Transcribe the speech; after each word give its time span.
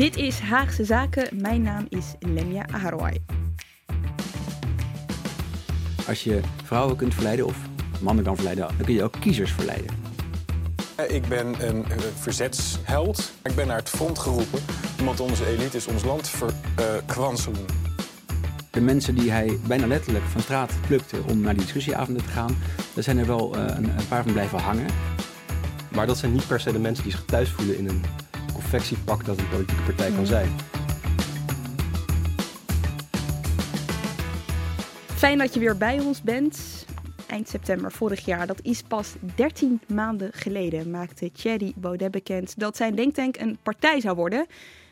Dit 0.00 0.16
is 0.16 0.38
Haagse 0.38 0.84
Zaken. 0.84 1.40
Mijn 1.40 1.62
naam 1.62 1.86
is 1.88 2.04
Lemia 2.18 2.66
Aharoy. 2.70 3.22
Als 6.08 6.24
je 6.24 6.40
vrouwen 6.64 6.96
kunt 6.96 7.14
verleiden 7.14 7.46
of 7.46 7.56
mannen 8.02 8.24
kan 8.24 8.34
verleiden, 8.34 8.66
dan 8.66 8.86
kun 8.86 8.94
je 8.94 9.02
ook 9.02 9.16
kiezers 9.20 9.52
verleiden. 9.52 9.90
Ik 11.08 11.28
ben 11.28 11.68
een 11.68 11.76
uh, 11.76 11.96
verzetsheld. 12.14 13.32
Ik 13.42 13.54
ben 13.54 13.66
naar 13.66 13.76
het 13.76 13.88
front 13.88 14.18
geroepen 14.18 14.60
omdat 15.00 15.20
onze 15.20 15.46
elites 15.46 15.86
ons 15.86 16.04
land 16.04 16.28
verkwanselen. 16.28 17.64
de 18.70 18.80
mensen 18.80 19.14
die 19.14 19.30
hij 19.30 19.58
bijna 19.66 19.86
letterlijk 19.86 20.24
van 20.24 20.40
straat 20.40 20.72
plukte 20.86 21.16
om 21.28 21.40
naar 21.40 21.54
die 21.54 21.62
discussieavonden 21.62 22.24
te 22.24 22.30
gaan, 22.30 22.56
daar 22.94 23.04
zijn 23.04 23.18
er 23.18 23.26
wel 23.26 23.56
uh, 23.56 23.62
een, 23.66 23.98
een, 23.98 24.08
paar 24.08 24.22
van 24.22 24.32
blijven 24.32 24.58
hangen. 24.58 24.86
Maar 25.88 26.06
dat 26.06 26.18
zijn 26.18 26.32
niet 26.32 26.46
per 26.46 26.60
se 26.60 26.72
de 26.72 26.78
mensen 26.78 27.04
die 27.04 27.12
zich 27.12 27.24
thuis 27.24 27.50
voelen 27.50 27.78
in 27.78 27.88
een 27.88 28.02
confectiepak 28.70 29.24
dat 29.24 29.38
een 29.38 29.48
politieke 29.48 29.82
partij 29.82 30.10
kan 30.10 30.26
zijn. 30.26 30.48
Fijn 35.16 35.38
dat 35.38 35.54
je 35.54 35.60
weer 35.60 35.76
bij 35.76 36.00
ons 36.00 36.22
bent. 36.22 36.86
Eind 37.26 37.48
september 37.48 37.92
vorig 37.92 38.24
jaar, 38.24 38.46
dat 38.46 38.60
is 38.62 38.82
pas 38.82 39.14
13 39.34 39.80
maanden 39.88 40.32
geleden, 40.32 40.90
maakte 40.90 41.32
Thierry 41.32 41.72
Baudet 41.76 42.10
bekend 42.10 42.58
dat 42.58 42.76
zijn 42.76 42.94
denktank 42.94 43.36
een 43.36 43.58
partij 43.62 44.00
zou 44.00 44.16
worden. 44.16 44.46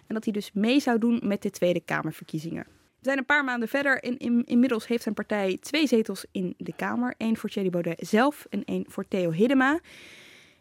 En 0.07 0.15
dat 0.15 0.25
hij 0.25 0.33
dus 0.33 0.51
mee 0.53 0.81
zou 0.81 0.99
doen 0.99 1.21
met 1.23 1.43
de 1.43 1.51
Tweede 1.51 1.81
Kamerverkiezingen. 1.81 2.65
We 2.69 3.05
zijn 3.05 3.19
een 3.19 3.25
paar 3.25 3.45
maanden 3.45 3.69
verder 3.69 4.03
en 4.03 4.19
in, 4.19 4.45
inmiddels 4.45 4.87
heeft 4.87 5.03
zijn 5.03 5.15
partij 5.15 5.59
twee 5.61 5.87
zetels 5.87 6.25
in 6.33 6.55
de 6.57 6.73
Kamer. 6.77 7.15
Eén 7.19 7.37
voor 7.37 7.51
Thierry 7.51 7.71
Baudet 7.71 8.07
zelf 8.09 8.47
en 8.51 8.65
één 8.65 8.85
voor 8.89 9.09
Theo 9.09 9.31
Hiddema. 9.33 9.81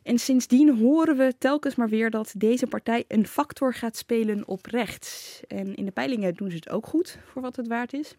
En 0.07 0.19
sindsdien 0.19 0.77
horen 0.77 1.17
we 1.17 1.33
telkens 1.37 1.75
maar 1.75 1.89
weer 1.89 2.09
dat 2.09 2.33
deze 2.37 2.67
partij 2.67 3.05
een 3.07 3.27
factor 3.27 3.73
gaat 3.73 3.97
spelen 3.97 4.47
op 4.47 4.65
rechts. 4.65 5.41
En 5.47 5.75
in 5.75 5.85
de 5.85 5.91
peilingen 5.91 6.33
doen 6.33 6.49
ze 6.49 6.55
het 6.55 6.69
ook 6.69 6.85
goed, 6.85 7.17
voor 7.25 7.41
wat 7.41 7.55
het 7.55 7.67
waard 7.67 7.93
is. 7.93 8.15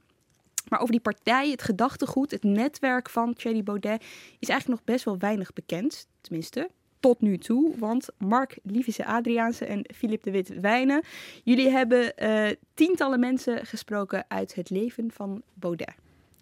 Maar 0.68 0.80
over 0.80 0.92
die 0.92 1.00
partij, 1.00 1.50
het 1.50 1.62
gedachtegoed, 1.62 2.30
het 2.30 2.42
netwerk 2.42 3.10
van 3.10 3.34
Thierry 3.34 3.62
Baudet 3.62 4.02
is 4.38 4.48
eigenlijk 4.48 4.80
nog 4.80 4.94
best 4.94 5.04
wel 5.04 5.18
weinig 5.18 5.52
bekend. 5.52 6.06
Tenminste, 6.20 6.70
tot 7.00 7.20
nu 7.20 7.38
toe. 7.38 7.78
Want 7.78 8.08
Mark 8.18 8.58
Lievisse 8.62 9.06
Adriaanse 9.06 9.64
en 9.64 9.84
Filip 9.94 10.22
de 10.22 10.30
Wit 10.30 10.60
Wijnen, 10.60 11.02
jullie 11.44 11.70
hebben 11.70 12.12
uh, 12.22 12.48
tientallen 12.74 13.20
mensen 13.20 13.66
gesproken 13.66 14.24
uit 14.28 14.54
het 14.54 14.70
leven 14.70 15.10
van 15.12 15.42
Baudet. 15.54 15.94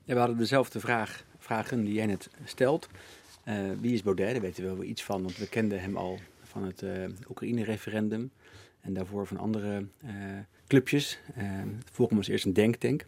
Ja, 0.04 0.12
we 0.15 0.19
hadden 0.19 0.38
dezelfde 0.38 0.81
vraag, 0.81 1.25
vragen 1.38 1.84
die 1.84 1.94
jij 1.94 2.06
net 2.06 2.28
stelt. 2.44 2.88
Uh, 3.49 3.55
wie 3.81 3.93
is 3.93 4.03
Baudet? 4.03 4.33
Daar 4.33 4.41
weten 4.41 4.65
we 4.65 4.75
wel 4.75 4.84
iets 4.84 5.05
van, 5.05 5.23
want 5.23 5.37
we 5.37 5.49
kenden 5.49 5.81
hem 5.81 5.97
al 5.97 6.19
van 6.43 6.65
het 6.65 6.83
uh, 6.83 6.91
Oekraïne-referendum. 7.31 8.31
En 8.81 8.95
daarvoor 8.95 9.27
van 9.27 9.37
andere 9.37 9.87
clubjes. 10.67 11.21
Volgens 11.93 12.19
was 12.19 12.29
eerst 12.29 12.45
een 12.45 12.53
denktank. 12.53 13.05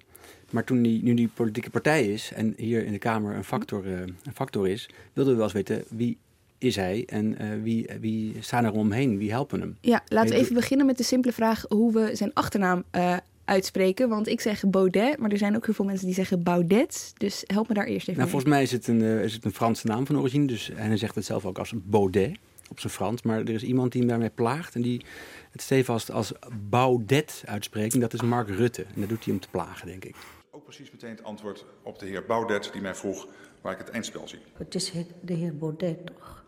Maar 0.51 0.65
toen 0.65 0.83
die, 0.83 1.03
nu 1.03 1.15
die 1.15 1.29
politieke 1.29 1.71
partij 1.71 2.13
is 2.13 2.33
en 2.33 2.55
hier 2.57 2.85
in 2.85 2.93
de 2.93 2.99
Kamer 2.99 3.35
een 3.35 3.45
factor, 3.45 3.87
een 3.87 4.17
factor 4.35 4.69
is, 4.69 4.91
wilden 5.13 5.33
we 5.33 5.39
wel 5.39 5.49
eens 5.49 5.69
weten 5.69 5.85
wie 5.89 6.19
is 6.59 6.77
hij 6.77 7.05
en 7.07 7.43
uh, 7.43 7.63
wie, 7.63 7.87
wie 8.01 8.37
staan 8.41 8.65
er 8.65 8.73
omheen? 8.73 9.19
Wie 9.19 9.31
helpen 9.31 9.61
hem? 9.61 9.77
Ja, 9.81 10.03
laten 10.09 10.35
we 10.35 10.41
even 10.41 10.55
beginnen 10.55 10.87
met 10.87 10.97
de 10.97 11.03
simpele 11.03 11.33
vraag 11.33 11.65
hoe 11.69 11.93
we 11.93 12.17
zijn 12.17 12.35
achternaam 12.35 12.85
uh, 12.93 13.17
uitspreken. 13.49 14.09
Want 14.09 14.29
ik 14.29 14.41
zeg 14.41 14.65
Baudet, 14.67 15.19
maar 15.19 15.31
er 15.31 15.39
zijn 15.39 15.57
ook 15.57 15.65
heel 15.65 15.75
veel 15.75 15.85
mensen 15.85 16.07
die 16.07 16.15
zeggen 16.15 16.43
Baudet. 16.43 17.13
Dus 17.17 17.45
help 17.47 17.69
me 17.69 17.75
daar 17.75 17.87
eerst 17.87 18.09
even 18.09 18.21
nou, 18.21 18.31
Volgens 18.31 18.51
mij 18.51 18.63
is 18.63 18.73
het, 18.73 18.89
een, 18.89 19.01
uh, 19.01 19.25
is 19.25 19.33
het 19.33 19.45
een 19.45 19.53
Franse 19.53 19.87
naam 19.87 20.07
van 20.07 20.19
origine. 20.19 20.47
Dus, 20.47 20.71
en 20.71 20.87
hij 20.87 20.97
zegt 20.97 21.15
het 21.15 21.25
zelf 21.25 21.47
ook 21.47 21.59
als 21.59 21.73
Baudet 21.77 22.37
op 22.71 22.81
zijn 22.81 22.93
Frans. 22.93 23.23
Maar 23.23 23.39
er 23.39 23.51
is 23.51 23.63
iemand 23.63 23.93
die 23.93 24.01
hem 24.01 24.11
daarmee 24.11 24.31
plaagt 24.31 24.75
en 24.75 24.83
die 24.83 25.05
het 25.51 25.63
stevast 25.63 26.11
als 26.11 26.33
Baudet 26.69 27.43
uitspreekt. 27.47 27.95
En 27.95 28.01
dat 28.01 28.13
is 28.13 28.23
Mark 28.23 28.49
Rutte. 28.49 28.83
En 28.83 29.01
dat 29.01 29.09
doet 29.09 29.25
hij 29.25 29.35
om 29.35 29.41
te 29.41 29.49
plagen, 29.51 29.87
denk 29.87 30.05
ik. 30.05 30.17
Ook 30.51 30.65
precies 30.65 30.91
meteen 30.91 31.11
het 31.11 31.23
antwoord 31.23 31.65
op 31.83 31.99
de 31.99 32.07
heer 32.07 32.25
Baudet 32.27 32.71
die 32.73 32.83
mij 32.83 32.95
vroeg 32.95 33.27
waar 33.61 33.73
ik 33.73 33.79
het 33.79 33.91
eindspel 33.91 34.29
zie. 34.29 34.39
Het 34.53 34.75
is 34.75 34.93
de 35.21 35.35
heer 35.35 35.57
Baudet 35.57 36.07
toch? 36.07 36.45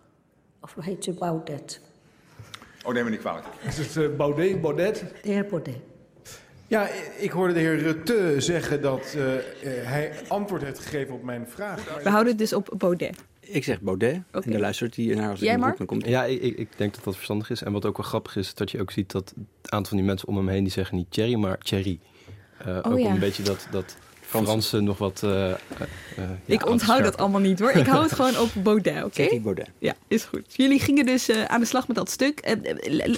Of 0.61 0.75
heet 0.81 1.05
ze 1.05 1.13
Baudet? 1.13 1.81
Oh, 2.85 2.93
neem 2.93 3.05
me 3.05 3.11
niet 3.11 3.21
kwalijk. 3.21 3.47
Is 3.67 3.79
het 3.79 3.97
uh, 3.97 4.17
Baudet, 4.17 4.61
Baudet? 4.61 5.05
De 5.23 5.31
heer 5.31 5.47
Baudet. 5.47 5.90
Ja, 6.71 6.89
ik 7.19 7.31
hoorde 7.31 7.53
de 7.53 7.61
heer 7.61 7.79
Rutte 7.79 8.35
zeggen 8.39 8.83
dat 8.83 9.15
uh, 9.17 9.25
hij 9.63 10.13
antwoord 10.29 10.63
heeft 10.63 10.79
gegeven 10.79 11.15
op 11.15 11.23
mijn 11.23 11.47
vraag. 11.49 12.03
We 12.03 12.09
houden 12.09 12.29
het 12.29 12.39
dus 12.39 12.53
op 12.53 12.75
Baudet. 12.77 13.17
Ik 13.41 13.65
zeg 13.65 13.81
Baudet. 13.81 14.23
Okay. 14.29 14.43
En 14.43 14.51
de 14.51 14.59
luistert 14.59 14.95
die 14.95 15.15
naar 15.15 15.31
als 15.31 15.41
Jij, 15.41 15.59
Mark? 15.59 15.77
dan 15.77 15.87
komt. 15.87 16.07
Ja, 16.07 16.25
ik, 16.25 16.43
ik, 16.43 16.69
denk 16.77 16.95
dat 16.95 17.05
dat 17.05 17.15
verstandig 17.15 17.51
is. 17.51 17.63
En 17.63 17.73
wat 17.73 17.85
ook 17.85 17.97
wel 17.97 18.07
grappig 18.07 18.37
is, 18.37 18.55
dat 18.55 18.71
je 18.71 18.81
ook 18.81 18.91
ziet 18.91 19.11
dat 19.11 19.35
het 19.63 19.71
aantal 19.71 19.89
van 19.89 19.97
die 19.97 20.07
mensen 20.07 20.29
om 20.29 20.37
hem 20.37 20.49
heen... 20.49 20.63
die 20.63 20.73
zeggen 20.73 20.97
niet 20.97 21.11
Thierry, 21.11 21.35
maar 21.35 21.59
Thierry. 21.59 21.99
Uh, 22.67 22.69
oh, 22.69 22.93
ook 22.93 22.99
ja. 22.99 23.07
om 23.07 23.13
een 23.13 23.19
beetje 23.19 23.43
dat... 23.43 23.67
dat 23.71 23.97
Fransen 24.31 24.85
nog 24.85 24.99
wat. 24.99 25.21
Uh, 25.25 25.31
uh, 25.31 25.55
ik 26.45 26.65
ja, 26.65 26.71
onthoud 26.71 27.03
dat 27.03 27.17
allemaal 27.17 27.41
niet 27.41 27.61
hoor. 27.61 27.71
Ik 27.71 27.87
hou 27.87 28.03
het 28.03 28.13
gewoon 28.21 28.39
op 28.39 28.51
Baudet, 28.63 29.05
oké? 29.05 29.23
Okay? 29.23 29.41
Baudet. 29.41 29.69
Ja, 29.79 29.95
is 30.09 30.25
goed. 30.25 30.55
Jullie 30.57 30.81
gingen 30.81 31.07
dus 31.07 31.29
uh, 31.29 31.45
aan 31.45 31.61
de 31.61 31.67
slag 31.67 31.89
met 31.89 31.97
dat 31.97 32.11
stuk. 32.11 32.57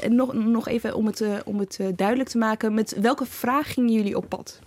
nog, 0.08 0.32
nog 0.32 0.68
even 0.68 0.94
om 0.94 1.06
het, 1.06 1.24
om 1.44 1.58
het 1.58 1.78
duidelijk 1.96 2.28
te 2.28 2.38
maken. 2.38 2.74
Met 2.74 2.96
welke 3.00 3.26
vraag 3.26 3.72
gingen 3.72 3.92
jullie 3.92 4.16
op 4.16 4.28
pad? 4.28 4.60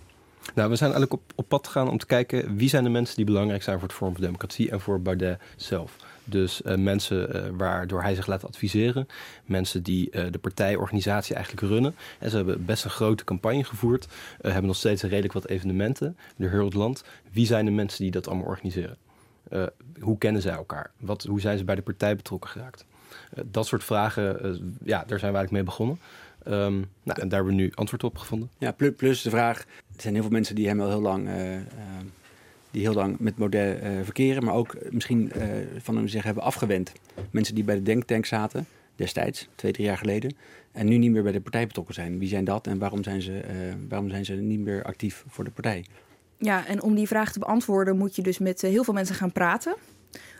Nou, 0.54 0.70
we 0.70 0.76
zijn 0.76 0.92
eigenlijk 0.92 1.22
op, 1.22 1.32
op 1.34 1.48
pad 1.48 1.66
gegaan 1.66 1.90
om 1.90 1.98
te 1.98 2.06
kijken 2.06 2.56
wie 2.56 2.68
zijn 2.68 2.84
de 2.84 2.90
mensen 2.90 3.16
die 3.16 3.24
belangrijk 3.24 3.62
zijn 3.62 3.78
voor 3.78 3.88
het 3.88 3.96
Forum 3.96 4.14
voor 4.14 4.24
Democratie 4.24 4.70
en 4.70 4.80
voor 4.80 5.00
Baudet 5.00 5.38
zelf. 5.56 5.96
Dus 6.28 6.60
uh, 6.62 6.74
mensen 6.74 7.36
uh, 7.36 7.42
waardoor 7.56 8.02
hij 8.02 8.14
zich 8.14 8.26
laat 8.26 8.44
adviseren. 8.44 9.08
Mensen 9.44 9.82
die 9.82 10.08
uh, 10.10 10.24
de 10.30 10.38
partijorganisatie 10.38 11.34
eigenlijk 11.34 11.66
runnen. 11.66 11.94
En 12.18 12.30
ze 12.30 12.36
hebben 12.36 12.64
best 12.64 12.84
een 12.84 12.90
grote 12.90 13.24
campagne 13.24 13.64
gevoerd. 13.64 14.06
hebben 14.40 14.66
nog 14.66 14.76
steeds 14.76 15.02
redelijk 15.02 15.32
wat 15.32 15.46
evenementen 15.46 16.16
in 16.36 16.48
heel 16.48 16.70
land. 16.70 17.04
Wie 17.32 17.46
zijn 17.46 17.64
de 17.64 17.70
mensen 17.70 18.02
die 18.02 18.10
dat 18.10 18.28
allemaal 18.28 18.46
organiseren? 18.46 18.96
hoe 20.00 20.18
kennen 20.18 20.42
zij 20.42 20.52
elkaar? 20.52 20.90
Wat, 21.00 21.22
hoe 21.22 21.40
zijn 21.40 21.58
ze 21.58 21.64
bij 21.64 21.74
de 21.74 21.82
partij 21.82 22.16
betrokken 22.16 22.50
geraakt? 22.50 22.84
dat 23.44 23.66
soort 23.66 23.84
vragen, 23.84 24.24
ja, 24.84 25.04
daar 25.06 25.18
zijn 25.18 25.32
we 25.32 25.38
eigenlijk 25.38 25.50
mee 25.50 25.62
begonnen. 25.62 25.98
Um, 26.46 26.90
nou, 27.02 27.20
en 27.20 27.28
daar 27.28 27.38
hebben 27.38 27.56
we 27.56 27.62
nu 27.62 27.72
antwoord 27.74 28.04
op 28.04 28.18
gevonden. 28.18 28.50
Ja, 28.58 28.74
plus 28.96 29.22
de 29.22 29.30
vraag, 29.30 29.58
er 29.58 30.00
zijn 30.00 30.14
heel 30.14 30.22
veel 30.22 30.32
mensen 30.32 30.54
die 30.54 30.68
hem 30.68 30.80
al 30.80 30.88
heel 30.88 31.00
lang 31.00 31.28
die 32.76 32.84
heel 32.84 32.94
lang 32.94 33.18
met 33.18 33.36
Baudet 33.36 33.82
uh, 33.82 33.88
verkeren, 34.02 34.44
maar 34.44 34.54
ook 34.54 34.76
misschien 34.90 35.32
uh, 35.36 35.42
van 35.78 35.96
hem 35.96 36.08
zich 36.08 36.22
hebben 36.22 36.42
afgewend. 36.42 36.92
Mensen 37.30 37.54
die 37.54 37.64
bij 37.64 37.74
de 37.74 37.82
denktank 37.82 38.26
zaten, 38.26 38.66
destijds, 38.96 39.48
twee, 39.54 39.72
drie 39.72 39.86
jaar 39.86 39.96
geleden, 39.96 40.36
en 40.72 40.86
nu 40.86 40.96
niet 40.96 41.10
meer 41.10 41.22
bij 41.22 41.32
de 41.32 41.40
partij 41.40 41.66
betrokken 41.66 41.94
zijn. 41.94 42.18
Wie 42.18 42.28
zijn 42.28 42.44
dat 42.44 42.66
en 42.66 42.78
waarom 42.78 43.02
zijn 43.02 43.22
ze, 43.22 43.42
waarom 43.88 44.08
zijn 44.08 44.24
ze 44.24 44.32
niet 44.32 44.60
meer 44.60 44.82
actief 44.82 45.24
voor 45.28 45.44
de 45.44 45.50
partij? 45.50 45.84
Ja, 46.38 46.66
en 46.66 46.82
om 46.82 46.94
die 46.94 47.06
vraag 47.06 47.32
te 47.32 47.38
beantwoorden 47.38 47.96
moet 47.96 48.16
je 48.16 48.22
dus 48.22 48.38
met 48.38 48.60
heel 48.60 48.84
veel 48.84 48.94
mensen 48.94 49.14
gaan 49.14 49.32
praten. 49.32 49.74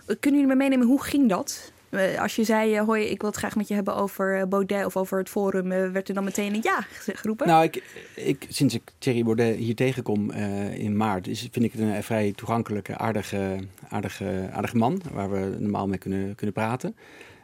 Kunnen 0.06 0.41
jullie 0.41 0.47
me 0.47 0.55
meenemen, 0.55 0.87
hoe 0.87 1.03
ging 1.03 1.29
dat? 1.29 1.73
Als 2.19 2.37
je 2.37 2.44
zei, 2.44 2.81
hoi, 2.81 3.05
ik 3.05 3.21
wil 3.21 3.31
het 3.31 3.38
graag 3.38 3.56
met 3.56 3.69
je 3.69 3.75
hebben 3.75 3.94
over 3.94 4.49
Baudet 4.49 4.85
of 4.85 4.97
over 4.97 5.19
het 5.19 5.29
forum, 5.29 5.69
werd 5.69 6.09
er 6.09 6.15
dan 6.15 6.25
meteen 6.25 6.55
een 6.55 6.61
ja 6.62 6.87
geroepen? 7.23 7.47
Nou, 7.47 7.65
ik, 7.65 7.83
ik, 8.15 8.47
sinds 8.49 8.75
ik 8.75 8.83
Thierry 8.99 9.25
Baudet 9.25 9.56
hier 9.56 9.75
tegenkom 9.75 10.31
uh, 10.31 10.75
in 10.79 10.97
maart, 10.97 11.29
is, 11.29 11.49
vind 11.50 11.65
ik 11.65 11.73
het 11.73 11.81
een 11.81 12.03
vrij 12.03 12.33
toegankelijke, 12.37 12.97
aardige, 12.97 13.59
aardige, 13.88 14.49
aardige 14.53 14.77
man, 14.77 15.03
waar 15.12 15.31
we 15.31 15.56
normaal 15.59 15.87
mee 15.88 15.99
kunnen, 15.99 16.35
kunnen 16.35 16.55
praten. 16.55 16.97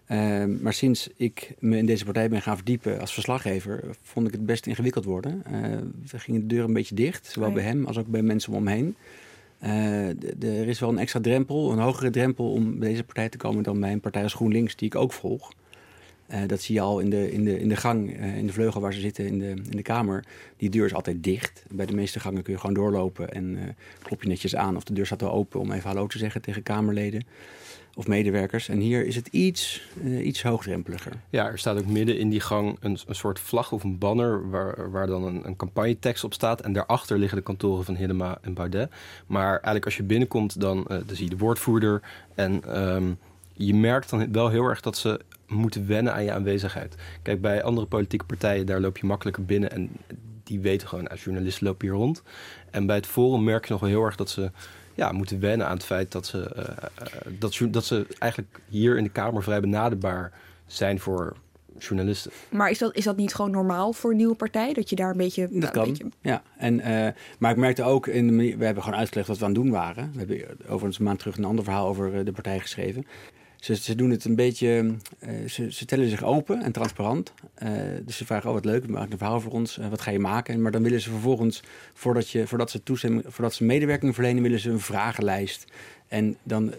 Ehm, 0.07 0.63
maar 0.63 0.73
sinds 0.73 1.09
ik 1.17 1.55
me 1.59 1.77
in 1.77 1.87
deze 1.87 2.05
partij 2.05 2.29
ben 2.29 2.43
gaan 2.43 2.57
verdiepen 2.57 3.01
als 3.01 3.13
verslaggever, 3.13 3.85
vond 4.03 4.27
ik 4.27 4.33
het 4.33 4.47
best 4.47 4.67
ingewikkeld 4.67 5.05
worden. 5.05 5.43
Uh, 5.51 5.63
er 6.13 6.21
ging 6.21 6.41
de 6.41 6.47
deur 6.47 6.65
een 6.65 6.73
beetje 6.73 6.95
dicht, 6.95 7.27
zowel 7.27 7.49
Oh 7.49 7.55
ja. 7.55 7.61
bij 7.61 7.71
hem 7.71 7.87
als 7.87 7.99
ook 7.99 8.07
bij 8.07 8.23
mensen 8.23 8.53
om 8.53 8.67
hem 8.67 8.77
heen. 8.77 8.97
Eh, 9.63 10.09
er 10.43 10.69
is 10.69 10.81
wel 10.81 10.89
een 10.89 10.99
extra 10.99 11.21
drempel, 11.21 11.73
een 11.73 11.79
hogere 11.79 12.11
drempel 12.11 12.53
om 12.53 12.79
bij 12.79 12.89
deze 12.89 13.05
partij 13.05 13.29
te 13.29 13.37
komen 13.37 13.63
dan 13.63 13.81
bij 13.81 13.93
een 13.93 14.01
partij 14.01 14.23
als 14.23 14.35
GroenLinks, 14.35 14.77
die 14.77 14.87
ik 14.87 14.95
ook 14.95 15.13
volg. 15.13 15.53
Eh, 16.33 16.41
dat 16.47 16.61
zie 16.61 16.75
je 16.75 16.81
al 16.81 16.99
in 16.99 17.11
de, 17.11 17.33
in 17.33 17.45
de, 17.45 17.61
in 17.61 17.69
de 17.69 17.77
gang, 17.77 18.17
eh, 18.17 18.37
in 18.37 18.47
de 18.47 18.53
vleugel 18.53 18.81
waar 18.81 18.93
ze 18.93 19.01
zitten 19.01 19.27
in 19.27 19.39
de, 19.39 19.49
in 19.49 19.77
de 19.77 19.83
kamer. 19.83 20.25
Die 20.57 20.71
deur 20.71 20.85
is 20.85 20.95
altijd 20.95 21.25
dicht. 21.25 21.65
Bij 21.71 21.87
de 21.87 21.95
meeste 21.95 22.21
gangen 22.21 22.43
kun 22.43 22.53
je 22.53 22.59
gewoon 22.59 22.75
doorlopen 22.75 23.29
en 23.33 23.57
eh, 23.57 23.63
klop 24.03 24.23
je 24.23 24.29
netjes 24.29 24.57
aan. 24.57 24.77
Of 24.77 24.85
de 24.85 24.93
deur 24.93 25.07
staat 25.07 25.23
al 25.23 25.33
open 25.33 25.61
om 25.61 25.73
even 25.73 25.89
hallo 25.89 26.07
te 26.07 26.19
zeggen 26.19 26.43
tegen 26.43 26.63
kamerleden 26.63 27.25
of 27.95 28.07
medewerkers. 28.07 28.69
En 28.69 28.79
hier 28.79 29.07
is 29.07 29.17
het 29.17 29.27
iets, 29.27 29.83
eh, 30.05 30.27
iets 30.27 30.43
hoogdrempeliger. 30.43 31.13
Ja, 31.31 31.47
er 31.47 31.59
staat 31.59 31.79
ook 31.79 31.87
midden 31.87 32.19
in 32.19 32.31
die 32.31 32.41
gang 32.41 32.77
een, 32.81 32.99
een 33.07 33.15
soort 33.15 33.41
vlag 33.41 33.73
of 33.73 33.85
een 33.85 33.99
banner 33.99 34.51
waar, 34.51 34.91
waar 34.91 35.07
dan 35.07 35.25
een, 35.25 35.47
een 35.47 35.57
campagnetekst 35.57 36.25
op 36.25 36.35
staat. 36.35 36.61
En 36.61 36.73
daarachter 36.73 37.19
liggen 37.19 37.39
de 37.39 37.45
kantoren 37.45 37.85
van 37.85 37.97
Hiddema 37.97 38.39
en 38.43 38.55
Baudet. 38.55 38.91
Maar 39.27 39.51
eigenlijk 39.51 39.85
als 39.85 39.97
je 39.97 40.03
binnenkomt, 40.03 40.61
dan, 40.61 40.87
eh, 40.87 40.89
dan 40.89 41.17
zie 41.17 41.25
je 41.25 41.31
de 41.31 41.37
woordvoerder. 41.37 42.03
En 42.35 42.63
ehm, 42.65 43.13
je 43.53 43.75
merkt 43.75 44.11
dan 44.11 44.33
wel 44.33 44.49
heel 44.49 44.65
erg 44.65 44.81
dat 44.81 44.97
ze 44.97 45.21
moeten 45.49 45.87
wennen 45.87 46.15
aan 46.15 46.25
je 46.25 46.33
aanwezigheid. 46.33 46.95
Kijk, 47.23 47.41
bij 47.41 47.63
andere 47.63 47.87
politieke 47.87 48.25
partijen, 48.25 48.67
daar 48.67 48.81
loop 48.81 48.99
je 48.99 49.07
makkelijker 49.07 49.45
binnen. 49.45 49.71
En 49.71 49.91
die 50.45 50.61
weten 50.61 50.89
gewoon, 50.89 51.09
als 51.09 51.25
journalisten 51.25 51.67
lopen 51.67 51.89
hier 51.89 51.97
rond. 51.97 52.23
En 52.71 52.87
bij 52.87 52.97
het 52.97 53.07
Forum 53.07 53.45
merk 53.45 53.65
je 53.65 53.73
nog 53.73 53.81
wel 53.81 53.91
heel 53.91 54.05
erg 54.05 54.17
dat 54.17 54.31
ze 54.31 54.51
ja, 54.95 55.13
moeten 55.13 55.41
wennen 55.41 55.67
aan 55.67 55.77
het 55.77 55.85
feit 55.85 56.13
dat 56.13 56.27
ze, 56.27 56.49
eh, 56.55 56.69
eh, 56.69 57.07
dat, 57.39 57.59
dat 57.71 57.85
ze 57.85 58.07
eigenlijk 58.19 58.61
hier 58.69 58.97
in 58.97 59.05
de 59.05 59.11
Kamer 59.11 59.43
vrij 59.43 59.61
benaderbaar 59.61 60.33
zijn 60.67 61.01
voor 61.01 61.37
journalisten. 61.79 62.31
Maar 62.51 62.71
is 62.71 62.79
dat, 62.79 62.97
is 62.97 63.05
dat 63.05 63.17
niet 63.17 63.35
gewoon 63.35 63.51
normaal 63.51 63.93
voor 63.93 64.11
een 64.11 64.17
nieuwe 64.17 64.35
partij? 64.35 64.73
Dat 64.73 64.91
je 64.91 64.97
daar 64.97 65.11
een 65.11 65.17
beetje... 65.17 65.49
Dat 65.51 65.63
een 65.63 65.71
kan. 65.71 65.89
beetje- 65.89 66.09
Ja, 66.21 66.43
en, 66.57 66.81
eh, 66.81 67.13
maar 67.39 67.51
ik 67.51 67.57
merkte 67.57 67.83
ook 67.83 68.07
in 68.07 68.27
de 68.27 68.33
manier. 68.33 68.59
We 68.59 68.65
hebben 68.65 68.83
gewoon 68.83 68.99
uitgelegd 68.99 69.29
wat 69.29 69.39
we 69.39 69.45
aan 69.45 69.51
het 69.53 69.63
doen 69.63 69.71
waren. 69.71 70.11
We 70.13 70.19
hebben 70.19 70.47
overigens 70.67 70.99
een 70.99 71.05
maand 71.05 71.19
terug 71.19 71.37
een 71.37 71.45
ander 71.45 71.65
verhaal 71.65 71.87
over 71.87 72.25
de 72.25 72.33
partij 72.33 72.59
geschreven. 72.61 73.07
Ze, 73.63 73.75
ze 73.77 73.95
doen 73.95 74.11
het 74.11 74.25
een 74.25 74.35
beetje. 74.35 74.95
eh, 75.19 75.31
ze, 75.49 75.73
ze 75.73 75.85
stellen 75.85 76.09
zich 76.09 76.23
open 76.23 76.63
en 76.63 76.73
transparant. 76.73 77.33
Eh, 77.55 77.71
dus 78.05 78.17
ze 78.17 78.27
vragen: 78.27 78.49
Oh, 78.49 78.55
wat 78.55 78.65
leuk, 78.65 78.89
maak 78.89 79.13
een 79.13 79.19
verhaal 79.19 79.41
voor 79.41 79.53
ons. 79.53 79.79
Eh, 79.79 79.89
wat 79.89 80.01
ga 80.01 80.11
je 80.11 80.19
maken? 80.19 80.63
Maar 80.63 80.73
dan 80.73 80.83
willen 80.83 81.01
ze 81.01 81.11
vervolgens, 81.11 81.63
voordat, 81.95 82.31
je, 82.31 82.47
voordat, 82.47 82.71
ze 82.71 82.83
toestemming, 82.83 83.25
voordat 83.27 83.55
ze 83.55 83.65
medewerking 83.65 84.15
verlenen, 84.15 84.43
willen 84.43 84.61
ze 84.61 84.71
een 84.71 84.81
vragenlijst. 84.81 85.65
En 86.09 86.37
dan 86.43 86.73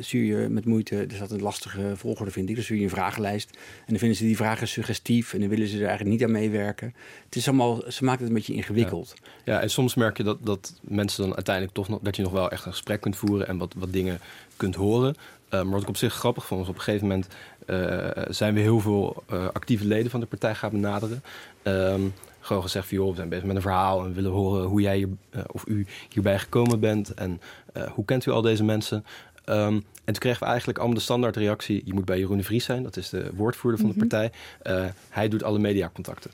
stuur 0.00 0.24
je 0.24 0.48
met 0.48 0.64
moeite, 0.64 1.06
dus 1.06 1.18
dat 1.18 1.30
een 1.30 1.42
lastige 1.42 1.92
volgorde 1.96 2.32
vind 2.32 2.48
ik, 2.48 2.54
dan 2.54 2.64
stuur 2.64 2.76
je 2.76 2.82
een 2.82 2.90
vragenlijst. 2.90 3.50
En 3.50 3.86
dan 3.86 3.98
vinden 3.98 4.16
ze 4.16 4.24
die 4.24 4.36
vragen 4.36 4.68
suggestief 4.68 5.34
en 5.34 5.40
dan 5.40 5.48
willen 5.48 5.68
ze 5.68 5.74
er 5.74 5.86
eigenlijk 5.86 6.10
niet 6.10 6.24
aan 6.24 6.30
meewerken. 6.30 6.94
Het 7.24 7.36
is 7.36 7.48
allemaal, 7.48 7.82
ze 7.88 8.04
maken 8.04 8.20
het 8.20 8.28
een 8.28 8.34
beetje 8.34 8.54
ingewikkeld. 8.54 9.14
Ja, 9.44 9.60
en 9.60 9.70
soms 9.70 9.94
merk 9.94 10.16
je 10.16 10.22
dat, 10.22 10.38
dat 10.40 10.74
mensen 10.80 11.22
dan 11.24 11.34
uiteindelijk 11.34 11.74
toch 11.74 11.88
nog 11.88 12.00
dat 12.02 12.16
je 12.16 12.22
nog 12.22 12.32
wel 12.32 12.50
echt 12.50 12.64
een 12.64 12.72
gesprek 12.72 13.00
kunt 13.00 13.16
voeren 13.16 13.48
en 13.48 13.58
wat, 13.58 13.74
wat 13.76 13.92
dingen 13.92 14.20
kunt 14.56 14.74
horen. 14.74 15.14
Eh, 15.52 15.62
maar 15.62 15.70
wat 15.72 15.82
ik 15.82 15.88
op 15.88 15.96
zich 15.96 16.14
grappig 16.14 16.46
vond, 16.46 16.60
was 16.60 16.68
op 16.68 16.74
een 16.74 16.80
gegeven 16.80 17.06
moment 17.06 17.26
eh, 17.66 18.22
zijn 18.28 18.54
we 18.54 18.60
heel 18.60 18.80
veel 18.80 19.22
eh, 19.28 19.46
actieve 19.52 19.86
leden 19.86 20.10
van 20.10 20.20
de 20.20 20.26
partij 20.26 20.54
gaan 20.54 20.70
benaderen. 20.70 21.22
Ehm, 21.62 22.00
gewoon 22.40 22.62
gezegd 22.62 22.88
van 22.88 22.96
joh, 22.96 23.08
we 23.10 23.16
zijn 23.16 23.28
bezig 23.28 23.44
met 23.44 23.56
een 23.56 23.62
verhaal 23.62 24.00
en 24.00 24.06
we 24.08 24.12
willen 24.14 24.30
horen 24.30 24.64
hoe 24.64 24.80
jij 24.80 24.96
hier, 24.96 25.08
of 25.46 25.66
u 25.66 25.86
hierbij 26.08 26.38
gekomen 26.38 26.80
bent 26.80 27.14
en 27.14 27.40
hoe 27.94 28.04
kent 28.04 28.26
u 28.26 28.30
al 28.30 28.42
deze 28.42 28.64
mensen. 28.64 29.04
Ehm, 29.44 29.74
en 30.04 30.12
toen 30.12 30.18
kregen 30.18 30.40
we 30.40 30.46
eigenlijk 30.46 30.78
allemaal 30.78 30.96
de 30.96 31.02
standaard 31.02 31.36
reactie: 31.36 31.82
je 31.84 31.94
moet 31.94 32.04
bij 32.04 32.18
Jeroen 32.18 32.36
de 32.36 32.42
Vries 32.44 32.64
zijn, 32.64 32.82
dat 32.82 32.96
is 32.96 33.08
de 33.08 33.30
woordvoerder 33.34 33.80
van 33.80 33.88
Mhm. 33.88 33.98
de 33.98 34.06
partij. 34.06 34.32
Eh, 34.62 34.84
hij 35.08 35.28
doet 35.28 35.42
alle 35.42 35.58
mediacontacten. 35.58 36.30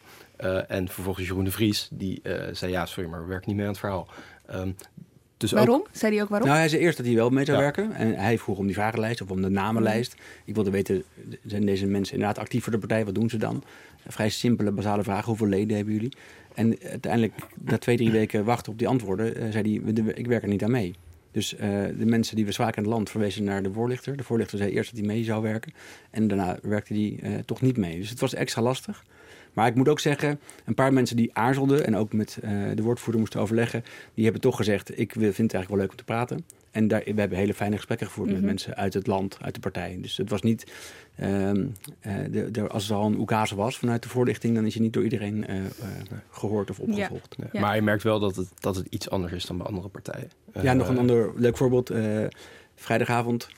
En 0.69 0.89
vervolgens 0.89 1.27
Jeroen 1.27 1.45
de 1.45 1.51
Vries, 1.51 1.89
die 1.93 2.23
zei: 2.53 2.73
Ja, 2.73 2.87
sorry, 2.87 3.11
maar 3.11 3.21
we 3.23 3.29
werken 3.29 3.49
niet 3.49 3.57
mee 3.57 3.67
aan 3.67 3.73
het 3.73 3.81
verhaal. 3.81 4.09
Ehm, 4.47 4.71
dus 5.39 5.53
ook- 5.53 5.59
Waarom? 5.59 5.87
Zei 5.93 6.13
hij 6.15 6.23
ook 6.23 6.29
waarom? 6.29 6.49
Nou, 6.49 6.61
hij 6.61 6.69
zei 6.69 6.83
eerst 6.83 6.97
dat 6.97 7.07
hij 7.07 7.15
wel 7.15 7.31
mee 7.31 7.45
zou 7.45 7.57
Ja. 7.59 7.63
werken. 7.63 7.93
En 7.93 8.15
hij 8.15 8.39
vroeg 8.39 8.59
om 8.59 8.67
die 8.67 8.75
vragenlijst 8.75 9.23
of 9.23 9.31
om 9.31 9.43
de 9.43 9.49
namenlijst. 9.49 10.15
Ik 10.45 10.55
wilde 10.55 10.71
weten, 10.71 11.03
zijn 11.47 11.67
deze 11.67 11.87
mensen 11.87 12.15
inderdaad 12.15 12.39
actief 12.39 12.63
voor 12.63 12.73
de 12.73 12.79
partij? 12.79 13.05
Wat 13.05 13.15
doen 13.15 13.29
ze 13.31 13.37
dan? 13.37 13.63
Vrij 14.07 14.29
simpele, 14.29 14.71
basale 14.71 15.03
vragen. 15.03 15.25
Hoeveel 15.25 15.47
leden 15.47 15.77
hebben 15.77 15.95
jullie? 15.95 16.13
En 16.55 16.77
uiteindelijk, 16.83 17.33
na 17.65 17.79
twee, 17.79 17.97
drie 17.97 18.11
weken 18.11 18.45
wachten 18.45 18.73
op 18.73 18.79
die 18.79 18.89
antwoorden, 18.89 19.37
eh, 19.37 19.51
zei 19.51 19.83
hij, 19.85 19.95
"We- 20.05 20.15
ik 20.15 20.27
werk 20.27 20.43
er 20.43 20.49
niet 20.49 20.65
aan 20.65 20.71
mee. 20.71 20.95
Dus 21.33 21.57
eh, 21.57 21.69
de 21.99 22.07
mensen 22.07 22.37
die 22.37 22.45
we 22.45 22.53
zwaar 22.53 22.77
in 22.77 22.83
het 22.83 22.93
land 22.93 23.11
verwezen 23.11 23.45
naar 23.45 23.63
de 23.63 23.73
voorlichter. 23.73 24.17
De 24.17 24.23
voorlichter 24.25 24.59
zei 24.59 24.71
eerst 24.71 24.91
dat 24.91 24.99
hij 25.01 25.09
mee 25.09 25.25
zou 25.25 25.43
werken. 25.43 25.73
En 26.11 26.29
daarna 26.29 26.59
werkte 26.63 26.95
hij 26.95 27.19
eh, 27.23 27.33
toch 27.45 27.61
niet 27.61 27.77
mee. 27.77 27.99
Dus 27.99 28.11
het 28.11 28.21
was 28.21 28.35
extra 28.35 28.63
lastig. 28.63 29.05
Maar 29.59 29.67
ik 29.67 29.75
moet 29.75 29.89
ook 29.89 30.01
zeggen, 30.01 30.41
een 30.65 30.75
paar 30.75 30.93
mensen 30.93 31.17
die 31.17 31.31
aarzelden 31.35 31.87
en 31.87 31.97
ook 31.97 32.13
met 32.13 32.39
eh, 32.43 32.51
de 32.75 32.83
woordvoerder 32.83 33.21
moesten 33.21 33.41
overleggen, 33.41 33.85
die 34.15 34.25
hebben 34.25 34.43
toch 34.43 34.57
gezegd: 34.57 34.99
Ik 34.99 35.13
wil- 35.13 35.33
vind 35.33 35.53
het 35.53 35.55
eigenlijk 35.55 35.69
wel 35.69 35.79
leuk 35.79 35.91
om 35.91 35.97
te 35.97 36.05
praten. 36.05 36.45
En 36.71 36.89
daar, 36.89 37.03
we 37.05 37.21
hebben 37.21 37.39
hele 37.39 37.55
fijne 37.55 37.77
gesprekken 37.77 38.07
gevoerd 38.07 38.29
Mhm. 38.29 38.37
met 38.37 38.47
mensen 38.47 38.77
uit 38.77 38.95
het 38.95 39.07
land, 39.07 39.39
uit 39.41 39.55
de 39.55 39.61
partij. 39.61 39.99
Dus 40.01 40.17
het 40.17 40.31
was 40.31 40.43
niet, 40.43 40.73
ehm, 41.17 41.67
eh, 42.01 42.15
de, 42.31 42.51
de, 42.51 42.69
als 42.69 42.91
er 42.91 42.97
al 42.97 43.07
een 43.07 43.19
oekase 43.19 43.55
was 43.57 43.79
vanuit 43.79 44.03
de 44.03 44.09
voorlichting, 44.09 44.55
dan 44.55 44.67
is 44.67 44.75
je 44.75 44.81
niet 44.81 44.93
door 44.93 45.03
iedereen 45.03 45.47
eh, 45.47 45.57
eh, 45.59 45.65
gehoord 46.31 46.71
of 46.71 46.79
opgevolgd. 46.79 47.37
Ja. 47.53 47.61
Maar 47.61 47.75
je 47.75 47.83
merkt 47.83 48.03
wel 48.03 48.21
dat 48.21 48.37
het, 48.37 48.49
dat 48.61 48.77
het 48.77 48.87
iets 48.91 49.11
anders 49.11 49.33
is 49.33 49.45
dan 49.47 49.57
bij 49.57 49.67
andere 49.67 49.89
partijen. 49.89 50.31
Ja, 50.63 50.73
nog 50.73 50.89
een 50.89 50.99
ander 50.99 51.33
leuk 51.37 51.57
voorbeeld. 51.57 51.91
Eh, 51.91 52.25
vrijdagavond 52.75 53.49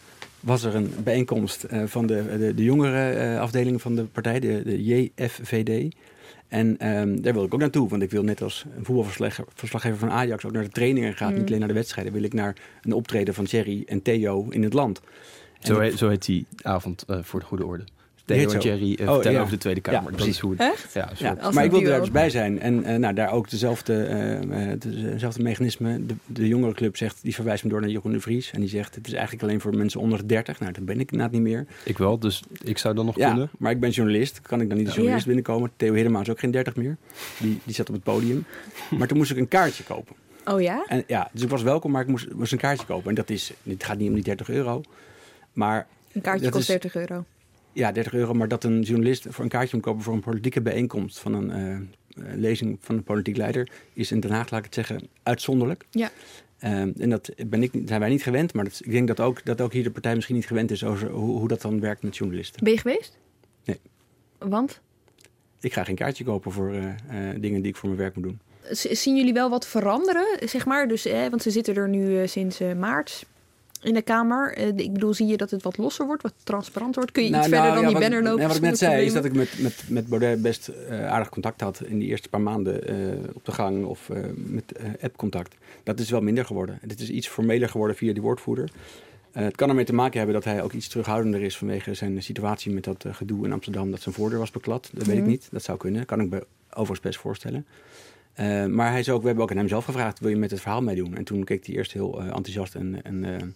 was 0.41 0.63
er 0.63 0.75
een 0.75 0.91
bijeenkomst 1.05 1.65
eh, 1.65 1.83
van 1.87 2.07
de, 2.07 2.39
de, 2.39 2.55
de 2.55 2.65
jongere 2.65 3.11
eh, 3.11 3.41
afdeling 3.41 3.83
van 3.83 3.95
de 3.95 4.05
partij, 4.05 4.41
de, 4.41 4.63
de 4.65 4.85
JFVD. 4.85 5.95
En 6.49 6.79
ehm, 6.79 7.21
daar 7.21 7.33
wil 7.33 7.45
ik 7.45 7.55
ook 7.55 7.61
naartoe, 7.61 7.89
want 7.89 8.03
ik 8.03 8.11
wil 8.11 8.23
net 8.23 8.43
als 8.43 8.65
een 8.77 8.85
voetbalverslaggever 8.85 9.53
verslaggever 9.55 9.99
van 9.99 10.11
Ajax 10.11 10.45
ook 10.45 10.53
naar 10.53 10.63
de 10.63 10.69
trainingen 10.69 11.15
gaan. 11.15 11.33
Mm. 11.33 11.39
Niet 11.39 11.47
alleen 11.47 11.59
naar 11.59 11.69
de 11.69 11.75
wedstrijden, 11.75 12.13
wil 12.13 12.23
ik 12.23 12.33
naar 12.33 12.57
een 12.83 12.93
optreden 12.93 13.35
van 13.35 13.45
Thierry 13.45 13.83
en 13.87 14.03
Theo 14.03 14.47
in 14.49 14.63
het 14.63 14.73
land. 14.73 15.01
Zo 15.59 15.79
heet, 15.79 15.99
zo 15.99 16.09
heet 16.09 16.25
die 16.25 16.47
avond 16.63 17.05
eh, 17.07 17.19
voor 17.23 17.41
de 17.41 17.47
goede 17.47 17.65
orde. 17.65 17.85
Theo 18.35 18.51
en. 18.51 18.61
Jerry 18.61 18.91
Oh, 18.93 19.13
vertellen 19.13 19.33
ja. 19.33 19.39
over 19.39 19.53
de 19.53 19.59
Tweede 19.59 19.81
Ja, 19.85 19.91
Kamer. 19.91 20.05
dat 20.11 20.15
precies. 20.17 20.35
is 20.35 20.41
hoe 20.41 20.51
het, 20.51 20.61
Echt? 20.61 20.93
ja, 20.93 21.11
Ja, 21.17 21.51
maar 21.51 21.65
ik 21.65 21.71
wilde 21.71 21.87
daar 21.89 22.01
dus 22.01 22.11
bij 22.11 22.31
zijn. 22.31 22.61
En 22.61 22.85
eh, 22.85 22.97
nou, 22.97 23.15
daar 23.15 23.33
ook 23.33 23.51
dezelfde, 23.51 24.39
dezelfde 25.13 25.43
mechanisme. 25.43 26.07
De, 26.07 26.15
de 26.27 26.49
jongerenclub 26.49 26.97
zegt, 26.97 27.19
die 27.23 27.35
verwijst 27.35 27.65
me 27.65 27.71
door 27.71 27.81
naar 27.81 27.91
Jeroen 27.91 28.13
de 28.13 28.21
Vries. 28.21 28.51
En 28.51 28.61
die 28.61 28.69
zegt, 28.69 28.95
het 28.95 29.07
is 29.07 29.13
eigenlijk 29.13 29.43
alleen 29.43 29.61
voor 29.61 29.77
mensen 29.77 30.01
onder 30.01 30.19
de 30.19 30.27
30. 30.27 30.61
Nou, 30.61 30.73
dat 30.73 30.85
ben 30.85 31.01
ik 31.01 31.11
inderdaad 31.11 31.33
niet 31.35 31.43
meer. 31.43 31.67
Ik 31.85 31.99
wel, 31.99 32.19
dus 32.19 32.43
ik 32.63 32.79
zou 32.79 32.95
dan 32.95 33.05
nog 33.07 33.17
Ja, 33.17 33.29
kunnen. 33.29 33.51
maar 33.59 33.73
ik 33.73 33.81
ben 33.81 33.91
journalist. 33.91 34.41
Kan 34.43 34.61
ik 34.61 34.69
dan 34.69 34.77
niet 34.77 34.87
als 34.87 34.95
Ja. 34.95 35.01
journalist 35.01 35.27
binnenkomen? 35.27 35.71
Theo 35.77 35.95
Hiddema 35.95 36.21
is 36.21 36.31
ook 36.31 36.39
geen 36.39 36.51
30 36.51 36.77
meer. 36.77 36.97
Die, 37.39 37.61
die 37.65 37.75
zat 37.75 37.89
op 37.89 37.95
het 37.95 38.05
podium. 38.05 38.45
Maar 38.99 39.09
toen 39.09 39.17
moest 39.19 39.31
ik 39.31 39.37
een 39.37 39.49
kaartje 39.49 39.83
kopen. 39.85 40.17
Oh 40.45 40.61
ja? 40.61 40.85
En, 40.89 41.05
ja, 41.07 41.29
dus 41.33 41.43
ik 41.43 41.49
was 41.49 41.63
welkom, 41.63 41.91
maar 41.91 42.03
ik 42.03 42.09
moest, 42.09 42.33
moest 42.35 42.53
een 42.53 42.59
kaartje 42.59 42.87
kopen. 42.87 43.09
En 43.09 43.15
dat 43.15 43.31
is, 43.31 43.53
het 43.63 43.85
gaat 43.85 43.99
niet 43.99 44.09
om 44.09 44.15
die 44.15 44.25
30 44.25 44.49
euro. 44.51 44.83
Maar 45.53 45.87
Een 46.13 46.21
kaartje 46.21 46.49
kost 46.51 46.61
is- 46.61 46.67
30 46.81 46.95
euro. 46.95 47.25
Ja, 47.73 47.93
30 47.93 48.13
euro. 48.13 48.35
Maar 48.35 48.49
dat 48.49 48.65
een 48.65 48.81
journalist 48.83 49.27
voor 49.29 49.45
een 49.45 49.51
kaartje 49.51 49.77
moet 49.77 49.85
kopen 49.85 50.03
voor 50.03 50.15
een 50.15 50.21
politieke 50.21 50.61
bijeenkomst 50.63 51.19
van 51.19 51.35
een 51.35 51.51
eh, 51.51 51.73
eh, 51.75 52.35
lezing 52.39 52.79
van 52.81 52.95
een 52.95 53.03
politiek 53.03 53.37
leider, 53.37 53.71
is 53.93 54.13
in 54.13 54.21
Den 54.21 54.31
Haag, 54.31 54.51
laat 54.51 54.59
ik 54.59 54.65
het 54.65 54.75
zeggen, 54.75 55.09
uitzonderlijk. 55.23 55.85
Ja. 55.91 56.11
Ehm, 56.59 56.91
en 56.99 57.11
dat 57.11 57.31
ben 57.47 57.63
ik, 57.63 57.71
zijn 57.85 58.01
wij 58.01 58.09
niet 58.09 58.23
gewend, 58.23 58.55
maar 58.55 58.65
dat, 58.65 58.81
ik 58.85 58.91
denk 58.91 59.07
dat 59.09 59.21
ook, 59.21 59.45
dat 59.45 59.61
ook 59.61 59.73
hier 59.73 59.83
de 59.83 59.91
partij 59.91 60.15
misschien 60.15 60.35
niet 60.37 60.47
gewend 60.47 60.71
is 60.71 60.85
over 60.85 61.11
hoe, 61.11 61.39
hoe 61.39 61.49
dat 61.49 61.61
dan 61.63 61.81
werkt 61.81 62.03
met 62.03 62.17
journalisten. 62.17 62.65
Ben 62.65 62.73
je 62.73 62.79
geweest? 62.79 63.17
Nee. 63.65 63.79
Want? 64.39 64.81
Ik 65.61 65.73
ga 65.73 65.85
geen 65.85 65.95
kaartje 65.95 66.25
kopen 66.25 66.53
voor 66.53 66.73
eh, 66.73 66.89
eh, 66.89 67.41
dingen 67.41 67.61
die 67.63 67.71
ik 67.71 67.77
voor 67.77 67.89
mijn 67.89 68.01
werk 68.01 68.15
moet 68.15 68.25
doen. 68.25 68.39
Z- 68.71 68.85
Zien 68.91 69.17
jullie 69.17 69.33
wel 69.33 69.51
wat 69.51 69.67
veranderen, 69.67 70.49
zeg 70.49 70.67
maar? 70.67 70.89
Dus, 70.89 71.07
eh, 71.07 71.27
want 71.29 71.43
ze 71.43 71.51
zitten 71.51 71.75
er 71.75 71.89
nu 71.89 72.21
eh, 72.21 72.27
sinds 72.29 72.61
eh, 72.61 72.73
maart 72.75 73.27
in 73.83 73.95
de 73.95 74.03
Kamer. 74.03 74.55
Eh, 74.57 74.67
ik 74.67 74.93
bedoel, 74.93 75.15
zie 75.15 75.27
je 75.27 75.37
dat 75.37 75.51
het 75.51 75.63
wat 75.63 75.77
losser 75.79 76.07
wordt, 76.07 76.23
wat 76.23 76.33
transparanter 76.43 76.95
wordt? 76.97 77.13
Kun 77.13 77.25
je 77.25 77.31
Nou, 77.31 77.43
iets 77.43 77.53
verder 77.53 77.71
nou, 77.71 77.83
dan 77.83 77.93
ja, 77.93 77.99
die 77.99 78.09
banner 78.09 78.23
lopen? 78.23 78.39
nee, 78.39 78.47
wat 78.47 78.57
ik 78.57 78.63
net 78.63 78.79
zei, 78.79 79.05
is 79.05 79.13
dat 79.13 79.25
ik 79.25 79.33
met, 79.35 79.59
met, 79.59 79.83
met 79.89 80.07
Baudet 80.09 80.43
best 80.43 80.69
eh, 80.69 81.07
aardig 81.07 81.29
contact 81.29 81.61
had 81.61 81.83
in 81.85 81.99
die 81.99 82.09
eerste 82.09 82.29
paar 82.29 82.41
maanden 82.41 82.89
eh, 82.89 82.97
op 83.35 83.45
de 83.45 83.53
gang 83.53 83.85
of 83.85 84.09
met 84.35 84.73
app-contact. 85.03 85.55
Dat 85.83 86.01
is 86.01 86.11
wel 86.11 86.21
minder 86.21 86.45
geworden. 86.45 86.79
Het 86.81 87.01
is 87.01 87.11
iets 87.11 87.29
formeler 87.29 87.69
geworden 87.69 87.97
via 87.97 88.13
die 88.13 88.23
woordvoerder. 88.23 88.71
Het 89.33 89.57
kan 89.57 89.69
ermee 89.69 89.85
te 89.85 89.93
maken 89.95 90.17
hebben 90.19 90.35
dat 90.35 90.45
hij 90.45 90.63
ook 90.63 90.73
iets 90.73 90.89
terughoudender 90.89 91.43
is 91.43 91.57
vanwege 91.57 91.95
zijn 91.95 92.23
situatie 92.23 92.73
met 92.73 92.85
dat 92.85 93.05
gedoe 93.11 93.45
in 93.45 93.53
Amsterdam 93.53 93.91
dat 93.91 94.01
zijn 94.01 94.15
voordeur 94.15 94.39
was 94.39 94.51
beklad. 94.51 94.91
Dat 94.93 95.07
weet 95.07 95.17
ik 95.17 95.23
Mhm. 95.23 95.31
niet. 95.31 95.49
Dat 95.51 95.63
zou 95.63 95.79
kunnen. 95.79 96.07
Kan 96.07 96.21
ik 96.21 96.31
me 96.31 96.47
overigens 96.71 97.01
best 97.01 97.19
voorstellen. 97.19 97.67
Eh, 98.35 98.67
maar 98.67 98.91
hij 98.91 99.01
is 99.01 99.11
ook, 99.11 99.21
we 99.21 99.27
hebben 99.27 99.45
ook 99.45 99.51
aan 99.51 99.57
hem 99.57 99.69
zelf 99.69 99.85
gevraagd: 99.85 100.21
wil 100.21 100.31
je 100.31 100.37
met 100.37 100.51
het 100.51 100.61
verhaal 100.61 100.83
meedoen? 100.83 101.17
En 101.17 101.25
toen 101.25 101.45
keek 101.45 101.67
hij 101.67 101.75
eerst 101.75 101.93
heel 101.93 102.21
eh, 102.21 102.27
enthousiast 102.27 102.75
en, 102.75 103.03
en, 103.03 103.25
eh, 103.25 103.47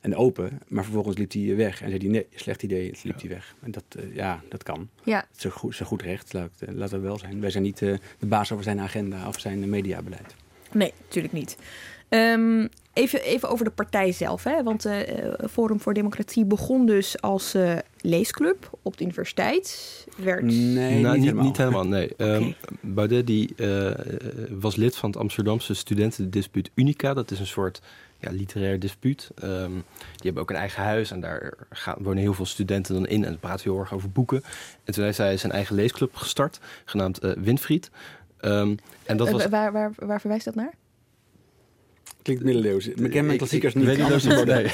en 0.00 0.16
open. 0.16 0.58
Maar 0.68 0.84
vervolgens 0.84 1.16
liep 1.16 1.32
hij 1.32 1.56
weg 1.56 1.82
en 1.82 1.88
zei 1.88 2.00
hij: 2.00 2.10
nee, 2.10 2.26
slecht 2.34 2.62
idee. 2.62 2.90
Het 2.90 3.04
liep 3.04 3.20
hij 3.20 3.28
weg. 3.28 3.54
En 3.60 3.70
dat, 3.70 3.84
ja, 4.12 4.40
dat 4.48 4.62
kan. 4.62 4.88
Ja, 5.02 5.26
Het 5.32 5.44
is 5.44 5.80
goed, 5.80 6.02
recht, 6.02 6.32
laat, 6.32 6.50
laten 6.58 7.00
we 7.00 7.06
wel 7.06 7.18
zijn. 7.18 7.40
Wij 7.40 7.50
zijn 7.50 7.62
niet 7.62 7.82
eh, 7.82 7.94
de 8.18 8.26
baas 8.26 8.52
over 8.52 8.64
zijn 8.64 8.80
agenda 8.80 9.28
of 9.28 9.40
zijn 9.40 9.68
mediabeleid. 9.68 10.34
Nee, 10.72 10.92
natuurlijk 11.02 11.34
niet. 11.34 11.56
Ehm, 12.08 12.66
even, 12.98 13.22
even 13.22 13.48
over 13.48 13.64
de 13.64 13.70
partij 13.70 14.12
zelf. 14.12 14.44
Hè? 14.44 14.62
Want 14.62 14.86
uh, 14.86 14.94
Forum 15.50 15.80
voor 15.80 15.94
Democratie 15.94 16.44
begon 16.44 16.86
dus 16.86 17.20
als 17.20 17.54
uh, 17.54 17.76
leesclub 18.00 18.78
op 18.82 18.96
de 18.96 19.04
universiteit. 19.04 20.06
Werd... 20.16 20.42
Nee, 20.42 21.00
nou, 21.00 21.18
niet, 21.18 21.24
niet, 21.24 21.24
helemaal. 21.24 21.44
niet 21.44 21.56
helemaal. 21.56 21.86
Nee. 21.86 22.12
Um, 22.16 22.54
Baudet 22.80 23.26
die, 23.26 23.52
uh, 23.56 23.90
was 24.50 24.76
lid 24.76 24.96
van 24.96 25.10
het 25.10 25.18
Amsterdamse 25.18 25.74
studentendispuut 25.74 26.70
Unica. 26.74 27.14
Dat 27.14 27.30
is 27.30 27.40
een 27.40 27.46
soort 27.46 27.80
ja, 28.18 28.30
literair 28.30 28.78
dispuut. 28.78 29.30
Um, 29.44 29.72
die 29.72 30.22
hebben 30.22 30.42
ook 30.42 30.50
een 30.50 30.56
eigen 30.56 30.82
huis 30.82 31.10
en 31.10 31.20
daar 31.20 31.52
gaan, 31.70 31.96
wonen 31.98 32.22
heel 32.22 32.34
veel 32.34 32.46
studenten 32.46 32.94
dan 32.94 33.06
in. 33.06 33.24
En 33.24 33.32
ze 33.32 33.38
praten 33.38 33.70
heel 33.70 33.80
erg 33.80 33.94
over 33.94 34.10
boeken. 34.10 34.42
En 34.84 34.92
toen 34.92 35.04
heeft 35.04 35.18
hij 35.18 35.36
zijn 35.36 35.52
eigen 35.52 35.74
leesclub 35.74 36.14
gestart, 36.14 36.60
genaamd 36.84 37.18
Winfried. 37.20 37.90
Um, 38.40 38.76
en 39.04 39.16
dat 39.16 39.30
was... 39.30 39.46
waar, 39.46 39.72
waar, 39.72 39.92
waar 39.96 40.20
verwijst 40.20 40.44
dat 40.44 40.54
naar? 40.54 40.74
Klinkt 42.22 42.44
middeleeuws. 42.44 42.86
Ik 42.86 43.10
ken 43.10 43.26
mijn 43.26 43.38
klassiekers 43.38 43.74
niet. 43.74 43.84
Weet 43.84 43.98
niet 43.98 44.12
of 44.12 44.20
ze 44.20 44.28
nee. 44.44 44.70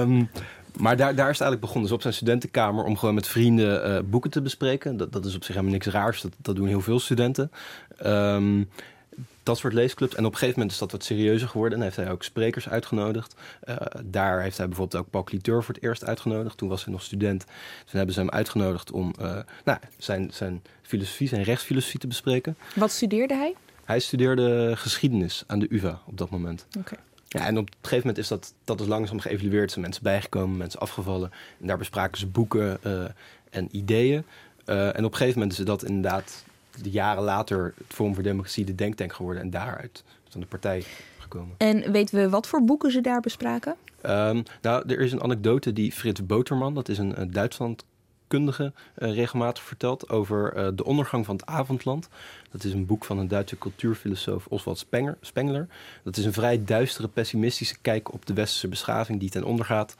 um, 0.00 0.28
maar 0.82 0.96
daar, 0.96 1.14
daar 1.14 1.30
is 1.30 1.38
het 1.38 1.40
eigenlijk 1.40 1.60
begonnen. 1.60 1.82
Dus 1.82 1.92
op 1.92 2.02
zijn 2.02 2.14
studentenkamer 2.14 2.84
om 2.84 2.96
gewoon 2.96 3.14
met 3.14 3.26
vrienden 3.26 3.90
uh, 3.90 3.98
boeken 4.10 4.30
te 4.30 4.42
bespreken. 4.42 4.96
Dat, 4.96 5.12
dat 5.12 5.24
is 5.24 5.34
op 5.34 5.44
zich 5.44 5.54
helemaal 5.54 5.74
niks 5.74 5.86
raars. 5.86 6.20
Dat, 6.20 6.32
dat 6.36 6.56
doen 6.56 6.66
heel 6.66 6.80
veel 6.80 7.00
studenten. 7.00 7.50
Um, 8.06 8.68
dat 9.42 9.58
soort 9.58 9.72
leesclubs. 9.72 10.14
En 10.14 10.24
op 10.24 10.32
een 10.32 10.38
gegeven 10.38 10.58
moment 10.58 10.72
is 10.72 10.78
dat 10.78 10.92
wat 10.92 11.04
serieuzer 11.04 11.48
geworden. 11.48 11.78
En 11.78 11.84
heeft 11.84 11.96
hij 11.96 12.10
ook 12.10 12.22
sprekers 12.22 12.68
uitgenodigd. 12.68 13.34
Uh, 13.68 13.76
daar 14.04 14.42
heeft 14.42 14.56
hij 14.56 14.66
bijvoorbeeld 14.66 15.02
ook 15.02 15.10
Paul 15.10 15.24
Cliteur 15.24 15.62
voor 15.64 15.74
het 15.74 15.82
eerst 15.82 16.04
uitgenodigd. 16.04 16.56
Toen 16.56 16.68
was 16.68 16.84
hij 16.84 16.92
nog 16.92 17.02
student. 17.02 17.44
Toen 17.84 17.96
hebben 17.96 18.14
ze 18.14 18.20
hem 18.20 18.30
uitgenodigd 18.30 18.90
om 18.90 19.14
uh, 19.20 19.38
nou, 19.64 19.78
zijn, 19.98 20.30
zijn 20.32 20.62
filosofie, 20.82 21.28
zijn 21.28 21.42
rechtsfilosofie 21.42 22.00
te 22.00 22.06
bespreken. 22.06 22.56
Wat 22.74 22.90
studeerde 22.90 23.34
hij? 23.34 23.54
Hij 23.84 24.00
studeerde 24.00 24.72
geschiedenis 24.76 25.44
aan 25.46 25.58
de 25.58 25.66
UvA 25.70 26.00
op 26.06 26.18
dat 26.18 26.30
moment. 26.30 26.66
Okay. 26.78 26.98
Ja, 27.28 27.46
en 27.46 27.58
op 27.58 27.66
een 27.66 27.74
gegeven 27.80 27.98
moment 27.98 28.18
is 28.18 28.28
dat, 28.28 28.54
dat 28.64 28.80
is 28.80 28.86
langzaam 28.86 29.20
geëvalueerd. 29.20 29.64
Er 29.64 29.70
zijn 29.70 29.84
mensen 29.84 30.02
bijgekomen, 30.02 30.56
mensen 30.56 30.80
afgevallen. 30.80 31.30
En 31.60 31.66
daar 31.66 31.78
bespraken 31.78 32.18
ze 32.18 32.26
boeken 32.26 32.78
uh, 32.86 33.04
en 33.50 33.68
ideeën. 33.70 34.24
Uh, 34.66 34.86
en 34.86 35.04
op 35.04 35.10
een 35.10 35.16
gegeven 35.16 35.40
moment 35.40 35.58
is 35.58 35.64
dat 35.64 35.84
inderdaad 35.84 36.44
de 36.82 36.90
jaren 36.90 37.22
later 37.22 37.74
het 37.76 37.86
Forum 37.94 38.14
voor 38.14 38.22
Democratie 38.22 38.64
de 38.64 38.74
denktank 38.74 39.12
geworden. 39.12 39.42
En 39.42 39.50
daaruit 39.50 40.04
van 40.28 40.40
de 40.40 40.46
partij 40.46 40.84
gekomen. 41.18 41.54
En 41.58 41.92
weten 41.92 42.18
we 42.18 42.28
wat 42.28 42.46
voor 42.46 42.64
boeken 42.64 42.90
ze 42.90 43.00
daar 43.00 43.20
bespraken? 43.20 43.76
Um, 44.06 44.42
nou, 44.62 44.88
er 44.88 45.00
is 45.00 45.12
een 45.12 45.22
anekdote 45.22 45.72
die 45.72 45.92
Frits 45.92 46.26
Boterman, 46.26 46.74
dat 46.74 46.88
is 46.88 46.98
een, 46.98 47.20
een 47.20 47.30
Duitsland 47.30 47.84
uh, 48.40 48.70
regelmatig 48.96 49.62
vertelt 49.62 50.08
over 50.08 50.56
uh, 50.56 50.68
de 50.74 50.84
ondergang 50.84 51.24
van 51.24 51.36
het 51.36 51.46
avondland. 51.46 52.08
Dat 52.50 52.64
is 52.64 52.72
een 52.72 52.86
boek 52.86 53.04
van 53.04 53.18
een 53.18 53.28
Duitse 53.28 53.58
cultuurfilosoof 53.58 54.46
Oswald 54.46 54.78
Spenger, 54.78 55.16
Spengler. 55.20 55.66
Dat 56.02 56.16
is 56.16 56.24
een 56.24 56.32
vrij 56.32 56.64
duistere, 56.64 57.08
pessimistische 57.08 57.76
kijk 57.80 58.12
op 58.12 58.26
de 58.26 58.34
westerse 58.34 58.68
beschaving 58.68 59.20
die 59.20 59.30
ten 59.30 59.44
onder 59.44 59.66
gaat. 59.66 59.96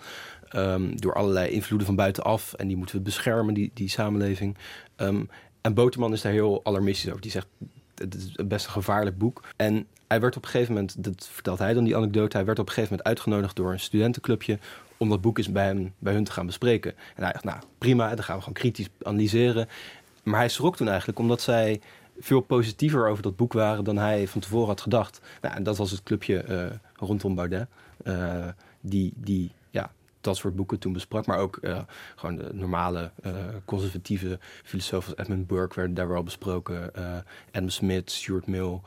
Um, 0.57 1.00
door 1.00 1.14
allerlei 1.14 1.50
invloeden 1.50 1.87
van 1.87 1.97
buitenaf. 1.97 2.53
En 2.53 2.69
die 2.69 2.76
moeten 2.76 2.97
we 2.97 3.03
beschermen, 3.03 3.55
die, 3.55 3.71
die 3.75 3.88
samenleving. 3.88 4.57
Um, 4.97 5.29
en 5.61 5.75
Boterman 5.75 6.12
is 6.12 6.23
daar 6.23 6.33
heel 6.33 6.61
alarmistisch 6.64 7.09
over. 7.09 7.21
Die 7.21 7.31
zegt, 7.31 7.47
het 7.95 8.14
is 8.14 8.33
best 8.47 8.67
een 8.67 8.73
gevaarlijk 8.73 9.19
boek. 9.19 9.45
En 9.57 9.87
hij 10.09 10.21
werd 10.21 10.37
op 10.37 10.45
een 10.45 10.50
gegeven 10.50 10.75
moment, 10.75 11.05
dat 11.05 11.29
vertelt 11.33 11.59
hij 11.59 11.75
dan 11.75 11.85
die 11.85 11.97
anekdote... 11.97 12.37
hij 12.37 12.47
werd 12.47 12.59
op 12.59 12.67
een 12.67 12.73
gegeven 12.73 12.97
moment 12.97 13.09
uitgenodigd 13.09 13.57
door 13.57 13.73
een 13.73 13.81
studentenclubje... 13.81 14.59
om 14.96 15.08
dat 15.08 15.20
boek 15.20 15.38
eens 15.38 15.52
bij, 15.52 15.66
hem, 15.66 15.94
bij 15.98 16.12
hun 16.12 16.24
te 16.24 16.32
gaan 16.32 16.46
bespreken. 16.46 16.94
En 17.14 17.22
hij 17.22 17.32
dacht, 17.32 17.44
nou 17.44 17.58
prima, 17.78 18.14
dan 18.14 18.24
gaan 18.24 18.34
we 18.36 18.42
gewoon 18.42 18.58
kritisch 18.58 18.88
analyseren. 19.02 19.68
Maar 20.22 20.38
hij 20.38 20.48
schrok 20.48 20.76
toen 20.76 20.88
eigenlijk, 20.88 21.18
omdat 21.18 21.40
zij 21.40 21.80
veel 22.18 22.40
positiever 22.40 23.08
over 23.08 23.22
dat 23.22 23.36
boek 23.36 23.52
waren... 23.52 23.84
dan 23.84 23.96
hij 23.96 24.28
van 24.28 24.40
tevoren 24.40 24.68
had 24.68 24.80
gedacht. 24.80 25.20
Nou, 25.40 25.54
en 25.54 25.62
dat 25.62 25.76
was 25.76 25.90
het 25.90 26.02
clubje 26.02 26.44
uh, 26.48 26.66
rondom 26.94 27.34
Baudet. 27.34 27.66
Uh, 28.04 28.46
die, 28.80 29.12
die 29.16 29.50
ja, 29.70 29.92
dat 30.20 30.36
soort 30.36 30.56
boeken 30.56 30.78
toen 30.78 30.92
besprak. 30.92 31.26
Maar 31.26 31.38
ook 31.38 31.58
uh, 31.62 31.80
gewoon 32.16 32.36
de 32.36 32.50
normale 32.52 33.10
conservatieve 33.64 34.38
filosofen 34.62 35.16
als 35.16 35.26
Edmund 35.26 35.46
Burke 35.46 35.74
werden 35.74 35.94
daar 35.94 36.08
wel 36.08 36.22
besproken. 36.22 36.92
Adam 37.52 37.68
Smith, 37.68 38.10
Stuart 38.10 38.46
Mill, 38.46 38.80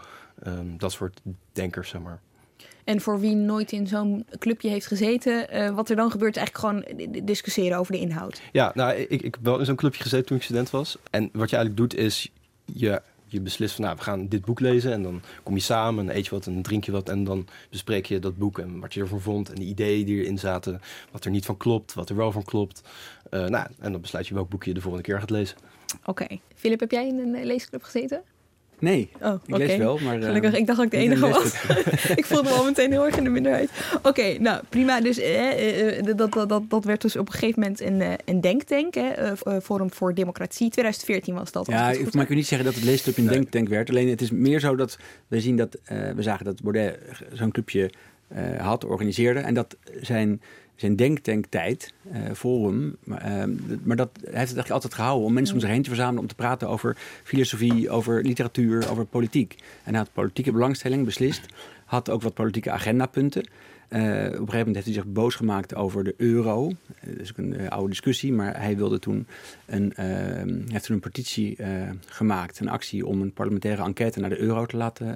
um, 0.45 0.77
dat 0.77 0.91
soort 0.91 1.21
denkers, 1.51 1.89
zeg 1.89 2.01
maar. 2.01 2.19
En 2.87 3.01
voor 3.01 3.19
wie 3.19 3.35
nooit 3.35 3.71
in 3.71 3.87
zo'n 3.87 4.25
clubje 4.39 4.69
heeft 4.69 4.87
gezeten, 4.87 5.55
uh, 5.55 5.75
wat 5.75 5.89
er 5.89 5.95
dan 5.95 6.11
gebeurt, 6.11 6.35
is 6.35 6.41
eigenlijk 6.41 6.85
gewoon 6.87 7.25
discussiëren 7.25 7.77
over 7.77 7.91
de 7.91 7.99
inhoud. 7.99 8.41
Ja, 8.51 8.71
nou, 8.75 8.93
ik, 8.93 9.21
ik 9.21 9.35
heb 9.35 9.43
wel 9.43 9.59
in 9.59 9.65
zo'n 9.65 9.75
clubje 9.75 10.01
gezeten 10.01 10.25
toen 10.25 10.37
ik 10.37 10.43
student 10.43 10.69
was. 10.69 10.97
En 11.09 11.29
wat 11.33 11.49
je 11.49 11.55
eigenlijk 11.55 11.89
doet 11.89 11.99
is, 11.99 12.31
je, 12.65 13.01
je 13.25 13.41
beslist 13.41 13.75
van, 13.75 13.83
nou, 13.83 13.95
we 13.95 14.03
gaan 14.03 14.27
dit 14.27 14.45
boek 14.45 14.59
lezen. 14.59 14.91
En 14.91 15.03
dan 15.03 15.21
kom 15.43 15.55
je 15.55 15.61
samen 15.61 16.09
en 16.09 16.17
eet 16.17 16.25
je 16.25 16.31
wat 16.31 16.47
en 16.47 16.61
drink 16.61 16.83
je 16.83 16.91
wat. 16.91 17.09
En 17.09 17.23
dan 17.23 17.47
bespreek 17.69 18.05
je 18.05 18.19
dat 18.19 18.37
boek 18.37 18.59
en 18.59 18.79
wat 18.79 18.93
je 18.93 19.01
ervan 19.01 19.21
vond. 19.21 19.49
En 19.49 19.55
de 19.55 19.65
ideeën 19.65 20.05
die 20.05 20.21
erin 20.21 20.39
zaten, 20.39 20.81
wat 21.11 21.25
er 21.25 21.31
niet 21.31 21.45
van 21.45 21.57
klopt, 21.57 21.93
wat 21.93 22.09
er 22.09 22.15
wel 22.15 22.31
van 22.31 22.43
klopt. 22.43 22.81
Uh, 23.31 23.45
nou, 23.45 23.67
en 23.79 23.91
dan 23.91 24.01
besluit 24.01 24.27
je 24.27 24.33
welk 24.33 24.49
boek 24.49 24.63
je 24.63 24.73
de 24.73 24.81
volgende 24.81 25.07
keer 25.07 25.19
gaat 25.19 25.29
lezen. 25.29 25.57
Oké. 25.99 26.09
Okay. 26.09 26.41
Philip, 26.55 26.79
heb 26.79 26.91
jij 26.91 27.07
in 27.07 27.19
een 27.19 27.45
leesclub 27.45 27.83
gezeten? 27.83 28.21
Nee, 28.79 29.09
oh, 29.21 29.33
ik 29.45 29.57
lees 29.57 29.77
wel, 29.77 29.97
maar... 29.97 30.17
Uh, 30.17 30.25
Gelukkig, 30.25 30.55
ik 30.55 30.65
dacht 30.65 30.77
dat 30.77 30.85
ik 30.85 30.91
de 30.91 30.97
enige 30.97 31.27
was. 31.27 31.53
ik 32.21 32.25
voelde 32.25 32.49
me 32.49 32.55
al 32.55 32.63
meteen 32.63 32.91
heel 32.91 33.05
erg 33.05 33.17
in 33.17 33.23
de 33.23 33.29
minderheid. 33.29 33.69
Oké, 33.95 34.07
okay, 34.07 34.35
nou 34.35 34.63
prima. 34.69 35.01
Dus 35.01 35.17
eh, 35.17 35.97
eh, 35.97 36.05
dat, 36.05 36.31
dat, 36.31 36.49
dat, 36.49 36.69
dat 36.69 36.83
werd 36.83 37.01
dus 37.01 37.15
op 37.15 37.27
een 37.27 37.33
gegeven 37.33 37.61
moment 37.61 37.81
een, 37.81 38.03
een 38.25 38.41
denktank. 38.41 38.93
Hè? 38.93 39.35
Forum 39.61 39.91
voor 39.91 40.13
Democratie. 40.13 40.69
2014 40.69 41.33
was 41.35 41.51
dat. 41.51 41.67
Ja, 41.67 41.91
ik, 41.91 42.13
maar 42.13 42.21
ik 42.21 42.27
wil 42.27 42.37
niet 42.37 42.47
zeggen 42.47 42.67
dat 42.67 42.75
het 42.75 42.83
leesclub 42.83 43.17
een 43.17 43.25
nee. 43.25 43.33
denktank 43.33 43.67
werd. 43.67 43.89
Alleen 43.89 44.09
het 44.09 44.21
is 44.21 44.31
meer 44.31 44.59
zo 44.59 44.75
dat 44.75 44.97
we 45.27 45.41
zien 45.41 45.55
dat... 45.55 45.77
Uh, 45.91 46.11
we 46.11 46.21
zagen 46.21 46.45
dat 46.45 46.61
Baudet 46.61 46.99
zo'n 47.33 47.51
clubje 47.51 47.91
uh, 48.35 48.61
had, 48.61 48.85
organiseerde. 48.85 49.39
En 49.39 49.53
dat 49.53 49.77
zijn 50.01 50.41
zijn 50.77 50.95
denktanktijd, 50.95 51.93
uh, 52.11 52.31
forum. 52.33 52.95
Maar, 53.03 53.47
uh, 53.47 53.55
maar 53.83 53.95
dat 53.95 54.09
heeft 54.13 54.23
het 54.23 54.33
eigenlijk 54.33 54.69
altijd 54.69 54.93
gehouden 54.93 55.25
om 55.25 55.33
mensen 55.33 55.55
om 55.55 55.61
zich 55.61 55.69
heen 55.69 55.81
te 55.81 55.89
verzamelen 55.89 56.21
om 56.21 56.27
te 56.27 56.35
praten 56.35 56.69
over 56.69 56.97
filosofie, 57.23 57.89
over 57.89 58.23
literatuur, 58.23 58.89
over 58.89 59.05
politiek. 59.05 59.55
En 59.83 59.89
hij 59.89 59.97
had 59.97 60.13
politieke 60.13 60.51
belangstelling 60.51 61.05
beslist, 61.05 61.45
had 61.85 62.09
ook 62.09 62.21
wat 62.21 62.33
politieke 62.33 62.71
agendapunten. 62.71 63.49
Uh, 63.89 63.99
op 63.99 64.03
een 64.03 64.29
gegeven 64.31 64.57
moment 64.57 64.75
heeft 64.75 64.85
hij 64.85 64.95
zich 64.95 65.05
boos 65.05 65.35
gemaakt 65.35 65.75
over 65.75 66.03
de 66.03 66.13
euro. 66.17 66.71
Dat 67.05 67.19
is 67.19 67.31
ook 67.31 67.37
een 67.37 67.69
oude 67.69 67.89
discussie, 67.89 68.33
maar 68.33 68.61
hij 68.61 68.77
wilde 68.77 68.99
toen 68.99 69.27
een, 69.65 69.93
uh, 69.99 70.71
heeft 70.71 70.85
toen 70.85 70.95
een 70.95 71.01
petitie 71.01 71.57
gemaakt, 72.05 72.59
een 72.59 72.69
actie 72.69 73.05
om 73.05 73.21
een 73.21 73.33
parlementaire 73.33 73.83
enquête 73.83 74.19
naar 74.19 74.29
de 74.29 74.39
euro 74.39 74.65
te 74.65 74.77
laten 74.77 75.15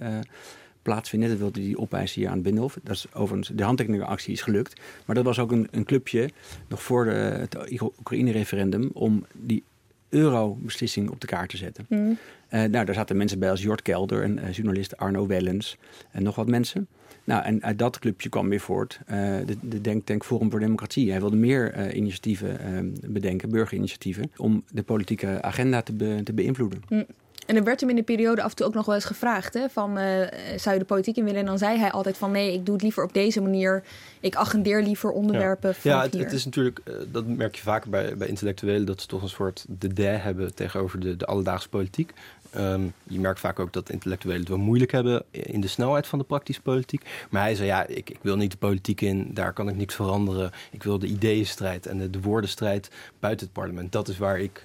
plaatsvinden. 0.81 1.29
Dat 1.29 1.37
wilde 1.37 1.61
hij 1.61 1.75
opeisen 1.75 2.19
hier 2.19 2.29
aan 2.29 2.35
het 2.35 2.43
Binnenhof. 2.43 2.77
Dat 2.83 2.95
is 2.95 3.05
overigens, 3.13 3.57
de 3.57 3.63
handtekeningenactie 3.63 4.33
is 4.33 4.41
gelukt. 4.41 4.81
Maar 5.05 5.15
dat 5.15 5.25
was 5.25 5.39
ook 5.39 5.51
een, 5.51 5.67
een 5.71 5.83
clubje, 5.83 6.29
nog 6.67 6.83
voor 6.83 7.05
de, 7.05 7.11
het 7.11 7.81
Oekraïne-referendum, 7.81 8.89
om 8.93 9.25
die 9.33 9.63
euro-beslissing 10.09 11.09
op 11.09 11.21
de 11.21 11.27
kaart 11.27 11.49
te 11.49 11.57
zetten. 11.57 11.85
Mm. 11.89 12.09
Uh, 12.09 12.17
nou, 12.49 12.85
daar 12.85 12.93
zaten 12.93 13.17
mensen 13.17 13.39
bij 13.39 13.49
als 13.49 13.61
Jort 13.61 13.81
Kelder 13.81 14.23
en 14.23 14.37
uh, 14.37 14.51
journalist 14.51 14.97
Arno 14.97 15.27
Wellens 15.27 15.77
en 16.11 16.23
nog 16.23 16.35
wat 16.35 16.47
mensen. 16.47 16.87
Nou, 17.23 17.43
en 17.43 17.63
uit 17.63 17.79
dat 17.79 17.99
clubje 17.99 18.29
kwam 18.29 18.49
weer 18.49 18.59
voort 18.59 18.99
uh, 19.01 19.15
de, 19.45 19.57
de 19.61 19.81
Denktank 19.81 20.23
Forum 20.23 20.51
voor 20.51 20.59
Democratie. 20.59 21.11
Hij 21.11 21.19
wilde 21.19 21.35
meer 21.35 21.93
initiatieven 21.93 22.95
bedenken, 23.07 23.49
burgerinitiatieven, 23.49 24.31
om 24.37 24.63
de 24.71 24.83
politieke 24.83 25.41
agenda 25.41 25.81
te, 25.81 25.93
be, 25.93 26.21
te 26.23 26.33
beïnvloeden. 26.33 26.81
Mm. 26.89 27.05
En 27.45 27.55
er 27.55 27.63
werd 27.63 27.79
hem 27.79 27.89
in 27.89 27.95
de 27.95 28.03
periode 28.03 28.41
af 28.41 28.49
en 28.49 28.55
toe 28.55 28.65
ook 28.65 28.73
nog 28.73 28.85
wel 28.85 28.95
eens 28.95 29.05
gevraagd: 29.05 29.53
hè, 29.53 29.69
van 29.69 29.97
uh, 29.97 30.27
zou 30.55 30.73
je 30.73 30.79
de 30.79 30.85
politiek 30.85 31.17
in 31.17 31.23
willen? 31.23 31.39
En 31.39 31.45
dan 31.45 31.57
zei 31.57 31.77
hij 31.77 31.91
altijd 31.91 32.17
van 32.17 32.31
nee, 32.31 32.53
ik 32.53 32.65
doe 32.65 32.73
het 32.73 32.83
liever 32.83 33.03
op 33.03 33.13
deze 33.13 33.41
manier. 33.41 33.83
Ik 34.19 34.35
agendeer 34.35 34.83
liever 34.83 35.11
onderwerpen. 35.11 35.73
Ja, 35.81 35.95
ja 35.95 36.01
het, 36.01 36.13
het, 36.13 36.31
is 36.31 36.45
natuurlijk, 36.45 36.79
uh, 36.85 36.95
dat 37.11 37.27
merk 37.27 37.55
je 37.55 37.61
vaker 37.61 37.89
bij, 37.89 38.17
bij 38.17 38.27
intellectuelen, 38.27 38.85
dat 38.85 39.01
ze 39.01 39.07
toch 39.07 39.21
een 39.21 39.29
soort 39.29 39.65
de 39.79 39.93
de 39.93 40.03
hebben 40.03 40.55
tegenover 40.55 40.99
de, 40.99 41.17
de 41.17 41.25
alledaagse 41.25 41.69
politiek. 41.69 42.13
Um, 42.57 42.93
je 43.03 43.19
merkt 43.19 43.39
vaak 43.39 43.59
ook 43.59 43.73
dat 43.73 43.89
intellectuelen 43.89 44.39
het 44.39 44.49
wel 44.49 44.57
moeilijk 44.57 44.91
hebben 44.91 45.23
in 45.31 45.61
de 45.61 45.67
snelheid 45.67 46.07
van 46.07 46.19
de 46.19 46.25
praktische 46.25 46.61
politiek. 46.61 47.05
Maar 47.29 47.41
hij 47.41 47.55
zei, 47.55 47.67
ja, 47.67 47.87
ik, 47.87 48.09
ik 48.09 48.19
wil 48.21 48.35
niet 48.35 48.51
de 48.51 48.57
politiek 48.57 49.01
in, 49.01 49.29
daar 49.33 49.53
kan 49.53 49.69
ik 49.69 49.75
niks 49.75 49.95
veranderen. 49.95 50.51
Ik 50.71 50.83
wil 50.83 50.99
de 50.99 51.07
ideeënstrijd 51.07 51.85
en 51.85 51.97
de, 51.97 52.09
de 52.09 52.21
woordenstrijd 52.21 52.89
buiten 53.19 53.45
het 53.45 53.55
parlement. 53.55 53.91
Dat 53.91 54.07
is 54.07 54.17
waar 54.17 54.39
ik 54.39 54.63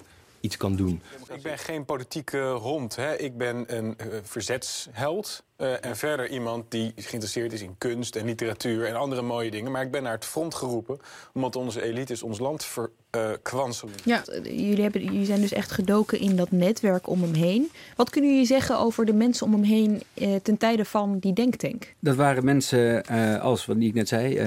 kan 0.55 0.75
doen. 0.75 1.01
Ik 1.33 1.41
ben 1.41 1.57
geen 1.57 1.85
politieke 1.85 2.39
hond. 2.39 2.95
Hè. 2.95 3.15
Ik 3.15 3.37
ben 3.37 3.75
een 3.77 3.97
uh, 4.07 4.17
verzetsheld. 4.23 5.43
Uh, 5.57 5.85
en 5.85 5.97
verder 5.97 6.29
iemand 6.29 6.71
die 6.71 6.93
geïnteresseerd 6.95 7.53
is 7.53 7.61
in 7.61 7.75
kunst 7.77 8.15
en 8.15 8.25
literatuur 8.25 8.85
en 8.85 8.95
andere 8.95 9.21
mooie 9.21 9.51
dingen. 9.51 9.71
Maar 9.71 9.81
ik 9.81 9.91
ben 9.91 10.03
naar 10.03 10.13
het 10.13 10.25
front 10.25 10.55
geroepen 10.55 10.99
omdat 11.33 11.55
onze 11.55 11.81
elites 11.81 12.23
ons 12.23 12.39
land 12.39 12.63
verkwanselen. 12.63 13.05
Uh, 13.17 13.73
ja, 14.03 14.23
jullie, 14.43 14.81
hebben, 14.81 15.03
jullie 15.03 15.25
zijn 15.25 15.41
dus 15.41 15.51
echt 15.53 15.71
gedoken 15.71 16.19
in 16.19 16.35
dat 16.35 16.51
netwerk 16.51 17.09
om 17.09 17.21
hem 17.21 17.33
heen. 17.33 17.71
Wat 17.95 18.09
kunnen 18.09 18.31
jullie 18.31 18.45
zeggen 18.45 18.79
over 18.79 19.05
de 19.05 19.13
mensen 19.13 19.45
om 19.45 19.53
hem 19.53 19.63
heen 19.63 20.01
uh, 20.13 20.35
ten 20.43 20.57
tijde 20.57 20.85
van 20.85 21.19
die 21.19 21.33
denktank? 21.33 21.93
Dat 21.99 22.15
waren 22.15 22.45
mensen 22.45 23.05
als, 23.41 23.65
wat 23.65 23.77
ik 23.79 23.93
net 23.93 24.07
zei, 24.07 24.39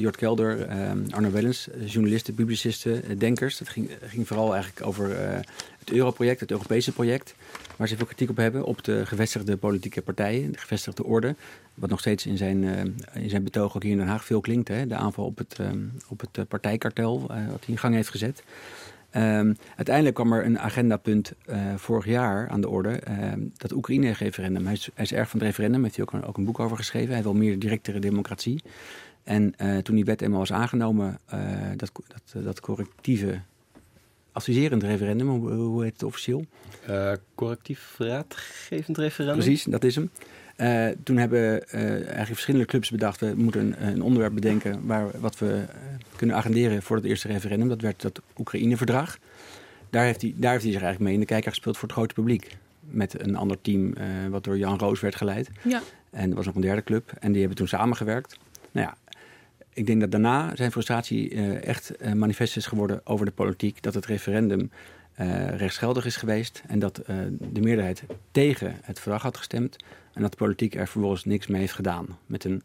Jort 0.00 0.16
Kelder, 0.16 0.68
Arno 1.10 1.30
Wellens, 1.30 1.68
journalisten, 1.84 2.34
publicisten, 2.34 3.18
denkers. 3.18 3.58
Dat 3.58 3.68
ging, 3.68 3.90
ging 4.00 4.26
vooral 4.26 4.54
eigenlijk 4.54 4.86
over 4.86 5.16
het 5.86 5.96
Europroject, 5.96 6.40
het 6.40 6.50
Europese 6.50 6.92
project, 6.92 7.34
waar 7.76 7.88
ze 7.88 7.96
veel 7.96 8.06
kritiek 8.06 8.30
op 8.30 8.36
hebben, 8.36 8.64
op 8.64 8.84
de 8.84 9.06
gevestigde 9.06 9.56
politieke 9.56 10.02
partijen, 10.02 10.52
de 10.52 10.58
gevestigde 10.58 11.04
orde. 11.04 11.34
Wat 11.74 11.90
nog 11.90 12.00
steeds 12.00 12.26
in 12.26 12.36
zijn, 12.36 12.62
uh, 12.62 12.80
in 13.22 13.30
zijn 13.30 13.44
betoog 13.44 13.76
ook 13.76 13.82
hier 13.82 13.92
in 13.92 13.98
Den 13.98 14.06
Haag 14.06 14.24
veel 14.24 14.40
klinkt. 14.40 14.68
Hè? 14.68 14.86
De 14.86 14.94
aanval 14.94 15.24
op 15.24 15.38
het, 15.38 15.58
uh, 15.60 15.70
op 16.08 16.20
het 16.20 16.48
partijkartel, 16.48 17.20
wat 17.26 17.64
hij 17.64 17.66
in 17.66 17.78
gang 17.78 17.94
heeft 17.94 18.08
gezet. 18.08 18.42
Um, 19.16 19.56
uiteindelijk 19.76 20.14
kwam 20.14 20.32
er 20.32 20.44
een 20.44 20.58
agendapunt 20.58 21.32
vorig 21.76 22.06
jaar 22.06 22.48
aan 22.48 22.60
de 22.60 22.68
orde, 22.68 23.02
uh, 23.08 23.32
dat 23.56 23.72
Oekraïne-referendum. 23.72 24.64
Hij 24.64 24.72
is, 24.72 24.88
hij 24.94 25.04
is, 25.04 25.12
erg 25.12 25.28
van 25.28 25.38
het 25.38 25.48
referendum, 25.48 25.82
heeft 25.82 25.96
hij 25.96 26.04
ook 26.04 26.12
een, 26.12 26.24
ook 26.24 26.36
een 26.36 26.44
boek 26.44 26.60
over 26.60 26.76
geschreven. 26.76 27.14
Hij 27.14 27.22
wil 27.22 27.34
meer 27.34 27.58
directere 27.58 27.98
democratie. 27.98 28.62
En 29.24 29.54
toen 29.82 29.94
die 29.94 30.04
wet 30.04 30.22
eenmaal 30.22 30.38
was 30.38 30.52
aangenomen, 30.52 31.18
dat, 31.76 31.92
dat, 32.08 32.44
dat 32.44 32.60
correctieve 32.60 33.40
adviserend 34.36 34.82
referendum, 34.82 35.28
hoe, 35.28 35.50
hoe 35.52 35.82
heet 35.82 35.92
het 35.92 36.02
officieel? 36.02 36.44
correctief 37.34 37.94
raadgevend 37.98 38.98
referendum. 38.98 39.38
Precies, 39.38 39.64
dat 39.64 39.84
is 39.84 39.94
hem. 39.94 40.10
Uh, 40.56 40.88
toen 41.04 41.16
hebben 41.16 41.40
uh, 41.40 41.80
eigenlijk 41.80 42.26
verschillende 42.26 42.66
clubs 42.66 42.90
bedacht... 42.90 43.20
we 43.20 43.32
moeten 43.36 43.60
een, 43.60 43.86
een 43.86 44.02
onderwerp 44.02 44.34
bedenken 44.34 44.86
waar, 44.86 45.20
wat 45.20 45.38
we 45.38 45.46
uh, 45.46 45.62
kunnen 46.16 46.36
agenderen 46.36 46.82
voor 46.82 46.96
het 46.96 47.04
eerste 47.04 47.28
referendum. 47.28 47.68
Dat 47.68 47.80
werd 47.80 48.02
het 48.02 48.20
Oekraïne-verdrag. 48.38 49.18
Daar, 49.90 50.04
heeft 50.04 50.22
hij, 50.22 50.34
daar 50.36 50.50
heeft 50.50 50.62
hij 50.62 50.72
zich 50.72 50.82
eigenlijk 50.82 51.00
mee 51.00 51.14
in 51.14 51.20
de 51.20 51.26
kijker 51.26 51.50
gespeeld 51.50 51.76
voor 51.76 51.88
het 51.88 51.96
grote 51.96 52.14
publiek. 52.14 52.56
Met 52.80 53.20
een 53.20 53.36
ander 53.36 53.60
team 53.60 53.94
wat 54.30 54.44
door 54.44 54.58
Jan 54.58 54.78
Roos 54.78 55.00
werd 55.00 55.16
geleid. 55.16 55.50
Ja. 55.62 55.82
En 56.10 56.30
er 56.30 56.36
was 56.36 56.46
nog 56.46 56.54
een 56.54 56.60
derde 56.60 56.82
club. 56.82 57.12
En 57.18 57.30
die 57.30 57.40
hebben 57.40 57.58
toen 57.58 57.68
samengewerkt. 57.68 58.38
Nou 58.72 58.86
ja, 58.86 59.05
ik 59.76 59.86
denk 59.86 60.00
dat 60.00 60.10
daarna 60.10 60.56
zijn 60.56 60.70
frustratie 60.72 61.34
echt 61.60 62.14
manifest 62.14 62.56
is 62.56 62.66
geworden 62.66 63.00
over 63.04 63.26
de 63.26 63.32
politiek. 63.32 63.82
Dat 63.82 63.94
het 63.94 64.06
referendum 64.06 64.70
uh, 65.20 65.48
rechtsgeldig 65.48 66.04
is 66.04 66.16
geweest 66.16 66.62
en 66.66 66.78
dat 66.78 67.02
de 67.52 67.60
meerderheid 67.60 68.02
tegen 68.30 68.76
het 68.82 69.00
verdrag 69.00 69.22
had 69.22 69.36
gestemd 69.36 69.76
en 70.12 70.22
dat 70.22 70.30
de 70.30 70.36
politiek 70.36 70.74
er 70.74 70.88
vervolgens 70.88 71.24
niks 71.24 71.46
mee 71.46 71.60
heeft 71.60 71.72
gedaan. 71.72 72.06
Met 72.26 72.44
een, 72.44 72.62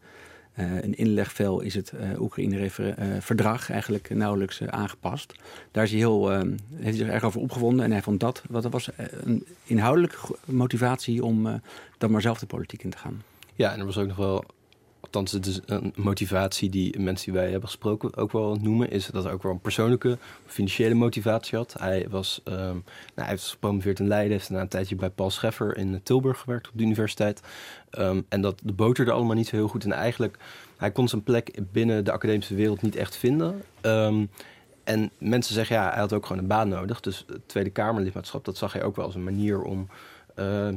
een 0.54 0.94
inlegvel 0.94 1.60
is 1.60 1.74
het 1.74 1.92
Oekraïne-verdrag 2.18 3.70
eigenlijk 3.70 4.14
nauwelijks 4.14 4.62
aangepast. 4.62 5.34
Daar 5.70 5.84
is 5.84 5.90
heeft 5.90 6.58
hij 6.80 6.92
zich 6.92 7.08
erg 7.08 7.24
over 7.24 7.40
opgewonden 7.40 7.84
en 7.84 7.90
hij 7.90 8.02
vond 8.02 8.20
dat, 8.20 8.42
wat 8.48 8.64
was 8.64 8.90
een 9.22 9.44
inhoudelijke 9.64 10.16
motivatie 10.44 11.24
om 11.24 11.60
dan 11.98 12.10
maar 12.10 12.22
zelf 12.22 12.38
de 12.38 12.46
politiek 12.46 12.84
in 12.84 12.90
te 12.90 12.98
gaan. 12.98 13.22
Ja, 13.54 13.72
en 13.72 13.78
er 13.78 13.86
was 13.86 13.98
ook 13.98 14.08
nog 14.08 14.16
wel 14.16 14.44
althans 15.16 15.32
het 15.32 15.46
is 15.46 15.60
een 15.66 15.92
motivatie 15.96 16.70
die 16.70 17.00
mensen 17.00 17.32
die 17.32 17.40
wij 17.40 17.50
hebben 17.50 17.68
gesproken 17.68 18.16
ook 18.16 18.32
wel 18.32 18.56
noemen, 18.56 18.90
is 18.90 19.06
dat 19.06 19.24
hij 19.24 19.32
ook 19.32 19.42
wel 19.42 19.52
een 19.52 19.60
persoonlijke, 19.60 20.18
financiële 20.46 20.94
motivatie 20.94 21.58
had. 21.58 21.74
Hij, 21.78 22.06
was, 22.10 22.40
um, 22.44 22.54
nou, 22.54 22.82
hij 23.14 23.26
heeft 23.26 23.48
gepromoveerd 23.48 23.98
in 23.98 24.08
Leiden, 24.08 24.32
heeft 24.32 24.50
na 24.50 24.60
een 24.60 24.68
tijdje 24.68 24.96
bij 24.96 25.10
Paul 25.10 25.30
Scheffer 25.30 25.76
in 25.76 26.00
Tilburg 26.02 26.38
gewerkt 26.38 26.68
op 26.68 26.72
de 26.76 26.82
universiteit. 26.82 27.40
Um, 27.98 28.26
en 28.28 28.40
dat 28.40 28.60
de 28.64 28.72
boterde 28.72 29.12
allemaal 29.12 29.36
niet 29.36 29.48
zo 29.48 29.56
heel 29.56 29.68
goed. 29.68 29.84
En 29.84 29.92
eigenlijk, 29.92 30.38
hij 30.76 30.90
kon 30.90 31.08
zijn 31.08 31.22
plek 31.22 31.58
binnen 31.72 32.04
de 32.04 32.12
academische 32.12 32.54
wereld 32.54 32.82
niet 32.82 32.96
echt 32.96 33.16
vinden. 33.16 33.62
Um, 33.82 34.30
en 34.84 35.10
mensen 35.18 35.54
zeggen, 35.54 35.76
ja, 35.76 35.90
hij 35.90 36.00
had 36.00 36.12
ook 36.12 36.26
gewoon 36.26 36.42
een 36.42 36.48
baan 36.48 36.68
nodig. 36.68 37.00
Dus 37.00 37.24
het 37.26 37.48
Tweede 37.48 37.70
Kamerlidmaatschap, 37.70 38.44
dat 38.44 38.56
zag 38.56 38.72
hij 38.72 38.82
ook 38.82 38.96
wel 38.96 39.04
als 39.04 39.14
een 39.14 39.24
manier 39.24 39.62
om 39.62 39.88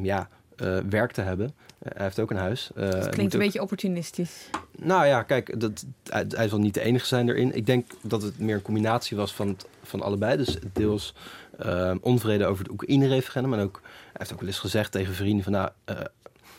ja, 0.04 0.30
uh, 0.62 0.78
werk 0.90 1.12
te 1.12 1.22
hebben. 1.22 1.46
Uh, 1.46 1.92
hij 1.94 2.04
heeft 2.04 2.20
ook 2.20 2.32
een 2.32 2.38
huis. 2.38 2.72
Uh, 2.78 2.90
dat 2.90 3.10
klinkt 3.10 3.34
een 3.34 3.40
ook... 3.40 3.46
beetje 3.46 3.62
opportunistisch. 3.62 4.50
Nou 4.78 5.06
ja, 5.06 5.24
kijk, 5.24 5.60
dat, 5.60 5.86
hij, 6.04 6.26
hij, 6.30 6.48
zal 6.48 6.60
niet 6.60 6.74
de 6.74 6.82
enige 6.82 7.06
zijn 7.06 7.30
erin. 7.30 7.56
Ik 7.56 7.66
denk 7.66 7.92
dat 8.02 8.22
het 8.22 8.40
meer 8.40 8.56
een 8.56 8.62
combinatie 8.62 9.18
was 9.18 9.34
van, 9.34 9.48
het, 9.48 9.66
van 9.84 10.02
allebei. 10.02 10.38
Dus 10.38 10.58
deels 10.74 11.14
onvrede 12.02 12.46
over 12.46 12.64
het 12.64 12.72
Oekraïne-referendum. 12.72 13.54
En 13.54 13.60
ook, 13.60 13.82
hij 13.84 14.12
heeft 14.14 14.34
ook 14.34 14.40
wel 14.40 14.50
eens 14.50 14.60
gezegd 14.60 14.92
tegen 14.92 15.14
vrienden 15.14 15.44
van... 15.44 15.54
nou, 15.54 15.70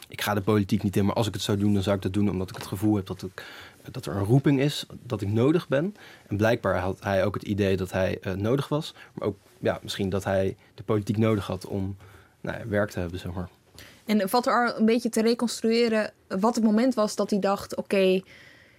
ik 0.09 0.21
ga 0.21 0.35
de 0.35 0.41
politiek 0.41 0.83
niet 0.83 0.97
in, 0.97 1.05
maar 1.05 1.15
als 1.15 1.27
ik 1.27 1.35
het 1.35 1.43
zou 1.43 1.59
doen, 1.59 1.75
dan 1.75 1.83
zou 1.83 1.97
ik 1.97 2.03
dat 2.03 2.13
doen... 2.13 2.31
omdat 2.31 2.51
ik 2.51 2.57
het 2.57 2.67
gevoel 2.67 2.97
heb 2.97 3.07
dat, 3.07 3.23
ik, 3.23 3.45
dat 3.91 4.07
er 4.07 4.17
een 4.17 4.25
roeping 4.25 4.61
is, 4.61 4.87
dat 5.03 5.21
ik 5.21 5.29
nodig 5.29 5.69
ben. 5.69 5.95
En 6.27 6.37
blijkbaar 6.37 6.79
had 6.79 7.03
hij 7.03 7.25
ook 7.25 7.35
het 7.35 7.43
idee 7.43 7.77
dat 7.77 7.93
hij 7.93 8.21
nodig 8.37 8.69
was. 8.69 8.95
Maar 9.13 9.29
ook 9.29 9.37
ja, 9.59 9.79
misschien 9.83 10.09
dat 10.09 10.25
hij 10.25 10.57
de 10.75 10.83
politiek 10.83 11.17
nodig 11.17 11.47
had 11.47 11.67
om 11.67 11.97
nou, 12.41 12.69
werk 12.69 12.91
te 12.91 12.99
hebben, 12.99 13.19
zeg 13.19 13.33
maar. 13.33 13.49
En 14.07 14.29
valt 14.29 14.47
er 14.47 14.75
een 14.77 14.87
beetje 14.87 15.09
te 15.09 15.23
reconstrueren 15.23 16.13
wat 16.29 16.55
het 16.55 16.65
moment 16.65 16.95
was 16.95 17.17
dat 17.17 17.31
hij 17.31 17.39
dacht: 17.39 17.77
oké, 17.77 17.95
okay, 17.95 18.25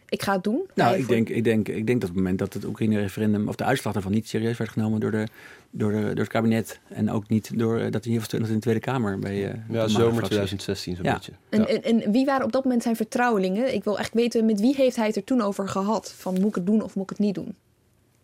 ik 0.10 0.24
ga 0.24 0.34
het 0.34 0.44
doen? 0.44 0.70
Nou, 0.74 0.98
ik, 0.98 1.08
denk, 1.08 1.30
ik, 1.30 1.44
denk, 1.44 1.68
ik 1.68 1.88
denk 1.88 2.02
dat 2.02 2.10
het 2.10 2.18
moment 2.18 2.40
dat 2.40 2.54
het 2.54 2.66
Oekraïne-referendum, 2.66 3.48
of 3.48 3.56
de 3.56 3.64
uitslag 3.64 3.94
daarvan 3.94 4.12
niet 4.12 4.28
serieus 4.28 4.58
werd 4.58 4.70
genomen 4.70 5.00
door, 5.00 5.12
de, 5.12 5.28
door, 5.70 5.92
de, 5.92 6.02
door 6.02 6.16
het 6.16 6.28
kabinet. 6.28 6.80
En 6.88 7.12
ook 7.12 7.30
niet 7.30 7.60
door 7.60 7.92
dat 7.92 8.06
hij 8.06 8.14
in 8.14 8.44
de 8.44 8.60
Tweede 8.60 8.80
Kamer 8.80 9.20
bij. 9.20 9.36
Uh, 9.36 9.54
ja, 9.70 9.88
zomer 9.88 10.24
2016 10.24 10.96
zo'n 10.96 11.06
ja. 11.06 11.14
beetje. 11.14 11.32
En, 11.50 11.60
ja. 11.60 11.68
en, 11.68 11.84
en, 11.84 12.12
wie 12.12 12.26
waren 12.26 12.46
op 12.46 12.52
dat 12.52 12.64
moment 12.64 12.84
zijn 12.84 12.96
vertrouwelingen? 12.96 13.74
Ik 13.74 13.84
wil 13.84 14.00
echt 14.00 14.14
weten, 14.14 14.46
met 14.46 14.60
wie 14.60 14.76
heeft 14.76 14.96
hij 14.96 15.08
het 15.08 15.16
er 15.16 15.24
toen 15.24 15.42
over 15.42 15.68
gehad? 15.68 16.14
Van 16.18 16.34
moet 16.34 16.50
ik 16.50 16.56
het 16.56 16.66
doen 16.66 16.82
of 16.82 16.96
moet 16.96 17.04
ik 17.04 17.10
het 17.10 17.20
niet 17.20 17.36
doen? 17.36 17.56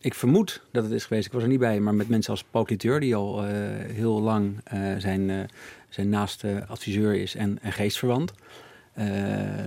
Ik 0.03 0.13
vermoed 0.13 0.61
dat 0.71 0.83
het 0.83 0.93
is 0.93 1.05
geweest, 1.05 1.25
ik 1.25 1.31
was 1.31 1.41
er 1.41 1.47
niet 1.47 1.59
bij, 1.59 1.79
maar 1.79 1.95
met 1.95 2.09
mensen 2.09 2.31
als 2.31 2.43
Paul 2.43 2.63
Cliteur, 2.63 2.99
die 2.99 3.15
al 3.15 3.43
uh, 3.43 3.49
heel 3.87 4.21
lang 4.21 4.55
uh, 4.73 4.95
zijn, 4.97 5.29
uh, 5.29 5.39
zijn 5.93 6.09
naaste 6.09 6.65
adviseur 6.67 7.15
is 7.15 7.35
en, 7.35 7.59
en 7.61 7.71
geestverwant. 7.71 8.33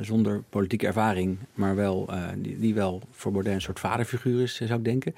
zonder 0.01 0.43
politieke 0.49 0.87
ervaring, 0.87 1.39
maar 1.55 1.75
wel, 1.77 2.11
die, 2.37 2.59
die, 2.59 2.75
wel 2.75 3.03
voor 3.11 3.33
Baudet 3.33 3.53
een 3.55 3.61
soort 3.61 3.81
vaderfiguur 3.81 4.43
is, 4.43 4.55
zou 4.55 4.79
ik 4.79 4.85
denken. 4.85 5.15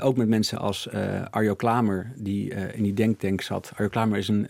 ook 0.00 0.16
met 0.16 0.28
mensen 0.28 0.58
als 0.58 0.88
Arjo 1.30 1.54
Klamer, 1.54 2.12
die 2.16 2.54
in 2.54 2.82
die 2.82 2.94
denktank 2.94 3.40
zat. 3.40 3.72
Arjo 3.76 3.88
Klamer 3.88 4.18
is 4.18 4.28
een 4.28 4.46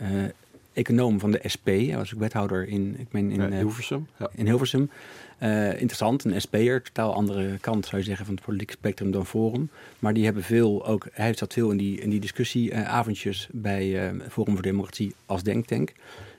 econoom 0.77 1.21
van 1.21 1.31
de 1.31 1.41
SP. 1.55 1.67
Hij 1.67 1.97
was 1.97 2.15
ook 2.15 2.21
wethouder 2.21 2.69
in, 2.69 2.97
ik 2.99 3.12
meen 3.12 3.31
in, 3.31 3.41
ja, 3.41 3.57
Hilversum. 3.57 4.07
Ja. 4.19 4.31
In 4.35 4.47
Hilversum. 4.47 4.91
Uh, 5.43 5.69
interessant, 5.69 6.25
een 6.25 6.41
SP'er, 6.41 6.83
totaal 6.83 7.15
andere 7.15 7.59
kant 7.59 7.87
zou 7.87 7.97
je 7.97 8.07
zeggen 8.07 8.27
van 8.27 8.35
het 8.35 8.45
politieke 8.45 8.73
spectrum 8.73 9.11
dan 9.11 9.27
Forum. 9.27 9.71
Maar 9.99 10.15
die 10.15 10.25
hebben 10.25 10.43
veel, 10.43 10.87
ook, 10.87 11.07
hij 11.12 11.35
zat 11.35 11.53
veel 11.53 11.71
in 11.71 11.77
die, 11.77 12.01
in 12.01 12.11
die 12.11 12.21
discussieavondjes 12.21 13.49
bij 13.53 14.12
uh, 14.12 14.21
Forum 14.29 14.55
voor 14.55 14.62
Democratie 14.62 15.15
als 15.27 15.43
denktank. 15.43 15.93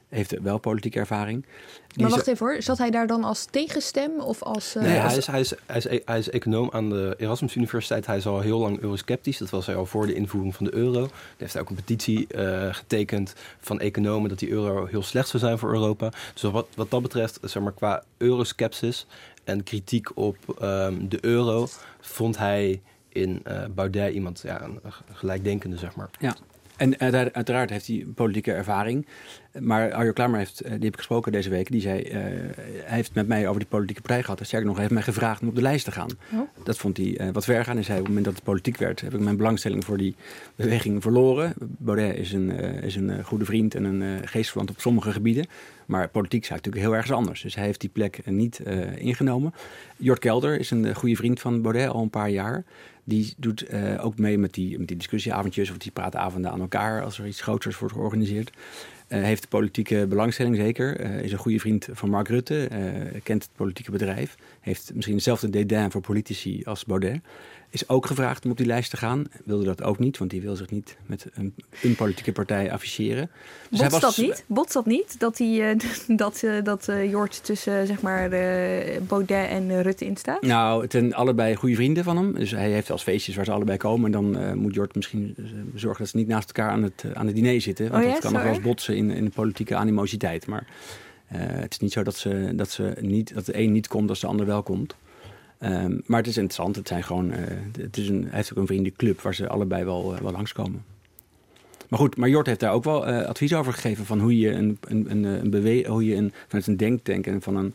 Heeft 0.10 0.40
wel 0.42 0.58
politieke 0.58 1.00
ervaring. 1.00 1.46
Die 1.88 2.02
maar 2.02 2.12
wacht 2.12 2.28
even 2.28 2.46
hoor, 2.46 2.62
zat 2.62 2.78
hij 2.78 2.90
daar 2.90 3.08
dan 3.08 3.24
als 3.24 3.46
tegenstem 3.46 4.20
of 4.20 4.44
als... 4.44 4.74
Nee, 4.74 4.88
hij, 4.88 5.18
is, 5.18 5.28
hij, 5.28 5.40
is, 5.40 5.54
hij, 5.66 5.78
is, 5.78 6.02
hij 6.06 6.20
is 6.20 6.30
econoom 6.30 6.70
aan 6.72 6.90
de 6.90 7.16
Erasmus 7.18 7.56
Universiteit. 7.56 8.06
Hij 8.06 8.18
is 8.18 8.26
al 8.26 8.40
heel 8.40 8.60
lang 8.60 8.80
eurosceptisch. 8.80 9.38
Dat 9.38 9.50
was 9.50 9.66
hij 9.66 9.76
al 9.76 9.86
voor 9.86 10.06
de 10.06 10.14
invoering 10.14 10.56
van 10.56 10.66
de 10.66 10.74
euro. 10.74 11.02
Hij 11.02 11.10
heeft 11.38 11.58
ook 11.58 11.70
een 11.70 11.76
petitie 11.76 12.28
uh, 12.36 12.74
getekend 12.74 13.34
van 13.60 13.80
economen... 13.80 14.30
dat 14.30 14.40
die 14.40 14.50
euro 14.50 14.86
heel 14.86 15.04
slecht 15.04 15.28
zou 15.28 15.44
zijn 15.44 15.58
voor 15.58 15.74
Europa. 15.74 16.12
Dus 16.34 16.42
wat, 16.42 16.68
wat 16.76 16.92
dat 16.92 17.02
betreft, 17.02 17.40
zeg 17.42 17.64
maar 17.64 17.74
qua 17.74 18.04
euroskepsis 18.18 19.06
en 19.44 19.64
kritiek 19.64 20.18
op 20.18 20.38
um, 20.62 21.10
de 21.10 21.18
euro... 21.22 21.68
vond 22.00 22.38
hij 22.38 22.82
in 23.10 23.44
uh, 23.48 23.64
Baudet 23.76 24.14
iemand, 24.14 24.42
ja, 24.44 24.62
een 24.62 24.80
gelijkdenkende, 25.14 25.78
zeg 25.78 25.96
maar. 25.96 26.10
Ja, 26.20 26.36
en 26.78 27.00
uiteraard 27.34 27.70
heeft 27.70 27.88
hij 27.88 28.06
politieke 28.16 28.52
ervaring. 28.52 29.08
Maar 29.60 29.94
Arjo 29.94 30.12
Klamer 30.12 30.38
heeft, 30.38 30.64
die 30.64 30.72
heb 30.72 30.84
ik 30.84 30.98
gesproken 30.98 31.32
deze 31.32 31.50
week, 31.50 31.72
die 31.72 31.82
zei, 31.82 32.02
uh, 32.02 32.12
hij 32.14 32.96
heeft 32.96 33.14
met 33.14 33.28
mij 33.28 33.48
over 33.48 33.60
die 33.60 33.70
politieke 33.70 34.02
partij 34.02 34.24
gehad. 34.24 34.40
Sterker 34.46 34.68
nog, 34.68 34.78
hij 34.78 34.84
heeft 34.84 34.96
mij 34.96 35.14
gevraagd 35.14 35.42
om 35.42 35.48
op 35.48 35.56
de 35.56 35.62
lijst 35.62 35.86
te 35.86 35.92
gaan. 35.92 36.10
Oh. 36.34 36.40
Dat 36.64 36.78
vond 36.78 36.98
hij 36.98 37.20
uh, 37.22 37.30
wat 37.32 37.46
ver 37.46 37.64
gaan. 37.64 37.76
Hij 37.76 37.84
zei, 37.84 38.00
op 38.00 38.06
het 38.06 38.14
moment 38.14 38.26
dat 38.26 38.36
het 38.36 38.44
politiek 38.44 38.78
werd, 38.78 39.02
heb 39.02 39.14
ik 39.14 39.20
mijn 39.20 39.38
belangstelling 39.38 39.86
voor 39.86 39.98
die 39.98 40.16
beweging 40.56 41.02
verloren. 41.02 41.54
Baudet 41.58 42.18
is 42.18 42.34
een, 42.34 42.50
uh, 42.50 42.84
is 42.84 42.96
een 42.96 43.24
goede 43.24 43.46
vriend 43.46 43.76
en 43.76 43.84
een 43.84 44.28
geestverwant 44.28 44.70
op 44.70 44.80
sommige 44.80 45.12
gebieden. 45.12 45.46
Maar 45.86 46.08
politiek 46.10 46.44
is 46.44 46.50
natuurlijk 46.50 46.84
heel 46.84 46.94
ergens 46.94 47.12
anders. 47.12 47.42
Dus 47.42 47.56
hij 47.56 47.66
heeft 47.66 47.82
die 47.82 47.90
plek 47.90 48.20
niet 48.26 48.62
ingenomen. 48.96 49.54
Jort 49.98 50.20
Kelder 50.20 50.60
is 50.60 50.72
een 50.72 50.96
goede 50.96 51.16
vriend 51.16 51.40
van 51.40 51.62
Baudet 51.62 51.90
al 51.90 52.02
een 52.02 52.10
paar 52.10 52.30
jaar. 52.30 52.64
Die 53.10 53.34
doet 53.38 53.66
ook 54.00 54.18
mee 54.18 54.38
met 54.38 54.54
die, 54.54 54.80
met 54.80 54.88
die 54.88 54.98
discussieavondjes 54.98 55.70
of 55.70 55.78
die 55.78 55.92
praatavonden 55.92 56.52
aan 56.52 56.62
elkaar 56.62 57.04
als 57.04 57.20
er 57.20 57.28
iets 57.28 57.42
groots 57.42 57.80
wordt 57.80 57.94
georganiseerd. 57.94 58.52
Uh, 59.10 59.22
heeft 59.22 59.50
politieke 59.50 60.06
belangstelling 60.10 60.56
zeker. 60.56 61.02
Uh, 61.02 61.22
is 61.22 61.32
een 61.32 61.38
goede 61.38 61.60
vriend 61.60 61.88
van 61.92 62.10
Mark 62.10 62.28
Rutte. 62.28 62.70
Kent 63.24 63.44
het 63.44 63.52
politieke 63.56 63.92
bedrijf. 63.92 64.36
Heeft 64.60 64.92
misschien 64.94 65.16
hetzelfde 65.16 65.50
dédain 65.50 65.92
voor 65.92 66.02
politici 66.02 66.62
als 66.64 66.86
Baudet. 66.86 67.22
Is 67.70 67.90
ook 67.90 68.06
gevraagd 68.06 68.46
om 68.46 68.52
op 68.52 68.58
die 68.58 68.66
lijst 68.66 68.90
te 68.90 68.98
gaan. 68.98 69.26
Wilde 69.46 69.66
dat 69.66 69.84
ook 69.84 70.00
niet, 70.00 70.18
want 70.18 70.32
die 70.32 70.42
wil 70.42 70.56
zich 70.56 70.70
niet 70.70 70.98
met 71.06 71.26
een, 71.34 71.54
een 71.82 71.96
politieke 71.96 72.32
partij 72.32 72.72
afficheren. 72.72 73.30
Dus 73.70 73.80
Botst 73.80 74.02
was, 74.02 74.16
dat 74.16 74.26
niet? 74.26 74.44
Botst 74.48 74.74
dat 74.74 74.86
niet? 74.86 75.20
Dat, 75.20 75.38
die, 75.38 75.64
dat, 76.08 76.44
dat 76.64 76.90
Jort 77.10 77.44
tussen 77.44 77.88
zeg 77.88 78.02
maar, 78.02 78.30
Baudet 79.08 79.50
en 79.50 79.82
Rutte 79.82 80.06
in 80.06 80.18
staat? 80.18 80.42
Nou, 80.42 80.82
het 80.82 80.92
zijn 80.92 81.14
allebei 81.14 81.56
goede 81.56 81.76
vrienden 81.76 82.04
van 82.04 82.18
hem. 82.18 82.34
Dus 82.34 82.52
hij 82.52 82.72
heeft 82.72 82.92
als 82.92 83.04
feestjes 83.04 83.36
waar 83.36 83.46
ze 83.46 83.52
allebei 83.52 83.78
komen. 83.78 84.06
En 84.06 84.12
dan 84.12 84.58
moet 84.60 84.74
Jort 84.74 84.96
misschien 84.96 85.36
zorgen 85.76 86.00
dat 86.00 86.10
ze 86.10 86.18
niet 86.18 86.28
naast 86.28 86.48
elkaar 86.48 86.72
aan 86.72 86.84
het, 86.84 87.04
aan 87.14 87.26
het 87.26 87.36
diner 87.36 87.62
zitten. 87.62 87.92
Want 87.92 88.04
oh, 88.04 88.08
ja? 88.08 88.14
dat 88.14 88.24
kan 88.24 88.34
nog 88.34 88.44
wel 88.44 88.54
eens 88.54 88.62
botsen 88.62 88.96
in, 88.96 89.12
in 89.12 89.26
de 89.26 89.32
politieke 89.32 89.76
animositeit. 89.76 90.48
Maar 90.48 90.68
het 91.28 91.72
is 91.72 91.80
niet 91.80 91.92
zo 91.92 92.04
dat, 92.04 92.16
ze, 92.16 92.52
dat, 92.56 92.70
ze 92.70 92.94
niet, 93.00 93.34
dat 93.34 93.46
de 93.46 93.58
een 93.58 93.72
niet 93.72 93.88
komt 93.88 94.10
als 94.10 94.20
de 94.20 94.28
ander 94.28 94.46
wel 94.46 94.64
komt. 94.64 94.96
Um, 95.60 96.02
maar 96.06 96.20
het 96.20 96.28
is 96.28 96.38
interessant. 96.38 96.76
Het 96.76 96.88
zijn 96.88 97.04
gewoon, 97.04 97.32
uh, 97.32 97.38
het 97.80 97.98
is 97.98 98.10
een, 98.10 98.22
hij 98.22 98.36
heeft 98.36 98.52
ook 98.52 98.58
een 98.58 98.68
vriendenclub 98.68 99.22
waar 99.22 99.36
ze 99.36 99.48
allebei 99.48 99.84
wel, 99.84 100.14
uh, 100.14 100.20
wel 100.20 100.32
langskomen. 100.32 100.84
Maar 101.90 102.00
goed, 102.00 102.18
maar 102.18 102.30
Jort 102.30 102.48
heeft 102.48 102.60
daar 102.60 102.74
ook 102.74 102.84
wel 102.84 103.06
advies 103.06 103.54
over 103.54 103.74
gegeven 103.74 104.06
van 104.06 104.20
hoe 104.20 104.38
je 104.38 104.52
een, 104.52 104.78
een, 104.82 105.12
een, 105.12 105.24
een 105.24 105.50
bewe 105.50 105.88
hoe 105.88 106.06
je 106.06 106.16
een, 106.16 106.34
vanuit 106.48 106.68
een 106.68 106.78
denktank 106.78 107.28
en 107.28 107.42
van 107.42 107.56
een 107.56 107.74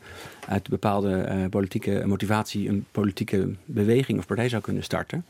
uit 0.48 0.68
bepaalde 0.68 1.46
politieke 1.50 2.02
motivatie 2.06 2.68
een 2.68 2.86
politieke 2.90 3.54
beweging 3.64 4.18
of 4.18 4.26
partij 4.26 4.48
zou 4.48 4.62
kunnen 4.62 4.82
starten. 4.82 5.24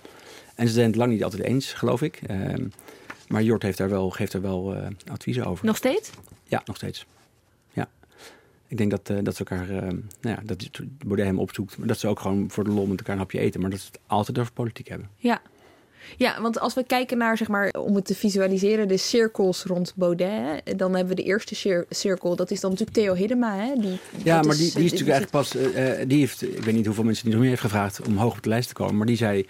En 0.54 0.66
ze 0.66 0.72
zijn 0.72 0.86
het 0.86 0.96
lang 0.96 1.12
niet 1.12 1.24
altijd 1.24 1.42
eens, 1.42 1.72
geloof 1.72 2.02
ik. 2.02 2.20
Ehm, 2.26 2.64
maar 3.28 3.42
Jort 3.42 3.62
heeft 3.62 3.78
daar 3.78 3.88
wel, 3.88 4.10
geeft 4.10 4.32
daar 4.32 4.42
wel 4.42 4.76
uh, 4.76 4.86
adviezen 5.10 5.44
over. 5.44 5.66
Nog 5.66 5.76
steeds? 5.76 6.10
Ja, 6.44 6.62
nog 6.64 6.76
steeds. 6.76 7.06
Ik 8.72 8.78
denk 8.78 8.90
dat, 8.90 9.10
uh, 9.10 9.18
dat 9.22 9.36
ze 9.36 9.44
elkaar, 9.44 9.70
uh, 9.70 9.80
nou 9.80 10.00
ja, 10.20 10.38
dat 10.44 10.70
Baudet 11.04 11.26
hem 11.26 11.38
opzoekt. 11.38 11.78
Maar 11.78 11.86
dat 11.86 11.98
ze 11.98 12.08
ook 12.08 12.20
gewoon 12.20 12.50
voor 12.50 12.64
de 12.64 12.70
lol 12.70 12.86
met 12.86 12.98
elkaar 12.98 13.14
een 13.14 13.20
hapje 13.20 13.38
eten. 13.38 13.60
Maar 13.60 13.70
dat 13.70 13.80
ze 13.80 13.86
het 13.86 14.00
altijd 14.06 14.38
over 14.38 14.52
politiek 14.52 14.88
hebben. 14.88 15.08
Ja. 15.16 15.40
Ja, 16.16 16.40
want 16.40 16.60
als 16.60 16.74
we 16.74 16.84
kijken 16.84 17.18
naar, 17.18 17.36
zeg 17.36 17.48
maar, 17.48 17.70
om 17.70 17.94
het 17.94 18.04
te 18.04 18.14
visualiseren, 18.14 18.88
de 18.88 18.96
cirkels 18.96 19.64
rond 19.64 19.92
Baudet, 19.96 20.78
dan 20.78 20.94
hebben 20.94 21.16
we 21.16 21.22
de 21.22 21.28
eerste 21.28 21.84
cirkel, 21.88 22.36
dat 22.36 22.50
is 22.50 22.60
dan 22.60 22.70
natuurlijk 22.70 22.98
Theo 22.98 23.14
Hiddema. 23.14 23.56
Hè? 23.56 23.80
Die, 23.80 23.98
ja, 24.24 24.42
maar 24.42 24.56
die, 24.56 24.72
die 24.74 24.84
is 24.84 24.90
natuurlijk 24.92 25.18
eigenlijk 25.18 25.30
pas, 25.30 25.56
uh, 25.56 26.08
die 26.08 26.18
heeft, 26.18 26.42
ik 26.42 26.64
weet 26.64 26.74
niet 26.74 26.86
hoeveel 26.86 27.04
mensen 27.04 27.24
die 27.24 27.32
nog 27.32 27.40
meer 27.40 27.50
heeft 27.50 27.62
gevraagd 27.62 28.06
om 28.06 28.16
hoog 28.16 28.36
op 28.36 28.42
de 28.42 28.48
lijst 28.48 28.68
te 28.68 28.74
komen, 28.74 28.96
maar 28.96 29.06
die 29.06 29.16
zei 29.16 29.46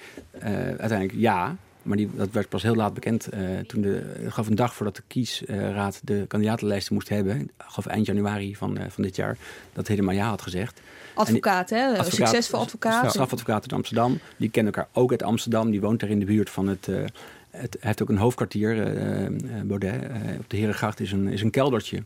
uiteindelijk 0.79 1.13
ja. 1.15 1.57
Maar 1.83 1.97
die, 1.97 2.11
dat 2.15 2.31
werd 2.31 2.49
pas 2.49 2.63
heel 2.63 2.75
laat 2.75 2.95
bekend. 2.95 3.29
Uh, 3.35 3.59
toen 3.59 3.83
de, 3.83 4.27
gaf 4.29 4.47
een 4.47 4.55
dag 4.55 4.75
voordat 4.75 4.97
de 4.97 5.03
kiesraad 5.07 6.01
de 6.05 6.25
kandidatenlijsten 6.29 6.95
moest 6.95 7.09
hebben. 7.09 7.51
Gaf 7.59 7.87
eind 7.87 8.07
januari 8.07 8.57
van, 8.57 8.79
uh, 8.79 8.85
van 8.89 9.03
dit 9.03 9.17
jaar. 9.17 9.37
Dat 9.73 9.89
helemaal 9.89 10.15
ja 10.15 10.29
had 10.29 10.43
gezegd. 10.43 10.81
Advocaat, 11.15 11.71
hè? 11.71 11.87
Advocaat, 11.87 12.13
Succesvol 12.13 12.61
advocaat. 12.61 13.11
Strafadvocaat 13.11 13.65
in 13.65 13.77
Amsterdam. 13.77 14.19
Die 14.37 14.51
kennen 14.51 14.73
elkaar 14.73 14.91
ook 14.93 15.11
uit 15.11 15.23
Amsterdam. 15.23 15.71
Die 15.71 15.81
woont 15.81 16.01
daar 16.01 16.11
in 16.11 16.19
de 16.19 16.25
buurt 16.25 16.51
van 16.51 16.69
het... 16.69 16.87
Uh, 16.87 17.05
het, 17.51 17.73
hij 17.73 17.81
heeft 17.81 18.03
ook 18.03 18.09
een 18.09 18.17
hoofdkwartier, 18.17 18.75
Baudet. 19.65 19.95
op 20.39 20.51
de 20.51 20.57
Herengracht 20.57 21.01
is 21.01 21.13
een, 21.13 21.29
is 21.29 21.43
een 21.43 21.51
keldertje. 21.51 22.03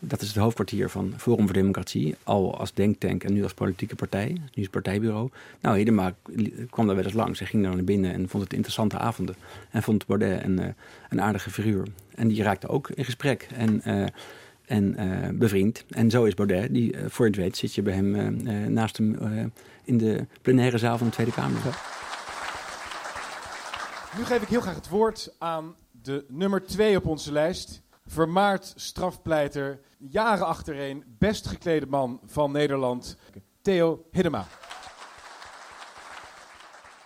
Dat 0.00 0.20
is 0.20 0.28
het 0.28 0.36
hoofdkwartier 0.36 0.90
van 0.90 1.14
Forum 1.16 1.44
voor 1.44 1.54
Democratie. 1.54 2.16
Al 2.22 2.58
als 2.58 2.74
denktank 2.74 3.24
en 3.24 3.32
nu 3.32 3.42
als 3.42 3.54
politieke 3.54 3.94
partij. 3.94 4.28
Nu 4.28 4.40
is 4.54 4.62
het 4.62 4.70
partijbureau. 4.70 5.30
Nou, 5.60 5.76
Hiddema 5.76 6.14
kwam 6.70 6.86
daar 6.86 6.96
wel 6.96 7.04
eens 7.04 7.12
langs. 7.12 7.38
Hij 7.38 7.48
ging 7.48 7.62
daar 7.62 7.74
naar 7.74 7.84
binnen 7.84 8.12
en 8.12 8.28
vond 8.28 8.42
het 8.42 8.52
interessante 8.52 8.98
avonden. 8.98 9.34
En 9.70 9.82
vond 9.82 10.06
Baudet 10.06 10.44
een, 10.44 10.74
een 11.08 11.20
aardige 11.20 11.50
figuur. 11.50 11.86
En 12.14 12.28
die 12.28 12.42
raakte 12.42 12.68
ook 12.68 12.90
in 12.90 13.04
gesprek. 13.04 13.48
En 13.54 13.82
en 14.66 14.94
uh, 15.00 15.28
bevriend. 15.38 15.84
En 15.88 16.10
zo 16.10 16.24
is 16.24 16.34
Baudet, 16.34 16.74
die 16.74 16.94
voor 17.06 17.26
het 17.26 17.36
weet 17.36 17.56
zit 17.56 17.74
je 17.74 17.82
bij 17.82 17.94
hem 17.94 18.42
naast 18.72 18.96
hem 18.96 19.18
in 19.84 19.98
de 19.98 20.26
plenaire 20.42 20.78
zaal 20.78 20.98
van 20.98 21.06
de 21.06 21.12
Tweede 21.12 21.32
Kamer. 21.32 21.60
Nu 24.18 24.24
geef 24.24 24.42
ik 24.42 24.48
heel 24.48 24.60
graag 24.60 24.74
het 24.74 24.88
woord 24.88 25.34
aan 25.38 25.74
de 26.02 26.24
nummer 26.28 26.64
twee 26.64 26.96
op 26.96 27.06
onze 27.06 27.32
lijst. 27.32 27.82
Vermaard 28.10 28.72
strafpleiter, 28.76 29.80
jaren 29.98 30.46
achtereen, 30.46 31.04
best 31.18 31.46
geklede 31.46 31.86
man 31.86 32.20
van 32.26 32.52
Nederland, 32.52 33.16
Theo 33.62 34.04
Hiddema. 34.10 34.46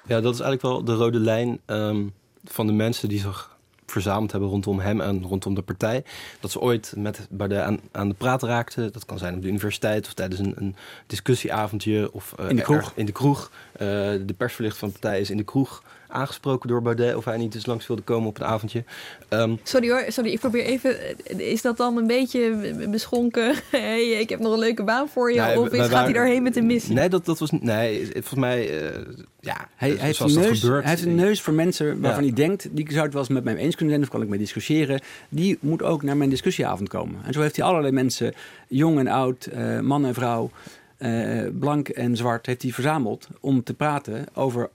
Ja, 0.06 0.20
dat 0.20 0.34
is 0.34 0.40
eigenlijk 0.40 0.62
wel 0.62 0.84
de 0.84 0.94
rode 0.94 1.18
lijn 1.18 1.60
um, 1.66 2.14
van 2.44 2.66
de 2.66 2.72
mensen 2.72 3.08
die 3.08 3.18
zich 3.18 3.52
verzameld 3.86 4.30
hebben 4.30 4.48
rondom 4.48 4.80
hem 4.80 5.00
en 5.00 5.22
rondom 5.22 5.54
de 5.54 5.62
partij. 5.62 6.04
Dat 6.40 6.50
ze 6.50 6.60
ooit 6.60 6.94
met 6.96 7.26
Baudet 7.30 7.62
aan, 7.62 7.80
aan 7.92 8.08
de 8.08 8.14
praat 8.14 8.42
raakten. 8.42 8.92
Dat 8.92 9.04
kan 9.04 9.18
zijn 9.18 9.34
op 9.34 9.42
de 9.42 9.48
universiteit 9.48 10.06
of 10.06 10.14
tijdens 10.14 10.40
een, 10.40 10.54
een 10.56 10.76
discussieavondje 11.06 12.12
of 12.12 12.34
uh, 12.40 12.48
in 12.48 12.56
de 12.56 12.62
kroeg. 12.62 12.92
in 12.94 13.06
de, 13.06 13.12
kroeg. 13.12 13.50
Uh, 13.72 13.78
de 14.26 14.34
persverlicht 14.36 14.76
van 14.76 14.88
de 14.88 14.98
partij 14.98 15.20
is 15.20 15.30
in 15.30 15.36
de 15.36 15.44
kroeg 15.44 15.82
aangesproken 16.12 16.68
door 16.68 16.82
Baudet 16.82 17.14
of 17.14 17.24
hij 17.24 17.36
niet 17.36 17.54
eens 17.54 17.66
langs 17.66 17.86
wilde 17.86 18.02
komen 18.02 18.28
op 18.28 18.40
een 18.40 18.46
avondje. 18.46 18.84
Um, 19.28 19.58
sorry 19.62 19.90
hoor, 19.90 20.04
sorry, 20.08 20.30
ik 20.30 20.40
probeer 20.40 20.64
even. 20.64 20.96
Is 21.38 21.62
dat 21.62 21.76
dan 21.76 21.96
een 21.96 22.06
beetje 22.06 22.74
beschonken? 22.88 23.54
hey, 23.70 24.04
ik 24.04 24.28
heb 24.28 24.38
nog 24.38 24.52
een 24.52 24.58
leuke 24.58 24.84
baan 24.84 25.08
voor 25.08 25.32
je. 25.32 25.40
Nee, 25.40 25.60
of 25.60 25.68
is, 25.68 25.86
gaat 25.86 26.04
hij 26.04 26.12
daarheen 26.12 26.42
met 26.42 26.56
een 26.56 26.66
missie? 26.66 26.94
Nee, 26.94 27.08
dat, 27.08 27.24
dat 27.24 27.38
was. 27.38 27.50
Nee, 27.50 28.06
volgens 28.12 28.34
mij. 28.34 28.82
Uh, 28.82 28.98
ja, 29.40 29.68
hij, 29.76 29.90
hij, 29.90 29.98
heeft 29.98 30.20
een 30.20 30.34
neus, 30.34 30.60
gebeurt, 30.60 30.82
hij 30.82 30.92
heeft 30.92 31.04
een 31.04 31.14
neus 31.14 31.40
voor 31.40 31.54
mensen 31.54 32.00
waarvan 32.00 32.24
ja. 32.24 32.32
hij 32.32 32.46
denkt. 32.46 32.68
die 32.70 32.86
zou 32.90 33.02
het 33.02 33.12
wel 33.12 33.22
eens 33.22 33.30
met 33.30 33.44
mij 33.44 33.56
eens 33.56 33.74
kunnen 33.74 33.94
zijn 33.94 34.06
of 34.06 34.12
kan 34.12 34.22
ik 34.22 34.28
mee 34.28 34.38
discussiëren. 34.38 35.00
Die 35.28 35.58
moet 35.60 35.82
ook 35.82 36.02
naar 36.02 36.16
mijn 36.16 36.30
discussieavond 36.30 36.88
komen. 36.88 37.20
En 37.24 37.32
zo 37.32 37.40
heeft 37.40 37.56
hij 37.56 37.64
allerlei 37.64 37.92
mensen, 37.92 38.34
jong 38.68 38.98
en 38.98 39.08
oud, 39.08 39.48
uh, 39.54 39.80
man 39.80 40.06
en 40.06 40.14
vrouw. 40.14 40.50
Uh, 40.98 41.48
blank 41.58 41.88
en 41.88 42.16
zwart 42.16 42.46
heeft 42.46 42.62
hij 42.62 42.70
verzameld 42.72 43.28
om 43.40 43.62
te 43.62 43.74
praten 43.74 44.26
over 44.34 44.70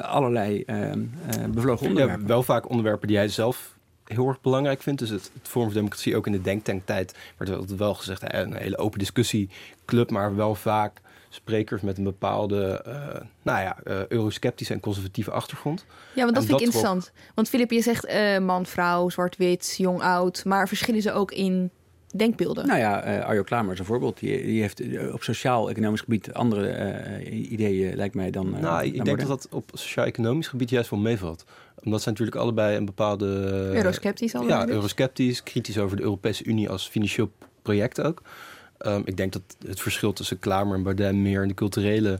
allerlei 0.00 0.62
uh, 0.66 0.86
uh, 0.86 0.94
bevlogen 1.48 1.86
onderwerpen. 1.86 2.20
Ja, 2.20 2.26
wel 2.26 2.42
vaak 2.42 2.68
onderwerpen 2.68 3.08
die 3.08 3.16
hij 3.16 3.28
zelf 3.28 3.76
heel 4.04 4.28
erg 4.28 4.40
belangrijk 4.40 4.82
vindt. 4.82 5.00
Dus 5.00 5.10
het, 5.10 5.30
het 5.34 5.48
Forum 5.48 5.68
voor 5.68 5.76
Democratie, 5.76 6.16
ook 6.16 6.26
in 6.26 6.32
de 6.32 6.40
denktanktijd, 6.40 7.14
werd 7.36 7.56
altijd 7.56 7.78
wel 7.78 7.94
gezegd, 7.94 8.34
een 8.34 8.54
hele 8.54 8.78
open 8.78 8.98
discussieclub, 8.98 10.10
maar 10.10 10.36
wel 10.36 10.54
vaak 10.54 11.00
sprekers 11.28 11.82
met 11.82 11.98
een 11.98 12.04
bepaalde, 12.04 12.84
nou 13.42 13.60
ja, 13.60 13.76
eurosceptische 14.08 14.72
en 14.72 14.80
conservatieve 14.80 15.30
achtergrond. 15.30 15.84
Ja, 16.14 16.22
want 16.22 16.34
dat 16.34 16.42
en 16.42 16.48
vind 16.48 16.60
ik 16.60 16.66
interessant. 16.66 17.12
Want 17.34 17.48
Filip, 17.48 17.70
je 17.70 17.82
zegt 17.82 18.38
man, 18.40 18.66
vrouw, 18.66 19.08
zwart-wit, 19.08 19.74
jong, 19.78 20.02
oud, 20.02 20.44
maar 20.44 20.68
verschillen 20.68 21.02
ze 21.02 21.12
ook 21.12 21.32
in 21.32 21.70
denkbeelden? 22.18 22.66
Nou 22.66 22.78
ja, 22.78 23.18
uh, 23.18 23.24
Arjo 23.24 23.42
Klamer 23.42 23.72
is 23.72 23.78
een 23.78 23.84
voorbeeld. 23.84 24.18
Die, 24.18 24.42
die 24.42 24.60
heeft 24.60 24.80
eh, 24.80 25.12
op 25.12 25.22
sociaal-economisch 25.22 26.00
gebied 26.00 26.32
andere 26.32 27.20
uh, 27.20 27.50
ideeën, 27.50 27.96
lijkt 27.96 28.14
mij, 28.14 28.30
dan... 28.30 28.54
Uh, 28.54 28.60
nou, 28.60 28.84
ik 28.84 29.04
denk 29.04 29.18
dat 29.18 29.28
dat 29.28 29.48
op 29.50 29.70
sociaal-economisch 29.72 30.48
gebied 30.48 30.70
juist 30.70 30.90
wel 30.90 30.98
meevalt. 31.00 31.44
Omdat 31.84 32.02
ze 32.02 32.08
natuurlijk 32.08 32.36
allebei 32.36 32.76
een 32.76 32.84
bepaalde... 32.84 33.26
Eurosceptisch 33.74 34.34
al. 34.34 34.46
Ja, 34.46 34.64
dus. 34.64 34.74
eurosceptisch, 34.74 35.42
kritisch 35.42 35.78
over 35.78 35.96
de 35.96 36.02
Europese 36.02 36.44
Unie 36.44 36.68
als 36.68 36.88
financieel 36.88 37.30
project 37.62 38.00
ook. 38.00 38.22
Um, 38.86 39.02
ik 39.04 39.16
denk 39.16 39.32
dat 39.32 39.42
het 39.66 39.80
verschil 39.80 40.12
tussen 40.12 40.38
Klamer 40.38 40.76
en 40.76 40.82
Baudet 40.82 41.14
meer 41.14 41.42
in 41.42 41.48
de 41.48 41.54
culturele... 41.54 42.18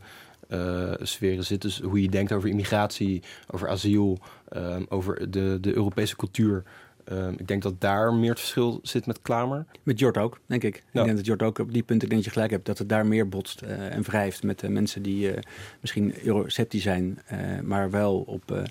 Uh, 0.51 0.93
sferen 1.03 1.45
zit. 1.45 1.63
Dus 1.63 1.81
hoe 1.81 2.03
je 2.03 2.09
denkt 2.09 2.33
over 2.33 2.49
immigratie, 2.49 3.23
over 3.51 3.69
asiel, 3.69 4.19
um, 4.57 4.87
over 4.89 5.31
de, 5.31 5.59
de 5.61 5.75
Europese 5.75 6.17
cultuur. 6.17 6.63
Um, 7.13 7.35
ik 7.39 7.49
denk 7.49 7.63
dat 7.63 7.81
daar 7.81 8.15
meer 8.15 8.31
het 8.31 8.39
verschil 8.39 8.81
zit 8.83 9.07
met 9.07 9.23
Klamer. 9.23 9.65
Met 9.83 9.99
Jort 9.99 10.17
ook, 10.17 10.41
denk 10.47 10.63
ik. 10.63 10.83
Ja. 10.91 11.01
Ik 11.01 11.07
denk 11.07 11.17
dat 11.17 11.27
Jort 11.27 11.43
ook 11.43 11.59
op 11.59 11.73
die 11.73 11.83
punten 11.83 12.09
denk 12.09 12.25
je 12.25 12.31
gelijk 12.31 12.51
hebt. 12.51 12.67
Dat 12.67 12.79
het 12.79 12.89
daar 12.89 13.07
meer 13.07 13.29
botst 13.29 13.63
uh, 13.63 13.95
en 13.95 14.03
wrijft 14.03 14.43
met 14.43 14.63
uh, 14.63 14.71
mensen 14.71 15.03
die 15.03 15.33
uh, 15.33 15.39
misschien 15.81 16.15
euroceptisch 16.25 16.83
zijn, 16.83 17.19
maar 17.63 17.91
wel 17.91 18.21
op, 18.21 18.69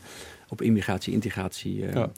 op 0.47 0.61
immigratie, 0.61 1.13
integratie. 1.13 1.79
Ja. 1.79 2.11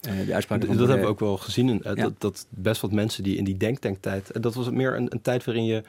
de 0.00 0.34
uitspraken 0.34 0.68
dat 0.68 0.78
hebben 0.78 1.00
we 1.00 1.12
ook 1.12 1.20
wel 1.20 1.36
gezien. 1.36 1.80
Ja. 1.82 1.94
dat, 1.94 2.20
dat 2.20 2.46
best 2.48 2.80
wat 2.80 2.92
mensen 2.92 3.22
die 3.22 3.36
in 3.36 3.44
die 3.44 3.56
denktanktijd. 3.56 4.42
Dat 4.42 4.54
was 4.54 4.70
meer 4.70 4.96
een, 4.96 5.12
een 5.12 5.22
tijd 5.22 5.44
waarin 5.44 5.64
je 5.64 5.82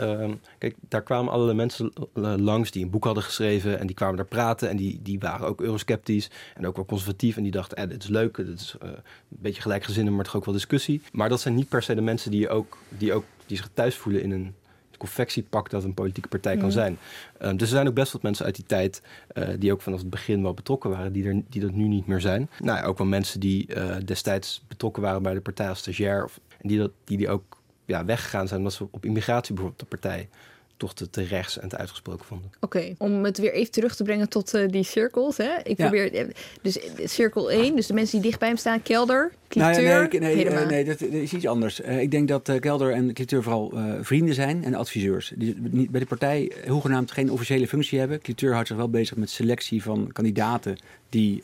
Um, 0.00 0.40
kijk, 0.58 0.74
daar 0.88 1.02
kwamen 1.02 1.32
allerlei 1.32 1.56
mensen 1.56 1.92
langs 2.40 2.70
die 2.70 2.84
een 2.84 2.90
boek 2.90 3.04
hadden 3.04 3.22
geschreven 3.22 3.78
en 3.78 3.86
die 3.86 3.96
kwamen 3.96 4.16
daar 4.16 4.24
praten 4.26 4.68
en 4.68 4.76
die, 4.76 5.00
die 5.02 5.18
waren 5.18 5.46
ook 5.46 5.60
eurosceptisch 5.60 6.30
en 6.54 6.66
ook 6.66 6.76
wel 6.76 6.84
conservatief 6.84 7.36
en 7.36 7.42
die 7.42 7.52
dachten, 7.52 7.76
eh, 7.76 7.88
dit 7.88 8.02
is 8.02 8.08
leuk, 8.08 8.36
dit 8.36 8.60
is 8.60 8.76
uh, 8.82 8.88
een 8.88 8.96
beetje 9.28 9.62
gelijkgezinnen, 9.62 10.14
maar 10.14 10.24
toch 10.24 10.36
ook 10.36 10.44
wel 10.44 10.54
discussie. 10.54 11.02
Maar 11.12 11.28
dat 11.28 11.40
zijn 11.40 11.54
niet 11.54 11.68
per 11.68 11.82
se 11.82 11.94
de 11.94 12.00
mensen 12.00 12.30
die, 12.30 12.48
ook, 12.48 12.76
die, 12.88 13.12
ook, 13.12 13.24
die 13.46 13.56
zich 13.56 13.68
thuis 13.74 13.96
voelen 13.96 14.22
in 14.22 14.30
een 14.30 14.54
confectiepak 14.98 15.70
dat 15.70 15.84
een 15.84 15.94
politieke 15.94 16.28
partij 16.28 16.56
kan 16.56 16.72
zijn. 16.72 16.98
Um, 17.42 17.56
dus 17.56 17.68
er 17.68 17.74
zijn 17.74 17.88
ook 17.88 17.94
best 17.94 18.12
wat 18.12 18.22
mensen 18.22 18.44
uit 18.44 18.54
die 18.54 18.64
tijd 18.64 19.02
uh, 19.34 19.48
die 19.58 19.72
ook 19.72 19.82
vanaf 19.82 19.98
het 19.98 20.10
begin 20.10 20.42
wel 20.42 20.54
betrokken 20.54 20.90
waren, 20.90 21.12
die, 21.12 21.26
er, 21.26 21.42
die 21.48 21.60
dat 21.60 21.72
nu 21.72 21.88
niet 21.88 22.06
meer 22.06 22.20
zijn. 22.20 22.50
Nou 22.58 22.78
ja, 22.78 22.84
ook 22.84 22.98
wel 22.98 23.06
mensen 23.06 23.40
die 23.40 23.74
uh, 23.74 23.96
destijds 24.04 24.62
betrokken 24.68 25.02
waren 25.02 25.22
bij 25.22 25.34
de 25.34 25.40
partij 25.40 25.68
als 25.68 25.78
stagiair 25.78 26.24
of, 26.24 26.40
en 26.58 26.68
die, 26.68 26.78
dat, 26.78 26.90
die, 27.04 27.16
die 27.16 27.28
ook 27.28 27.57
ja, 27.88 28.04
weggegaan 28.04 28.46
zijn 28.46 28.58
omdat 28.58 28.74
ze 28.74 28.86
op 28.90 29.04
immigratie 29.04 29.54
bijvoorbeeld 29.54 29.90
de 29.90 29.96
partij 29.96 30.28
toch 30.76 30.94
te, 30.94 31.10
te 31.10 31.22
rechts 31.22 31.58
en 31.58 31.68
te 31.68 31.76
uitgesproken 31.76 32.24
vonden. 32.24 32.50
Oké, 32.60 32.94
om 32.98 33.24
het 33.24 33.38
weer 33.38 33.52
even 33.52 33.72
terug 33.72 33.96
te 33.96 34.02
brengen 34.02 34.28
tot 34.28 34.54
uh, 34.54 34.68
die 34.68 34.82
cirkels. 34.82 35.36
Hè? 35.36 35.56
Ik 35.62 35.76
ja. 35.78 35.88
probeer, 35.88 36.14
eh, 36.14 36.26
dus 36.62 36.78
cirkel 37.04 37.50
1, 37.50 37.76
dus 37.76 37.86
de 37.86 37.94
mensen 37.94 38.14
die 38.14 38.26
dicht 38.26 38.40
bij 38.40 38.48
hem 38.48 38.56
staan, 38.56 38.82
kelder, 38.82 39.32
cliteur, 39.48 39.82
nou 39.82 39.84
ja, 39.84 40.18
nee, 40.18 40.34
nee, 40.34 40.44
nee, 40.44 40.66
nee, 40.66 40.84
dat, 40.84 41.00
is 41.00 41.32
iets 41.32 41.46
anders. 41.46 41.80
Uh, 41.80 42.00
ik 42.00 42.10
denk 42.10 42.28
dat 42.28 42.48
uh, 42.48 42.60
kelder 42.60 42.92
en 42.92 43.12
cliteur 43.12 43.42
vooral 43.42 43.72
vrienden 44.00 44.34
zijn 44.34 44.64
en 44.64 44.74
adviseurs. 44.74 45.32
Die 45.36 45.56
niet, 45.60 45.90
bij 45.90 46.00
de 46.00 46.06
partij 46.06 46.52
hoegenaamd 46.66 47.10
geen 47.10 47.30
officiële 47.30 47.68
functie 47.68 47.98
hebben. 47.98 48.20
Cliteur 48.20 48.52
houdt 48.52 48.68
zich 48.68 48.76
wel 48.76 48.90
bezig 48.90 49.16
met 49.16 49.30
selectie 49.30 49.82
van 49.82 50.10
kandidaten 50.12 50.76
die 51.08 51.42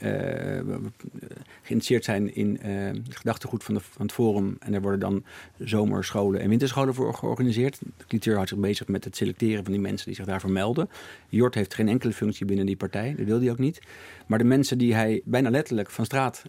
geïnteresseerd 1.62 2.04
zijn 2.04 2.34
in 2.34 2.58
gedachtegoed 3.08 3.64
van, 3.64 3.74
de, 3.74 3.80
van 3.80 4.02
het 4.02 4.12
forum. 4.12 4.56
En 4.60 4.74
er 4.74 4.80
worden 4.80 5.00
dan 5.00 5.24
zomerscholen 5.58 6.40
en 6.40 6.48
winterscholen 6.48 6.94
voor 6.94 7.14
georganiseerd. 7.14 7.80
Cliteur 8.06 8.34
houdt 8.34 8.48
zich 8.48 8.58
bezig 8.58 8.88
met 8.88 9.04
het 9.04 9.16
selecteren 9.16 9.64
van 9.64 9.72
die 9.72 9.82
mensen 9.82 10.06
die 10.06 10.16
zich 10.16 10.24
daarvoor 10.24 10.50
melden. 10.50 10.88
Jort 11.28 11.54
heeft 11.54 11.74
geen 11.74 11.88
enkele 11.88 12.12
functie 12.12 12.46
binnen 12.46 12.66
die 12.66 12.76
partij, 12.76 13.14
dat 13.16 13.26
wil 13.26 13.40
hij 13.40 13.50
ook 13.50 13.58
niet. 13.58 13.80
Maar 14.26 14.38
de 14.38 14.44
mensen 14.44 14.78
die 14.78 14.94
hij 14.94 15.20
bijna 15.24 15.50
letterlijk 15.50 15.90
van 15.90 16.04
straat 16.04 16.42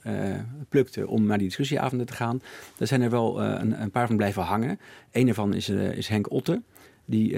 plukte 0.70 1.08
om 1.08 1.26
naar 1.26 1.38
die 1.38 1.44
discussieavonden 1.45 2.08
te 2.08 2.13
gaan, 2.13 2.41
daar 2.77 2.88
zijn 2.88 3.01
er 3.01 3.10
wel 3.10 3.41
een, 3.41 3.81
een, 3.81 3.91
paar 3.91 4.08
van 4.08 4.17
blijven 4.17 4.43
hangen. 4.43 4.79
Een 5.12 5.25
daarvan 5.25 5.53
is, 5.53 5.69
is 5.69 6.08
Henk 6.08 6.31
Otte. 6.31 6.62
Die 7.05 7.29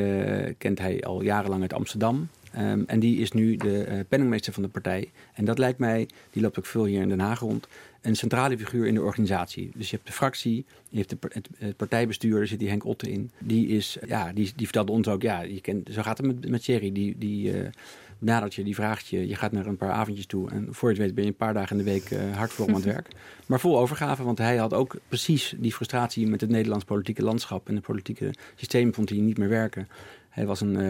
kent 0.57 0.79
hij 0.79 1.03
al 1.03 1.21
jarenlang 1.21 1.61
uit 1.61 1.73
Amsterdam. 1.73 2.29
Um, 2.59 2.83
en 2.87 2.99
die 2.99 3.17
is 3.19 3.31
nu 3.31 3.55
de 3.55 4.05
penningmeester 4.09 4.53
van 4.53 4.63
de 4.63 4.69
partij. 4.69 5.11
En 5.33 5.45
dat 5.45 5.57
lijkt 5.57 5.79
mij, 5.79 6.07
die 6.31 6.41
loopt 6.41 6.59
ook 6.59 6.65
veel 6.65 6.85
hier 6.85 7.01
in 7.01 7.09
Den 7.09 7.19
Haag 7.19 7.39
rond, 7.39 7.67
een 8.01 8.15
centrale 8.15 8.57
figuur 8.57 8.87
in 8.87 8.93
de 8.93 9.01
organisatie. 9.01 9.71
Dus 9.75 9.89
je 9.89 9.95
hebt 9.95 10.07
de 10.07 10.13
fractie, 10.13 10.65
je 10.89 10.97
hebt 10.97 11.09
het, 11.09 11.47
het, 11.57 11.77
partijbestuur, 11.77 12.37
daar 12.37 12.47
zit 12.47 12.59
die 12.59 12.69
Henk 12.69 12.85
Otte 12.85 13.11
in. 13.11 13.31
Die, 13.39 13.67
is, 13.67 13.97
ja, 14.05 14.33
die, 14.33 14.51
die 14.55 14.65
vertelde 14.65 14.91
ons 14.91 15.07
ook, 15.07 15.21
ja, 15.21 15.41
je 15.41 15.61
kent, 15.61 15.89
zo 15.91 16.01
gaat 16.01 16.17
het 16.17 16.27
met, 16.27 16.49
met 16.49 16.63
Thierry. 16.63 16.91
Die, 16.91 17.15
die 17.17 17.53
benadert 18.19 18.55
je, 18.55 18.63
die 18.63 18.75
vraagt 18.75 19.07
je, 19.07 19.27
je 19.27 19.35
gaat 19.35 19.51
naar 19.51 19.65
een 19.65 19.77
paar 19.77 19.91
avondjes 19.91 20.25
toe. 20.25 20.49
En 20.49 20.67
voor 20.69 20.89
je 20.89 20.95
het 20.95 21.05
weet 21.05 21.15
ben 21.15 21.23
je 21.23 21.29
een 21.29 21.35
paar 21.35 21.53
dagen 21.53 21.79
in 21.79 21.85
de 21.85 21.91
week 21.91 22.11
uh, 22.11 22.35
hard 22.35 22.51
voor 22.51 22.67
aan 22.67 22.73
het 22.73 22.83
werk. 22.83 23.07
Maar 23.47 23.59
vol 23.59 23.79
overgave, 23.79 24.23
want 24.23 24.37
hij 24.37 24.57
had 24.57 24.73
ook 24.73 24.95
precies 25.07 25.55
die 25.57 25.73
frustratie 25.73 26.27
met 26.27 26.41
het 26.41 26.49
Nederlands 26.49 26.85
politieke 26.85 27.23
landschap. 27.23 27.67
En 27.67 27.75
het 27.75 27.83
politieke 27.83 28.33
systeem 28.55 28.93
vond 28.93 29.09
hij 29.09 29.17
niet 29.17 29.37
meer 29.37 29.49
werken. 29.49 29.87
Hij 30.29 30.45
was 30.45 30.61
een... 30.61 30.73
Uh, 30.73 30.89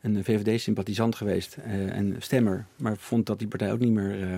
een 0.00 0.24
VVD-sympathisant 0.24 1.14
geweest 1.14 1.56
uh, 1.66 1.96
en 1.96 2.16
stemmer, 2.18 2.66
maar 2.76 2.96
vond 2.96 3.26
dat 3.26 3.38
die 3.38 3.48
partij 3.48 3.72
ook 3.72 3.78
niet 3.78 3.92
meer 3.92 4.20
uh, 4.20 4.36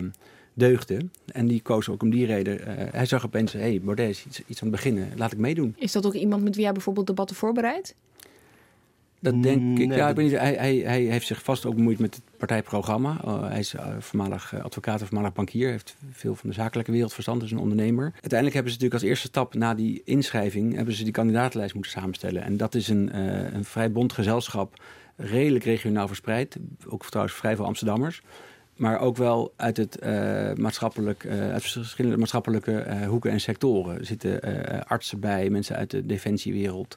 deugde. 0.54 1.00
En 1.32 1.46
die 1.46 1.62
koos 1.62 1.88
ook 1.88 2.02
om 2.02 2.10
die 2.10 2.26
reden. 2.26 2.60
Uh, 2.60 2.66
hij 2.90 3.06
zag 3.06 3.24
opeens, 3.24 3.52
hé, 3.52 3.60
hey, 3.60 3.80
Baudet 3.80 4.08
is 4.08 4.24
iets, 4.26 4.42
iets 4.46 4.62
aan 4.62 4.68
het 4.68 4.76
beginnen, 4.76 5.08
laat 5.16 5.32
ik 5.32 5.38
meedoen. 5.38 5.74
Is 5.78 5.92
dat 5.92 6.06
ook 6.06 6.14
iemand 6.14 6.42
met 6.42 6.54
wie 6.54 6.64
hij 6.64 6.72
bijvoorbeeld 6.72 7.06
debatten 7.06 7.36
voorbereidt? 7.36 7.94
Dat 9.20 9.42
denk 9.42 9.62
Nee, 9.62 9.86
ik. 9.86 9.94
Ja, 9.94 10.08
ik 10.08 10.16
weet 10.16 10.30
niet, 10.30 10.38
hij, 10.38 10.54
hij, 10.54 10.76
hij 10.76 11.00
heeft 11.00 11.26
zich 11.26 11.42
vast 11.42 11.66
ook 11.66 11.74
bemoeid 11.74 11.98
met 11.98 12.14
het 12.14 12.24
partijprogramma. 12.36 13.20
Uh, 13.24 13.48
hij 13.48 13.58
is 13.58 13.74
uh, 13.74 13.86
voormalig 13.98 14.52
uh, 14.54 14.64
advocaat 14.64 15.00
en 15.00 15.06
voormalig 15.06 15.32
bankier. 15.32 15.70
Heeft 15.70 15.96
veel 16.10 16.34
van 16.34 16.48
de 16.48 16.54
zakelijke 16.54 16.92
wereld 16.92 17.12
verstand, 17.12 17.42
is 17.42 17.50
een 17.50 17.58
ondernemer. 17.58 18.04
Uiteindelijk 18.04 18.54
hebben 18.54 18.72
ze 18.72 18.78
natuurlijk 18.78 19.02
als 19.02 19.10
eerste 19.10 19.26
stap 19.26 19.54
na 19.54 19.74
die 19.74 20.02
inschrijving... 20.04 20.74
hebben 20.74 20.94
ze 20.94 21.04
die 21.04 21.12
kandidatenlijst 21.12 21.74
moeten 21.74 21.92
samenstellen. 21.92 22.42
En 22.42 22.56
dat 22.56 22.74
is 22.74 22.88
een, 22.88 23.10
uh, 23.14 23.52
een 23.52 23.64
vrij 23.64 23.92
bond 23.92 24.12
gezelschap, 24.12 24.82
redelijk 25.16 25.64
regionaal 25.64 26.06
verspreid. 26.06 26.56
Ook 26.86 27.06
trouwens 27.06 27.36
vrij 27.36 27.56
veel 27.56 27.64
Amsterdammers. 27.64 28.22
Maar 28.76 29.00
ook 29.00 29.16
wel 29.16 29.52
uit, 29.56 29.76
het, 29.76 29.98
uh, 30.02 30.52
maatschappelijk, 30.54 31.24
uh, 31.24 31.52
uit 31.52 31.62
verschillende 31.62 32.16
maatschappelijke 32.16 32.86
uh, 32.88 33.06
hoeken 33.06 33.30
en 33.30 33.40
sectoren. 33.40 33.98
Er 33.98 34.04
zitten 34.04 34.40
artsen 34.86 35.20
bij, 35.20 35.50
mensen 35.50 35.76
uit 35.76 35.90
de 35.90 36.06
defensiewereld, 36.06 36.96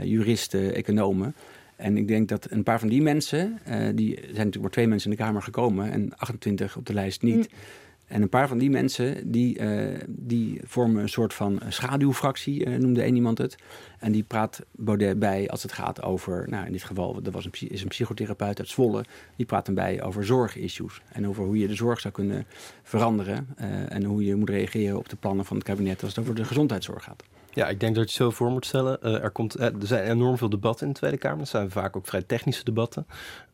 juristen, 0.00 0.74
economen. 0.74 1.34
En 1.76 1.96
ik 1.96 2.08
denk 2.08 2.28
dat 2.28 2.50
een 2.50 2.62
paar 2.62 2.78
van 2.78 2.88
die 2.88 3.02
mensen, 3.02 3.58
uh, 3.68 3.88
die 3.94 4.14
zijn 4.14 4.26
natuurlijk 4.26 4.62
maar 4.62 4.70
twee 4.70 4.86
mensen 4.86 5.10
in 5.10 5.16
de 5.16 5.22
Kamer 5.22 5.42
gekomen 5.42 5.92
en 5.92 6.16
28 6.16 6.76
op 6.76 6.86
de 6.86 6.94
lijst 6.94 7.22
niet. 7.22 7.36
Mm. 7.36 7.58
En 8.06 8.22
een 8.22 8.28
paar 8.28 8.48
van 8.48 8.58
die 8.58 8.70
mensen, 8.70 9.30
die, 9.30 9.58
uh, 9.58 9.98
die 10.08 10.60
vormen 10.64 11.02
een 11.02 11.08
soort 11.08 11.34
van 11.34 11.60
schaduwfractie, 11.68 12.66
uh, 12.66 12.76
noemde 12.76 13.06
een 13.06 13.14
iemand 13.14 13.38
het. 13.38 13.56
En 13.98 14.12
die 14.12 14.22
praat 14.22 14.60
Baudet 14.70 15.18
bij 15.18 15.48
als 15.48 15.62
het 15.62 15.72
gaat 15.72 16.02
over, 16.02 16.46
nou 16.48 16.66
in 16.66 16.72
dit 16.72 16.84
geval, 16.84 17.20
er 17.24 17.30
was 17.30 17.44
een, 17.44 17.52
is 17.68 17.82
een 17.82 17.88
psychotherapeut 17.88 18.58
uit 18.58 18.68
Zwolle. 18.68 19.04
Die 19.36 19.46
praat 19.46 19.66
hem 19.66 19.74
bij 19.74 20.02
over 20.02 20.24
zorgissues. 20.24 21.00
En 21.12 21.28
over 21.28 21.44
hoe 21.44 21.58
je 21.58 21.68
de 21.68 21.74
zorg 21.74 22.00
zou 22.00 22.14
kunnen 22.14 22.46
veranderen. 22.82 23.48
Uh, 23.60 23.92
en 23.92 24.04
hoe 24.04 24.24
je 24.24 24.34
moet 24.34 24.50
reageren 24.50 24.98
op 24.98 25.08
de 25.08 25.16
plannen 25.16 25.44
van 25.44 25.56
het 25.56 25.66
kabinet 25.66 26.02
als 26.02 26.14
het 26.14 26.24
over 26.24 26.34
de 26.34 26.44
gezondheidszorg 26.44 27.04
gaat. 27.04 27.22
Ja, 27.56 27.68
ik 27.68 27.80
denk 27.80 27.94
dat 27.94 28.04
je 28.04 28.10
het 28.10 28.22
zo 28.22 28.30
voor 28.30 28.50
moet 28.50 28.66
stellen. 28.66 28.98
Uh, 29.02 29.22
er, 29.22 29.30
komt, 29.30 29.56
uh, 29.56 29.64
er 29.64 29.86
zijn 29.86 30.10
enorm 30.10 30.38
veel 30.38 30.48
debatten 30.48 30.86
in 30.86 30.92
de 30.92 30.98
Tweede 30.98 31.16
Kamer. 31.16 31.38
Dat 31.38 31.48
zijn 31.48 31.70
vaak 31.70 31.96
ook 31.96 32.06
vrij 32.06 32.22
technische 32.22 32.64
debatten. 32.64 33.06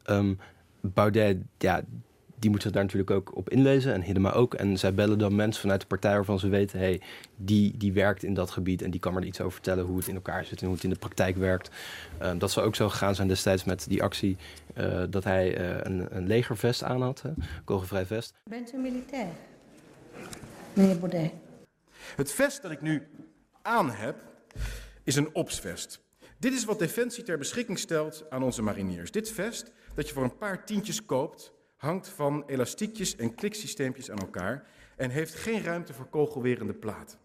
Um, 0.07 0.39
Baudet, 0.81 1.37
ja, 1.59 1.83
die 2.39 2.51
moet 2.51 2.63
zich 2.63 2.73
daar 2.73 2.83
natuurlijk 2.83 3.11
ook 3.11 3.37
op 3.37 3.51
inlezen. 3.51 3.93
En 3.93 4.03
Hiddema 4.03 4.33
ook. 4.33 4.55
En 4.55 4.79
zij 4.79 4.95
bellen 4.95 5.19
dan 5.19 5.35
mensen 5.35 5.61
vanuit 5.61 5.81
de 5.81 5.87
partij 5.87 6.15
waarvan 6.15 6.39
ze 6.39 6.49
weten... 6.49 6.79
hey, 6.79 7.01
die, 7.37 7.77
die 7.77 7.93
werkt 7.93 8.23
in 8.23 8.35
dat 8.35 8.51
gebied 8.51 8.83
en 8.83 8.91
die 8.91 9.01
kan 9.01 9.17
er 9.17 9.25
iets 9.25 9.41
over 9.41 9.53
vertellen... 9.53 9.85
hoe 9.85 9.97
het 9.97 10.09
in 10.09 10.15
elkaar 10.15 10.45
zit 10.45 10.61
en 10.61 10.67
hoe 10.67 10.75
het 10.75 10.85
in 10.85 10.91
de 10.91 10.99
praktijk 10.99 11.37
werkt. 11.37 11.71
Um, 12.23 12.39
dat 12.39 12.51
zou 12.51 12.67
ook 12.67 12.75
zo 12.75 12.89
gegaan 12.89 13.15
zijn 13.15 13.29
destijds 13.29 13.65
met 13.65 13.85
die 13.89 14.03
actie... 14.03 14.37
Uh, 14.79 15.03
dat 15.11 15.25
hij 15.25 15.61
uh, 15.61 15.77
een, 15.83 16.17
een 16.17 16.27
legervest 16.27 16.83
aan 16.83 17.03
had, 17.03 17.23
een 17.25 17.43
kogelvrij 17.65 18.07
vest. 18.07 18.35
Bent 18.45 18.73
u 18.75 18.79
militair, 18.79 19.29
meneer 20.73 20.99
Baudet? 20.99 21.31
Het 22.17 22.33
vest 22.33 22.63
dat 22.63 22.71
ik 22.71 22.81
nu 22.81 23.07
aan 23.63 23.91
heb, 23.91 24.23
is 25.03 25.17
een 25.17 25.35
opsvest. 25.35 26.01
Dit 26.39 26.53
is 26.53 26.65
wat 26.65 26.79
Defensie 26.79 27.25
ter 27.25 27.39
beschikking 27.39 27.79
stelt 27.79 28.31
aan 28.31 28.43
onze 28.43 28.63
mariniers. 28.63 29.11
Dit 29.11 29.31
vest, 29.31 29.73
dat 29.95 30.09
je 30.09 30.15
voor 30.15 30.23
een 30.23 30.39
paar 30.39 30.65
tientjes 30.65 31.05
koopt, 31.05 31.53
hangt 31.77 32.09
van 32.09 32.45
elastiekjes 32.47 33.17
en 33.17 33.35
kliksysteempjes 33.35 34.11
aan 34.11 34.19
elkaar 34.19 34.67
en 34.97 35.11
heeft 35.11 35.35
geen 35.35 35.63
ruimte 35.63 35.95
voor 35.95 36.07
kogelwerende 36.07 36.75
platen. 36.75 37.19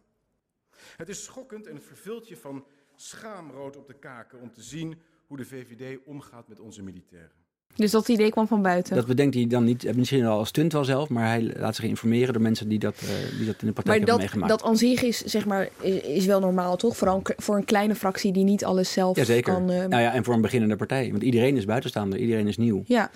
Het 0.95 1.09
is 1.09 1.23
schokkend 1.23 1.67
en 1.67 1.75
het 1.75 1.83
vervult 1.83 2.27
je 2.27 2.37
van 2.37 2.65
schaamrood 2.95 3.77
op 3.77 3.87
de 3.87 3.93
kaken 3.93 4.39
om 4.39 4.51
te 4.51 4.61
zien 4.61 5.01
hoe 5.27 5.37
de 5.37 5.45
VVD 5.45 5.99
omgaat 6.05 6.47
met 6.47 6.59
onze 6.59 6.83
militairen. 6.83 7.46
Dus 7.77 7.91
dat 7.91 8.07
idee 8.07 8.29
kwam 8.29 8.47
van 8.47 8.61
buiten? 8.61 8.95
Dat 8.95 9.05
bedenkt 9.05 9.35
hij 9.35 9.47
dan 9.47 9.63
niet, 9.63 9.95
misschien 9.95 10.25
al 10.25 10.37
als 10.37 10.47
stunt 10.47 10.73
wel 10.73 10.83
zelf, 10.83 11.09
maar 11.09 11.27
hij 11.27 11.53
laat 11.57 11.75
zich 11.75 11.85
informeren 11.85 12.33
door 12.33 12.41
mensen 12.41 12.67
die 12.67 12.79
dat, 12.79 12.95
uh, 13.03 13.09
die 13.37 13.45
dat 13.45 13.55
in 13.61 13.67
de 13.67 13.73
praktijk 13.73 13.85
maar 13.85 13.95
hebben 13.95 14.09
dat, 14.09 14.17
meegemaakt. 14.17 14.49
dat 14.49 14.63
aan 14.63 14.77
zich 14.77 15.03
is, 15.03 15.17
zeg 15.17 15.45
maar, 15.45 15.69
is, 15.81 16.01
is 16.01 16.25
wel 16.25 16.39
normaal, 16.39 16.75
toch? 16.75 16.97
Vooral 16.97 17.21
voor 17.37 17.55
een 17.55 17.65
kleine 17.65 17.95
fractie 17.95 18.31
die 18.31 18.43
niet 18.43 18.65
alles 18.65 18.91
zelf 18.91 19.17
ja, 19.17 19.23
zeker. 19.23 19.53
kan... 19.53 19.71
Uh... 19.71 19.85
Nou 19.85 20.01
ja, 20.01 20.13
en 20.13 20.23
voor 20.23 20.33
een 20.33 20.41
beginnende 20.41 20.75
partij. 20.75 21.11
Want 21.11 21.23
iedereen 21.23 21.57
is 21.57 21.65
buitenstaander, 21.65 22.19
iedereen 22.19 22.47
is 22.47 22.57
nieuw. 22.57 22.83
Ja. 22.85 23.11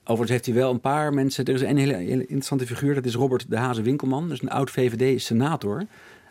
Overigens 0.00 0.30
heeft 0.30 0.46
hij 0.46 0.54
wel 0.54 0.70
een 0.70 0.80
paar 0.80 1.14
mensen... 1.14 1.44
Er 1.44 1.54
is 1.54 1.60
een 1.60 1.76
hele, 1.76 1.94
hele 1.94 2.20
interessante 2.20 2.66
figuur, 2.66 2.94
dat 2.94 3.04
is 3.04 3.14
Robert 3.14 3.50
de 3.50 3.56
Hazen 3.56 3.84
Winkelman. 3.84 4.28
Dus 4.28 4.42
een 4.42 4.50
oud 4.50 4.70
VVD-senator. 4.70 5.82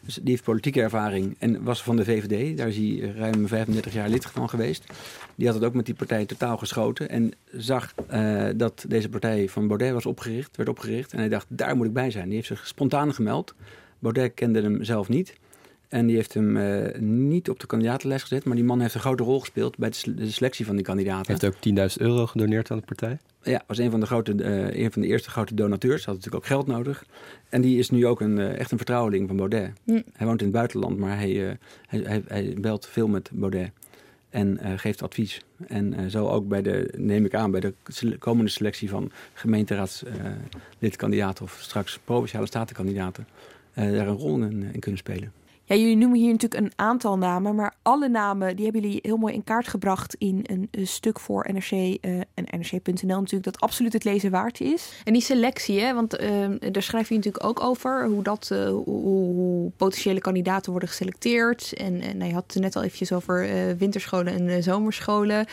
Dus 0.06 0.16
die 0.16 0.30
heeft 0.30 0.44
politieke 0.44 0.82
ervaring 0.82 1.36
en 1.40 1.64
was 1.64 1.84
van 1.84 1.96
de 1.96 2.04
VVD. 2.04 2.58
Daar 2.58 2.68
is 2.68 2.78
hij 2.78 3.14
ruim 3.16 3.48
35 3.48 3.94
jaar 3.94 4.10
lid 4.10 4.26
van 4.26 4.50
geweest. 4.50 4.86
Die 5.36 5.48
had 5.48 5.56
het 5.56 5.66
ook 5.66 5.74
met 5.74 5.86
die 5.86 5.96
partij 5.96 6.26
totaal 6.26 6.58
geschoten. 6.58 7.10
En 7.10 7.32
zag 7.52 7.94
uh, 8.12 8.48
dat 8.56 8.86
deze 8.88 9.10
partij 9.10 9.50
van 9.50 9.68
Baudet 9.68 9.94
was 9.94 10.06
opgericht, 10.06 10.58
werd 10.58 10.70
opgericht. 10.70 11.14
En 11.14 11.20
hij 11.20 11.30
dacht, 11.30 11.46
daar 11.50 11.76
moet 11.76 11.86
ik 11.86 11.94
bij 11.94 12.12
zijn. 12.12 12.26
Die 12.26 12.36
heeft 12.36 12.48
zich 12.48 12.68
spontaan 12.68 13.14
gemeld. 13.14 13.56
Baudet 14.00 14.34
kende 14.34 14.62
hem 14.62 14.84
zelf 14.84 15.10
niet. 15.10 15.36
En 15.88 16.06
die 16.06 16.16
heeft 16.16 16.34
hem 16.34 16.58
uh, 16.58 17.00
niet 17.00 17.50
op 17.50 17.60
de 17.60 17.68
kandidatenlijst 17.68 18.24
gezet. 18.28 18.46
Maar 18.46 18.56
die 18.56 18.66
man 18.66 18.82
heeft 18.82 18.94
een 18.94 19.00
grote 19.00 19.24
rol 19.24 19.40
gespeeld 19.40 19.78
bij 19.78 19.90
de 19.90 20.30
selectie 20.30 20.66
van 20.66 20.76
die 20.76 20.86
kandidaten. 20.86 21.38
Heeft 21.40 21.46
ook 21.46 21.92
10.000 21.92 21.98
euro 21.98 22.26
gedoneerd 22.26 22.72
aan 22.72 22.78
de 22.78 22.86
partij. 22.86 23.18
Ja, 23.46 23.64
was 23.68 23.78
een 23.78 23.92
van 23.92 24.00
de, 24.00 24.06
grote, 24.06 24.34
uh, 24.34 24.84
een 24.84 24.92
van 24.92 25.02
de 25.02 25.08
eerste 25.08 25.30
grote 25.30 25.54
donateurs. 25.54 26.06
Had 26.06 26.16
natuurlijk 26.16 26.44
ook 26.44 26.50
geld 26.50 26.68
nodig. 26.68 27.06
En 27.50 27.62
die 27.62 27.80
is 27.80 27.90
nu 27.90 28.06
ook 28.06 28.22
een, 28.22 28.38
uh, 28.38 28.60
echt 28.60 28.72
een 28.72 28.78
vertrouweling 28.78 29.28
van 29.28 29.38
Baudet. 29.38 29.72
Mm. 29.84 30.04
Hij 30.14 30.28
woont 30.28 30.40
in 30.40 30.48
het 30.48 30.56
buitenland, 30.56 30.98
maar 30.98 31.18
hij, 31.18 31.32
uh, 31.32 31.52
hij, 31.88 32.00
hij, 32.00 32.24
hij, 32.28 32.56
belt 32.62 32.88
veel 32.88 33.08
met 33.08 33.30
Baudet. 33.34 33.72
En 34.30 34.60
geeft 34.80 35.02
advies. 35.02 35.42
En 35.68 36.12
zo 36.12 36.28
ook 36.28 36.48
bij 36.48 36.62
de, 36.62 36.94
neem 36.98 37.26
ik 37.26 37.34
aan, 37.34 37.52
bij 37.52 37.60
de 37.60 37.74
komende 38.20 38.52
selectie 38.52 38.90
van 38.90 39.12
gemeenteraadslidkandidaten 39.34 41.44
of 41.44 41.58
straks 41.62 42.00
provinciale 42.04 42.46
statenkandidaten. 42.46 43.28
daar 43.74 44.08
een 44.08 44.18
rol 44.18 44.42
in, 44.42 44.70
in 44.74 44.80
kunnen 44.80 45.00
spelen. 45.00 45.32
Ja, 45.68 45.76
jullie 45.76 45.98
noemen 45.98 46.20
hier 46.20 46.32
natuurlijk 46.32 46.64
een 46.64 46.72
aantal 46.76 47.18
namen, 47.18 47.56
maar 47.56 47.74
alle 47.82 48.10
namen 48.10 48.56
die 48.56 48.64
hebben 48.64 48.82
jullie 48.82 49.00
heel 49.02 49.18
mooi 49.18 49.34
in 49.34 49.44
kaart 49.44 49.68
gebracht 49.68 50.16
in 50.18 50.40
een, 50.44 50.68
een 50.72 50.88
stuk 50.88 51.20
voor 51.20 51.48
NRC 51.54 51.72
uh, 51.72 52.20
en 52.34 52.46
NRC.nl 52.60 53.20
natuurlijk 53.20 53.44
dat 53.44 53.60
absoluut 53.60 53.94
het 53.94 54.04
lezen 54.04 54.32
waard 54.32 54.62
is. 54.62 54.92
En 55.04 55.14
die 55.14 55.22
selectie, 55.22 55.80
hè, 55.80 55.94
want 55.94 56.22
uh, 56.22 56.48
daar 56.72 56.84
schrijf 56.84 57.10
je 57.10 57.16
natuurlijk 57.16 57.46
ook 57.46 57.64
over 57.64 58.06
hoe 58.08 58.24
dat, 58.24 58.50
uh, 58.54 58.68
hoe, 58.68 58.84
hoe, 58.86 59.72
potentiële 59.78 60.20
kandidaten 60.20 60.72
worden 60.72 60.90
geselecteerd. 60.90 61.74
En, 61.74 62.02
en 62.02 62.18
nou, 62.18 62.30
je 62.30 62.36
had 62.36 62.54
het 62.54 62.62
net 62.62 62.76
al 62.76 62.84
eventjes 62.84 63.12
over 63.12 63.48
winterscholen 63.78 64.34
en 64.34 64.50
eh, 64.50 64.62
zomerscholen. 64.62 65.46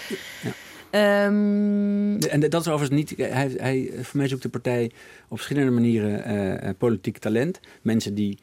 Ja. 0.43 1.27
Um... 1.27 2.19
en 2.19 2.41
dat 2.41 2.61
is 2.61 2.69
overigens 2.69 2.91
niet. 2.91 3.15
Hij, 3.19 3.55
hij, 3.57 3.91
voor 4.01 4.17
mij 4.17 4.29
zoekt 4.29 4.43
de 4.43 4.49
partij 4.49 4.91
op 5.29 5.37
verschillende 5.37 5.71
manieren 5.71 6.33
uh, 6.65 6.71
politiek 6.79 7.19
talent. 7.19 7.61
Mensen 7.83 8.15
die 8.15 8.39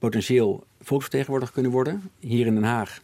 potentieel 0.00 0.64
volksvertegenwoordiger 0.80 1.54
kunnen 1.54 1.72
worden. 1.72 2.10
Hier 2.18 2.46
in 2.46 2.54
Den 2.54 2.64
Haag, 2.64 3.00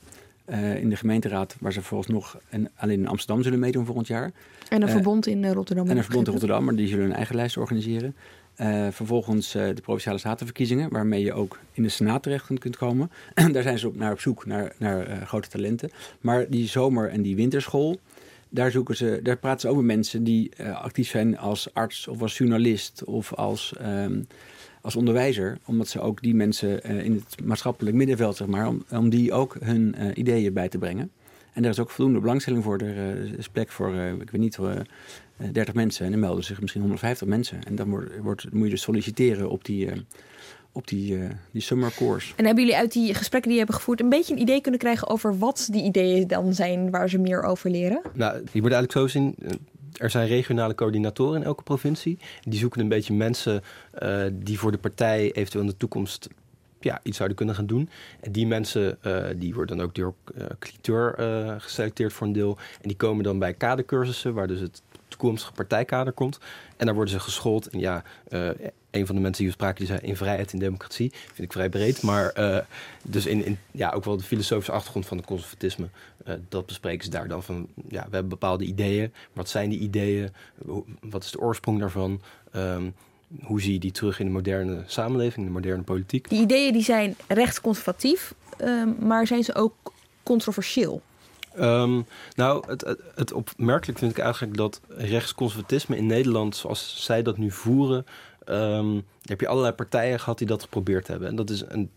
uh, 0.47 0.77
in 0.77 0.89
de 0.89 0.97
gemeenteraad, 0.97 1.57
waar 1.61 1.73
ze 1.73 1.83
vooralsnog 1.83 2.39
en 2.49 2.71
alleen 2.77 2.99
in 2.99 3.09
Amsterdam 3.09 3.43
zullen 3.43 3.59
meedoen 3.59 3.85
volgend 3.85 4.07
jaar. 4.07 4.33
En 4.69 4.83
een 4.83 4.89
uh, 4.89 4.95
verbond 4.95 5.27
in 5.27 5.53
Rotterdam. 5.53 5.89
En 5.89 5.97
een 5.97 6.05
verbond 6.05 6.27
in 6.27 6.33
Rotterdam, 6.33 6.65
maar 6.65 6.75
die 6.75 6.89
zullen 6.89 7.05
een 7.05 7.13
eigen 7.13 7.37
lijst 7.37 7.57
organiseren. 7.57 8.15
Uh, 8.61 8.87
vervolgens 8.91 9.53
de 9.53 9.81
provinciale 9.83 10.19
statenverkiezingen, 10.19 10.91
waarmee 10.91 11.23
je 11.23 11.33
ook 11.33 11.59
in 11.73 11.83
de 11.83 11.89
Senaat 11.89 12.23
terecht 12.23 12.59
kunt 12.59 12.77
komen. 12.77 13.11
Daar 13.53 13.63
zijn 13.63 13.79
ze 13.79 13.89
op, 13.89 13.97
naar 13.97 14.13
op 14.13 14.21
zoek 14.21 14.47
naar, 14.47 14.73
naar 14.79 15.27
grote 15.27 15.49
talenten. 15.49 15.91
Maar 16.21 16.49
die 16.49 16.67
zomer- 16.67 17.09
en 17.09 17.23
die 17.23 17.37
winterschool, 17.37 17.99
daar, 18.49 18.71
zoeken 18.71 18.97
ze, 18.97 19.21
daar 19.23 19.37
praten 19.37 19.69
ze 19.69 19.77
met 19.77 19.85
mensen 19.85 20.25
die 20.25 20.65
actief 20.65 21.09
zijn 21.09 21.39
als 21.39 21.75
arts 21.75 22.09
of 22.09 22.23
als 22.23 22.39
journalist 22.39 23.05
of 23.05 23.35
als... 23.35 23.75
Um, 23.83 24.27
als 24.87 24.97
onderwijzer, 24.97 25.59
omdat 25.65 25.89
ze 25.89 26.01
ook 26.01 26.23
die 26.23 26.35
mensen 26.35 26.91
uh, 26.91 27.05
in 27.05 27.13
het 27.13 27.45
maatschappelijk 27.45 27.97
middenveld, 27.97 28.37
zeg 28.37 28.47
maar, 28.47 28.69
om, 28.69 28.85
om 28.91 29.09
die 29.09 29.33
ook 29.33 29.57
hun 29.61 29.95
uh, 29.99 30.11
ideeën 30.15 30.53
bij 30.53 30.69
te 30.69 30.79
brengen. 30.79 31.11
En 31.53 31.63
daar 31.63 31.71
is 31.71 31.79
ook 31.79 31.91
voldoende 31.91 32.21
belangstelling 32.21 32.65
voor. 32.65 32.79
Er 32.79 33.25
uh, 33.25 33.33
is 33.39 33.49
plek 33.49 33.71
voor, 33.71 33.95
ik 33.95 34.31
weet 34.31 34.41
niet, 34.41 34.59
30 35.53 35.75
mensen 35.75 36.05
en 36.05 36.11
dan 36.11 36.21
melden 36.21 36.45
zich 36.45 36.61
misschien 36.61 36.81
150 36.81 37.29
mensen. 37.29 37.65
En 37.65 37.75
dan 37.75 37.89
wordt, 37.89 38.11
wordt, 38.23 38.53
moet 38.53 38.65
je 38.65 38.71
dus 38.71 38.83
solliciteren 38.83 39.51
op 39.51 39.65
die, 39.65 39.89
op 40.73 40.89
die, 40.89 41.19
die 41.51 41.63
summer 41.63 41.93
course. 41.97 42.33
En 42.37 42.45
hebben 42.45 42.65
jullie 42.65 42.79
uit 42.79 42.93
die 42.93 43.15
gesprekken 43.15 43.51
die 43.51 43.53
je 43.53 43.65
hebben 43.65 43.77
gevoerd 43.77 44.01
een 44.01 44.09
beetje 44.09 44.35
een 44.35 44.41
idee 44.41 44.61
kunnen 44.61 44.81
krijgen 44.81 45.09
over 45.09 45.39
wat 45.39 45.69
die 45.71 45.85
ideeën 45.85 46.27
dan 46.27 46.55
zijn 46.55 46.91
waar 46.91 47.09
ze 47.09 47.19
meer 47.19 47.43
over 47.43 47.71
leren? 47.71 48.01
Nou, 48.15 48.35
je 48.53 48.63
moet 48.63 48.73
eigenlijk 48.73 48.93
zo 48.93 49.07
zien 49.07 49.35
er 49.97 50.11
zijn 50.11 50.29
regionale 50.29 50.75
coördinatoren 50.75 51.41
in 51.41 51.47
elke 51.47 51.63
provincie. 51.63 52.19
Die 52.43 52.59
zoeken 52.59 52.81
een 52.81 52.89
beetje 52.89 53.15
mensen 53.15 53.63
uh, 54.03 54.25
die 54.33 54.59
voor 54.59 54.71
de 54.71 54.79
partij 54.79 55.33
eventueel 55.33 55.65
in 55.65 55.71
de 55.71 55.77
toekomst 55.77 56.29
ja, 56.81 57.01
iets 57.03 57.17
zouden 57.17 57.37
kunnen 57.37 57.55
gaan 57.55 57.67
doen. 57.67 57.89
En 58.21 58.33
die 58.33 58.47
mensen 58.47 58.99
uh, 59.07 59.25
die 59.37 59.55
worden 59.55 59.77
dan 59.77 59.87
ook 59.87 59.95
door 59.95 60.15
uh, 60.39 60.45
cliteur 60.59 61.15
geselecteerd 61.61 62.13
voor 62.13 62.27
een 62.27 62.33
deel. 62.33 62.59
En 62.81 62.89
die 62.89 62.97
komen 62.97 63.25
dan 63.25 63.39
bij 63.39 63.55
kadercursussen, 63.55 64.35
waar 64.35 64.47
dus 64.47 64.61
het 64.61 64.83
toekomstige 65.17 65.53
partijkader 65.53 66.13
komt. 66.13 66.39
En 66.77 66.87
daar 66.87 66.95
worden 66.95 67.15
ze 67.15 67.21
geschoold. 67.21 67.67
En 67.67 67.79
ja, 67.79 68.03
uh, 68.29 68.49
een 68.91 69.07
van 69.07 69.15
de 69.15 69.21
mensen 69.21 69.43
die 69.43 69.47
we 69.47 69.53
spraken, 69.53 69.79
die 69.79 69.87
zei 69.87 69.99
in 70.09 70.17
vrijheid 70.17 70.53
en 70.53 70.59
democratie. 70.59 71.13
Vind 71.13 71.39
ik 71.39 71.53
vrij 71.53 71.69
breed. 71.69 72.03
Maar 72.03 72.33
uh, 72.39 72.59
dus 73.03 73.27
in, 73.27 73.45
in, 73.45 73.59
ja, 73.71 73.91
ook 73.91 74.05
wel 74.05 74.17
de 74.17 74.23
filosofische 74.23 74.73
achtergrond 74.73 75.07
van 75.07 75.17
het 75.17 75.27
conservatisme. 75.27 75.89
Uh, 76.27 76.35
dat 76.49 76.67
bespreken 76.67 77.05
ze 77.05 77.11
daar 77.11 77.29
dan 77.29 77.43
van. 77.43 77.69
Ja, 77.89 78.05
we 78.05 78.11
hebben 78.11 78.29
bepaalde 78.29 78.65
ideeën. 78.65 79.13
Wat 79.33 79.49
zijn 79.49 79.71
die 79.71 79.79
ideeën? 79.79 80.33
Wat 81.01 81.25
is 81.25 81.31
de 81.31 81.41
oorsprong 81.41 81.81
daarvan? 81.81 82.21
Um, 82.57 82.95
hoe 83.43 83.61
zie 83.61 83.73
je 83.73 83.79
die 83.79 83.91
terug 83.91 84.21
in 84.21 84.27
de 84.27 84.33
moderne 84.33 84.83
samenleving, 84.87 85.37
in 85.37 85.45
de 85.45 85.59
moderne 85.61 85.83
politiek? 85.83 86.29
Die 86.29 86.41
ideeën 86.41 86.73
die 86.73 86.83
zijn 86.83 87.17
rechtsconservatief, 87.29 88.35
um, 88.61 88.97
maar 89.01 89.27
zijn 89.27 89.45
ze 89.45 89.55
ook 89.55 89.75
controversieel? 90.23 91.03
Um, 91.61 92.07
nou, 92.35 92.65
het, 92.69 92.97
het, 93.15 93.33
opmerkelijk 93.33 93.99
vind 93.99 94.11
ik 94.11 94.19
eigenlijk 94.19 94.57
dat 94.57 94.81
rechtsconservatisme 94.89 95.97
in 95.97 96.07
Nederland, 96.07 96.57
zoals 96.57 97.05
zij 97.05 97.23
dat 97.23 97.39
nu 97.39 97.51
voeren, 97.51 98.07
um, 98.47 99.05
heb 99.23 99.41
je 99.41 99.49
allerlei 99.49 99.75
partijen 99.75 100.21
gehad 100.21 100.39
die 100.39 100.47
dat 100.47 100.63
geprobeerd 100.63 101.07
hebben. 101.07 101.29
En 101.29 101.37
dat 101.37 101.51
is 101.51 101.65
een 101.69 101.91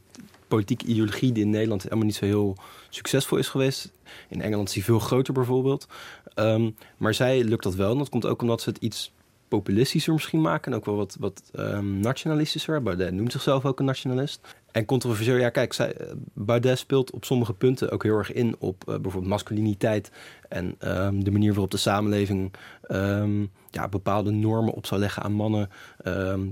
politieke 0.48 0.86
ideologie 0.86 1.32
die 1.32 1.44
in 1.44 1.50
Nederland 1.50 1.84
helemaal 1.84 2.06
niet 2.06 2.16
zo 2.16 2.26
heel 2.26 2.56
succesvol 2.90 3.38
is 3.38 3.48
geweest. 3.48 3.92
In 4.30 4.42
Engeland 4.42 4.68
is 4.68 4.74
die 4.74 4.84
veel 4.84 5.00
groter 5.00 5.34
bijvoorbeeld. 5.34 5.88
Um, 6.36 6.76
maar 6.98 7.14
zij 7.14 7.44
lukt 7.44 7.64
dat 7.64 7.76
wel. 7.76 7.92
En 7.92 7.98
dat 7.98 8.10
komt 8.10 8.26
ook 8.26 8.42
omdat 8.42 8.62
ze 8.62 8.70
het 8.70 8.78
iets 8.78 9.12
populistischer 9.48 10.14
misschien 10.14 10.42
maken. 10.42 10.72
En 10.72 10.78
ook 10.78 10.86
wel 10.86 10.96
wat, 10.96 11.18
wat 11.20 11.44
nationalistischer. 11.82 12.84
Baudet 12.84 13.14
noemt 13.14 13.32
zichzelf 13.32 13.66
ook 13.66 13.80
een 13.80 13.86
nationalist. 13.86 14.40
En 14.72 14.86
controversieel, 14.86 15.36
ja 15.36 15.50
kijk, 15.50 15.74
zij, 15.74 15.96
Baudet 16.34 16.78
speelt 16.78 17.12
op 17.12 17.26
sommige 17.26 17.54
punten 17.54 17.92
ook 17.92 18.04
heel 18.04 18.18
erg 18.18 18.32
in 18.34 18.56
op 18.60 18.76
uh, 18.82 18.86
bijvoorbeeld 18.86 19.32
masculiniteit. 19.32 20.12
En 20.50 20.76
um, 21.06 21.24
de 21.24 21.32
manier 21.32 21.52
waarop 21.52 21.72
de 21.72 21.78
samenleving 21.78 22.54
um, 22.92 23.52
ja, 23.72 23.88
bepaalde 23.88 24.32
normen 24.32 24.74
op 24.74 24.86
zou 24.86 25.00
leggen 25.00 25.24
aan 25.24 25.34
mannen. 25.34 25.70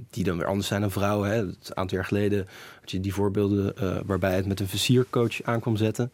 die 0.10 0.24
dan 0.24 0.38
weer 0.38 0.48
anders 0.48 0.68
zijn 0.68 0.82
dan 0.82 0.92
vrouwen. 0.92 1.30
Hè. 1.30 1.38
Een 1.38 1.56
aantal 1.74 1.98
jaar 1.98 2.06
geleden 2.06 2.48
had 2.80 2.92
je 2.92 3.00
die 3.00 3.14
voorbeelden 3.14 3.74
uh, 3.82 3.98
waarbij 4.06 4.36
het 4.36 4.46
met 4.46 4.60
een 4.60 4.68
versiercoach 4.68 5.44
aan 5.44 5.60
kwam 5.60 5.76
zetten. 5.76 6.12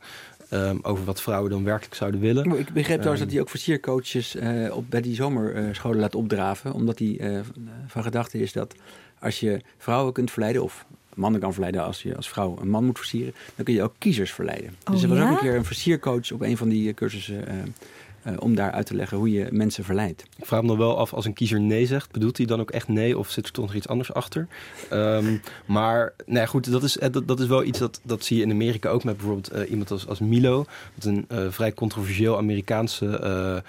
Um, 0.54 0.80
over 0.82 1.06
wat 1.06 1.22
vrouwen 1.22 1.50
dan 1.50 1.64
werkelijk 1.64 1.96
zouden 1.96 2.20
willen. 2.20 2.48
Maar 2.48 2.58
ik 2.58 2.74
begreep 2.74 2.98
trouwens 2.98 3.20
um, 3.20 3.26
dat 3.26 3.32
hij 3.32 3.42
ook 3.42 3.50
versiercoaches 3.50 4.36
uh, 4.36 4.76
op, 4.76 4.86
bij 4.90 5.02
die 5.02 5.16
zomerscholen 5.16 6.00
laat 6.00 6.16
opdraven. 6.16 6.74
Omdat 6.74 7.00
hij 7.00 7.08
uh, 7.08 7.40
van 7.88 8.04
gedachte 8.04 8.40
is 8.40 8.52
dat 8.52 8.76
als 9.20 9.40
je 9.40 9.62
vrouwen 9.78 10.14
kunt 10.14 10.32
verleiden... 10.32 10.64
of 10.64 10.86
mannen 11.16 11.42
kan 11.42 11.52
verleiden 11.52 11.84
als 11.84 12.02
je 12.04 12.16
als 12.16 12.30
vrouw 12.30 12.58
een 12.62 12.70
man 12.70 12.86
moet 12.86 12.98
versieren... 12.98 13.34
dan 13.56 13.66
kun 13.66 13.74
je 13.74 13.84
ook 13.84 13.94
kiezers 13.98 14.32
verleiden. 14.32 14.76
Oh, 14.86 14.94
dus 14.94 15.04
er 15.04 15.10
was 15.10 15.18
ja? 15.18 15.24
ook 15.24 15.30
een 15.30 15.38
keer 15.38 15.56
een 15.56 15.66
versiercoach 15.66 16.32
op 16.32 16.42
een 16.42 16.58
van 16.58 16.70
die 16.70 16.94
cursussen... 16.94 17.48
Uh, 17.48 18.34
om 18.40 18.56
daar 18.56 18.72
uit 18.72 18.86
te 18.86 18.96
leggen 18.96 19.18
hoe 19.18 19.32
je 19.32 19.48
mensen 19.52 19.84
verleidt. 19.84 20.26
Ik 20.38 20.46
vraag 20.46 20.62
me 20.62 20.68
dan 20.68 20.78
wel 20.78 20.98
af, 20.98 21.14
als 21.14 21.26
een 21.26 21.34
kiezer 21.34 21.60
nee 21.60 21.86
zegt, 21.86 22.12
bedoelt 22.12 22.38
hij 22.38 22.46
dan 22.46 22.60
ook 22.60 22.72
echt 22.72 22.88
nee 22.88 23.18
of 23.18 23.30
zit 23.30 23.46
er 23.46 23.52
toch 23.52 23.66
nog 23.66 23.74
iets 23.74 23.88
anders 23.88 24.14
achter? 24.14 24.48
Um, 24.94 25.42
maar 25.66 26.14
nee, 26.26 26.48
goed, 26.48 26.72
dat 26.72 26.84
is, 26.84 26.98
dat, 27.12 27.28
dat 27.28 27.40
is 27.40 27.48
wel 27.48 27.64
iets 27.64 27.80
dat, 27.80 28.02
dat 28.04 28.24
zie 28.26 28.38
je 28.38 28.44
in 28.44 28.52
Amerika 28.52 28.90
ook 28.90 29.04
met 29.04 29.18
bijvoorbeeld 29.18 29.56
uh, 29.56 29.70
iemand 29.70 29.92
als, 29.92 30.08
als 30.08 30.20
Milo. 30.20 30.66
Dat 30.96 31.06
een 31.06 31.26
uh, 31.32 31.46
vrij 31.50 31.74
controversieel 31.74 32.38
Amerikaanse 32.38 33.64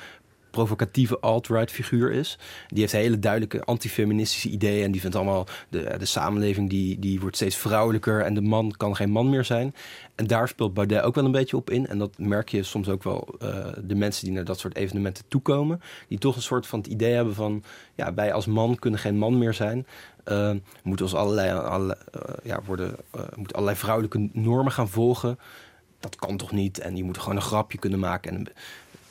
provocatieve 0.55 1.19
alt-right 1.21 1.71
figuur 1.71 2.13
is. 2.13 2.39
Die 2.69 2.81
heeft 2.81 2.93
hele 2.93 3.19
duidelijke 3.19 3.65
antifeministische 3.65 4.49
ideeën. 4.49 4.85
En 4.85 4.93
die 4.93 5.01
vindt 5.01 5.17
allemaal 5.17 5.47
de, 5.69 5.95
de 5.99 6.05
samenleving 6.05 6.71
die, 6.71 6.99
die 6.99 7.21
wordt 7.21 7.37
steeds 7.37 7.57
vrouwelijker. 7.57 8.21
En 8.21 8.35
de 8.35 8.41
man 8.41 8.75
kan 8.77 8.97
geen 8.97 9.11
man 9.11 9.31
meer 9.31 9.45
zijn. 9.45 9.75
En 10.15 10.27
daar 10.27 10.49
speelt 10.49 10.75
Baudet 10.75 11.03
ook 11.03 11.15
wel 11.15 11.25
een 11.25 11.31
beetje 11.31 11.57
op 11.57 11.71
in. 11.71 11.87
En 11.87 11.99
dat 11.99 12.19
merk 12.19 12.49
je 12.49 12.63
soms 12.63 12.89
ook 12.89 13.03
wel 13.03 13.35
uh, 13.43 13.67
de 13.85 13.95
mensen 13.95 14.25
die 14.25 14.35
naar 14.35 14.45
dat 14.45 14.59
soort 14.59 14.77
evenementen 14.77 15.25
toekomen. 15.29 15.81
Die 16.09 16.19
toch 16.19 16.37
een 16.37 16.43
soort 16.43 16.67
van 16.67 16.79
het 16.79 16.89
idee 16.89 17.15
hebben 17.15 17.35
van... 17.35 17.63
ja, 17.95 18.15
wij 18.15 18.33
als 18.33 18.47
man 18.47 18.79
kunnen 18.79 19.01
geen 19.01 19.17
man 19.17 19.39
meer 19.39 19.55
zijn. 19.55 19.87
Uh, 20.29 20.51
moeten 20.83 21.07
ons 21.07 21.15
allerlei, 21.15 21.49
ja, 22.43 22.61
worden, 22.67 22.97
moeten 23.35 23.57
allerlei 23.57 23.77
vrouwelijke 23.77 24.29
normen 24.33 24.73
gaan 24.73 24.89
volgen. 24.89 25.39
Dat 26.01 26.17
kan 26.17 26.37
toch 26.37 26.53
niet? 26.53 26.79
En 26.79 26.95
die 26.95 27.05
moeten 27.05 27.23
gewoon 27.23 27.37
een 27.37 27.45
grapje 27.45 27.79
kunnen 27.79 27.99
maken. 27.99 28.33
En 28.33 28.47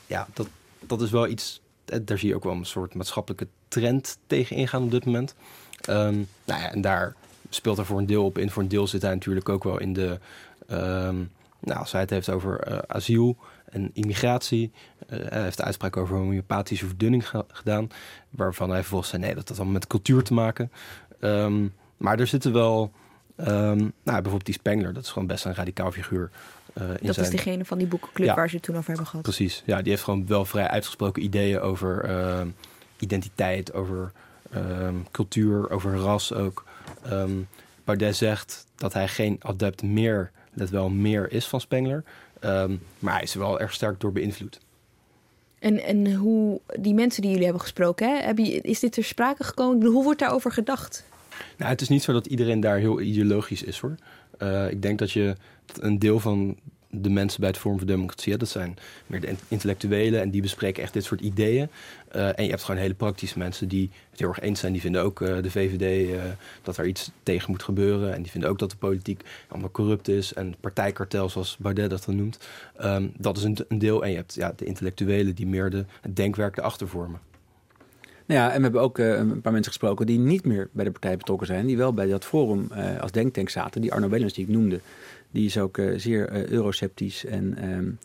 ja, 0.06 0.26
dat, 0.32 0.48
dat 0.86 1.02
is 1.02 1.10
wel 1.10 1.28
iets, 1.28 1.60
daar 2.02 2.18
zie 2.18 2.28
je 2.28 2.34
ook 2.34 2.44
wel 2.44 2.52
een 2.52 2.64
soort 2.64 2.94
maatschappelijke 2.94 3.48
trend 3.68 4.18
tegen 4.26 4.56
ingaan 4.56 4.82
op 4.82 4.90
dit 4.90 5.04
moment. 5.04 5.34
Um, 5.88 6.28
nou 6.44 6.60
ja, 6.60 6.70
en 6.70 6.80
daar 6.80 7.14
speelt 7.48 7.78
er 7.78 7.86
voor 7.86 7.98
een 7.98 8.06
deel 8.06 8.24
op 8.24 8.38
in. 8.38 8.50
Voor 8.50 8.62
een 8.62 8.68
deel 8.68 8.86
zit 8.86 9.02
hij 9.02 9.14
natuurlijk 9.14 9.48
ook 9.48 9.64
wel 9.64 9.78
in 9.78 9.92
de, 9.92 10.18
um, 10.70 11.30
nou, 11.60 11.78
als 11.78 11.92
hij 11.92 12.00
het 12.00 12.10
heeft 12.10 12.30
over 12.30 12.68
uh, 12.68 12.78
asiel 12.86 13.36
en 13.64 13.90
immigratie. 13.92 14.72
Uh, 15.10 15.18
hij 15.28 15.42
heeft 15.42 15.56
de 15.56 15.64
uitspraak 15.64 15.96
over 15.96 16.16
homeopathische 16.16 16.86
verdunning 16.86 17.30
gedaan, 17.48 17.88
waarvan 18.30 18.70
hij 18.70 18.80
vervolgens 18.80 19.10
zei, 19.10 19.22
nee, 19.22 19.34
dat 19.34 19.48
had 19.48 19.56
allemaal 19.56 19.74
met 19.74 19.86
cultuur 19.86 20.22
te 20.22 20.34
maken. 20.34 20.72
Um, 21.20 21.74
maar 21.96 22.18
er 22.18 22.26
zitten 22.26 22.52
wel, 22.52 22.92
nou, 23.36 23.92
bijvoorbeeld 24.02 24.44
die 24.44 24.54
Spengler, 24.54 24.92
dat 24.92 25.02
is 25.02 25.10
gewoon 25.10 25.28
best 25.28 25.44
een 25.44 25.54
radicaal 25.54 25.92
figuur. 25.92 26.30
Uh, 26.78 26.88
dat 26.88 27.14
zijn... 27.14 27.26
is 27.26 27.32
degene 27.32 27.64
van 27.64 27.78
die 27.78 27.86
boekenclub 27.86 28.28
ja, 28.28 28.34
waar 28.34 28.48
ze 28.48 28.54
het 28.54 28.64
toen 28.64 28.76
over 28.76 28.88
hebben 28.88 29.06
gehad. 29.06 29.22
Precies, 29.22 29.62
ja, 29.66 29.82
die 29.82 29.90
heeft 29.90 30.04
gewoon 30.04 30.26
wel 30.26 30.44
vrij 30.44 30.68
uitgesproken 30.68 31.22
ideeën 31.22 31.60
over 31.60 32.08
uh, 32.08 32.40
identiteit, 32.98 33.72
over 33.72 34.12
uh, 34.54 34.88
cultuur, 35.10 35.70
over 35.70 35.96
ras 35.96 36.32
ook. 36.32 36.64
Um, 37.10 37.48
zegt 38.10 38.66
dat 38.76 38.92
hij 38.92 39.08
geen 39.08 39.36
adept 39.40 39.82
meer, 39.82 40.30
let 40.52 40.70
wel 40.70 40.88
meer 40.88 41.32
is 41.32 41.46
van 41.46 41.60
Spengler. 41.60 42.04
Um, 42.40 42.82
maar 42.98 43.14
hij 43.14 43.22
is 43.22 43.34
er 43.34 43.40
wel 43.40 43.60
erg 43.60 43.72
sterk 43.72 44.00
door 44.00 44.12
beïnvloed. 44.12 44.60
En, 45.58 45.82
en 45.82 46.14
hoe 46.14 46.60
die 46.80 46.94
mensen 46.94 47.20
die 47.20 47.30
jullie 47.30 47.44
hebben 47.44 47.62
gesproken, 47.62 48.08
hè, 48.08 48.26
heb 48.26 48.38
je, 48.38 48.60
is 48.60 48.80
dit 48.80 48.92
ter 48.92 49.04
sprake 49.04 49.44
gekomen? 49.44 49.86
Hoe 49.86 50.04
wordt 50.04 50.18
daarover 50.18 50.52
gedacht? 50.52 51.04
Nou, 51.56 51.70
het 51.70 51.80
is 51.80 51.88
niet 51.88 52.02
zo 52.02 52.12
dat 52.12 52.26
iedereen 52.26 52.60
daar 52.60 52.78
heel 52.78 53.00
ideologisch 53.00 53.62
is 53.62 53.78
hoor. 53.78 53.94
Uh, 54.38 54.70
ik 54.70 54.82
denk 54.82 54.98
dat 54.98 55.12
je 55.12 55.36
een 55.80 55.98
deel 55.98 56.20
van 56.20 56.56
de 57.02 57.10
mensen 57.10 57.40
bij 57.40 57.48
het 57.48 57.58
Forum 57.58 57.78
voor 57.78 57.86
Democratie, 57.86 58.36
dat 58.36 58.48
zijn 58.48 58.76
meer 59.06 59.20
de 59.20 59.34
intellectuelen 59.48 60.20
en 60.20 60.30
die 60.30 60.42
bespreken 60.42 60.82
echt 60.82 60.92
dit 60.92 61.04
soort 61.04 61.20
ideeën. 61.20 61.68
Uh, 62.16 62.38
en 62.38 62.44
je 62.44 62.50
hebt 62.50 62.62
gewoon 62.62 62.80
hele 62.80 62.94
praktische 62.94 63.38
mensen 63.38 63.68
die 63.68 63.90
het 64.10 64.18
heel 64.18 64.28
erg 64.28 64.40
eens 64.40 64.60
zijn. 64.60 64.72
Die 64.72 64.80
vinden 64.80 65.02
ook 65.02 65.20
uh, 65.20 65.42
de 65.42 65.50
VVD 65.50 66.18
dat 66.62 66.76
er 66.76 66.86
iets 66.86 67.10
tegen 67.22 67.50
moet 67.50 67.62
gebeuren. 67.62 68.14
En 68.14 68.22
die 68.22 68.30
vinden 68.30 68.50
ook 68.50 68.58
dat 68.58 68.70
de 68.70 68.76
politiek 68.76 69.22
allemaal 69.48 69.70
corrupt 69.70 70.08
is. 70.08 70.32
En 70.32 70.54
partijkartel, 70.60 71.28
zoals 71.28 71.56
Baudet 71.56 71.90
dat 71.90 72.04
dan 72.04 72.16
noemt. 72.16 72.38
Um, 72.82 73.12
dat 73.18 73.36
is 73.36 73.42
een, 73.42 73.56
een, 73.68 73.78
deel. 73.78 74.04
En 74.04 74.10
je 74.10 74.16
hebt 74.16 74.34
ja, 74.34 74.52
de 74.56 74.64
intellectuelen 74.64 75.34
die 75.34 75.46
meer 75.46 75.70
de, 75.70 75.84
het 76.00 76.16
denkwerk 76.16 76.56
erachter 76.56 76.88
vormen. 76.88 77.20
Nou 78.26 78.40
ja, 78.40 78.50
en 78.50 78.56
we 78.56 78.62
hebben 78.62 78.80
ook 78.80 78.98
uh, 78.98 79.16
een 79.16 79.40
paar 79.40 79.52
mensen 79.52 79.72
gesproken 79.72 80.06
die 80.06 80.18
niet 80.18 80.44
meer 80.44 80.68
bij 80.72 80.84
de 80.84 80.90
partij 80.90 81.16
betrokken 81.16 81.46
zijn. 81.46 81.66
Die 81.66 81.76
wel 81.76 81.94
bij 81.94 82.06
dat 82.06 82.24
forum 82.24 82.68
uh, 82.72 83.00
als 83.00 83.12
denktank 83.12 83.48
zaten. 83.48 83.80
Die 83.80 83.92
Arno 83.92 84.08
Wellens 84.08 84.32
die 84.32 84.44
ik 84.44 84.50
noemde. 84.50 84.80
Die 85.30 85.46
is 85.46 85.58
ook 85.58 85.78
uh, 85.78 85.98
zeer 85.98 86.50
eurosceptisch 86.50 87.24
en 87.24 87.70
um, 87.70 87.98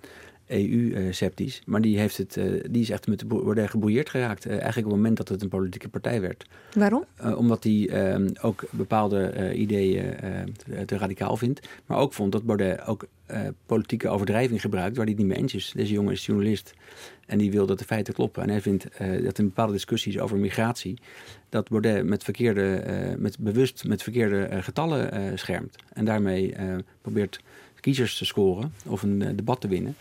EU-sceptisch. 0.49 1.61
Maar 1.65 1.81
die, 1.81 1.99
heeft 1.99 2.17
het, 2.17 2.39
die 2.69 2.81
is 2.81 2.89
echt 2.89 3.07
met 3.07 3.19
de 3.19 3.25
Baudet 3.25 3.69
gebrouilleerd 3.69 4.09
geraakt. 4.09 4.45
eigenlijk 4.45 4.77
op 4.77 4.91
het 4.91 5.01
moment 5.01 5.17
dat 5.17 5.29
het 5.29 5.41
een 5.41 5.49
politieke 5.49 5.89
partij 5.89 6.21
werd. 6.21 6.45
Waarom? 6.73 7.05
omdat 7.35 7.63
hij 7.63 8.13
um, 8.13 8.27
ook 8.41 8.63
bepaalde 8.71 9.53
ideeën 9.53 10.15
te 10.85 10.97
radicaal 10.97 11.37
vindt. 11.37 11.67
Maar 11.85 11.97
ook 11.97 12.13
vond 12.13 12.31
dat 12.31 12.43
Baudet 12.43 12.85
ook 12.85 13.07
politieke 13.65 14.09
overdrijving 14.09 14.61
gebruikt 14.61 14.95
waar 14.95 15.05
hij 15.05 15.13
het 15.13 15.23
niet 15.23 15.31
mee 15.31 15.41
eens 15.41 15.53
is. 15.53 15.71
Deze 15.75 15.93
jongen 15.93 16.11
is 16.11 16.25
journalist. 16.25 16.73
En 17.29 17.37
die 17.37 17.51
wil 17.51 17.65
dat 17.65 17.79
de 17.79 17.85
feiten 17.85 18.13
kloppen. 18.13 18.43
En 18.43 18.49
hij 18.49 18.61
vindt 18.61 18.87
uh, 19.01 19.23
dat 19.23 19.39
in 19.39 19.45
bepaalde 19.45 19.73
discussies 19.73 20.19
over 20.19 20.37
migratie... 20.37 20.97
dat 21.49 21.69
Baudet 21.69 22.05
met, 22.05 22.23
verkeerde, 22.23 22.83
uh, 22.87 23.17
met 23.17 23.39
bewust 23.39 23.83
met 23.83 24.03
verkeerde 24.03 24.49
uh, 24.51 24.63
getallen 24.63 25.37
schermt. 25.39 25.75
En 25.93 26.05
daarmee 26.05 26.55
probeert 27.01 27.39
kiezers 27.79 28.17
te 28.17 28.25
scoren 28.25 28.73
of 28.85 29.01
een 29.01 29.35
debat 29.35 29.61
te 29.61 29.67
winnen. 29.67 29.95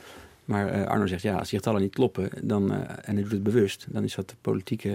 Maar 0.49 0.87
Arno 0.87 1.07
zegt, 1.07 1.23
ja, 1.23 1.37
als 1.37 1.49
die 1.49 1.59
getallen 1.59 1.81
niet 1.81 1.95
kloppen 1.95 2.31
dan, 2.43 2.73
en 2.73 3.15
hij 3.15 3.23
doet 3.23 3.33
het 3.33 3.43
bewust... 3.43 3.87
dan 3.89 4.05
is 4.05 4.15
dat 4.15 4.35
politieke 4.41 4.93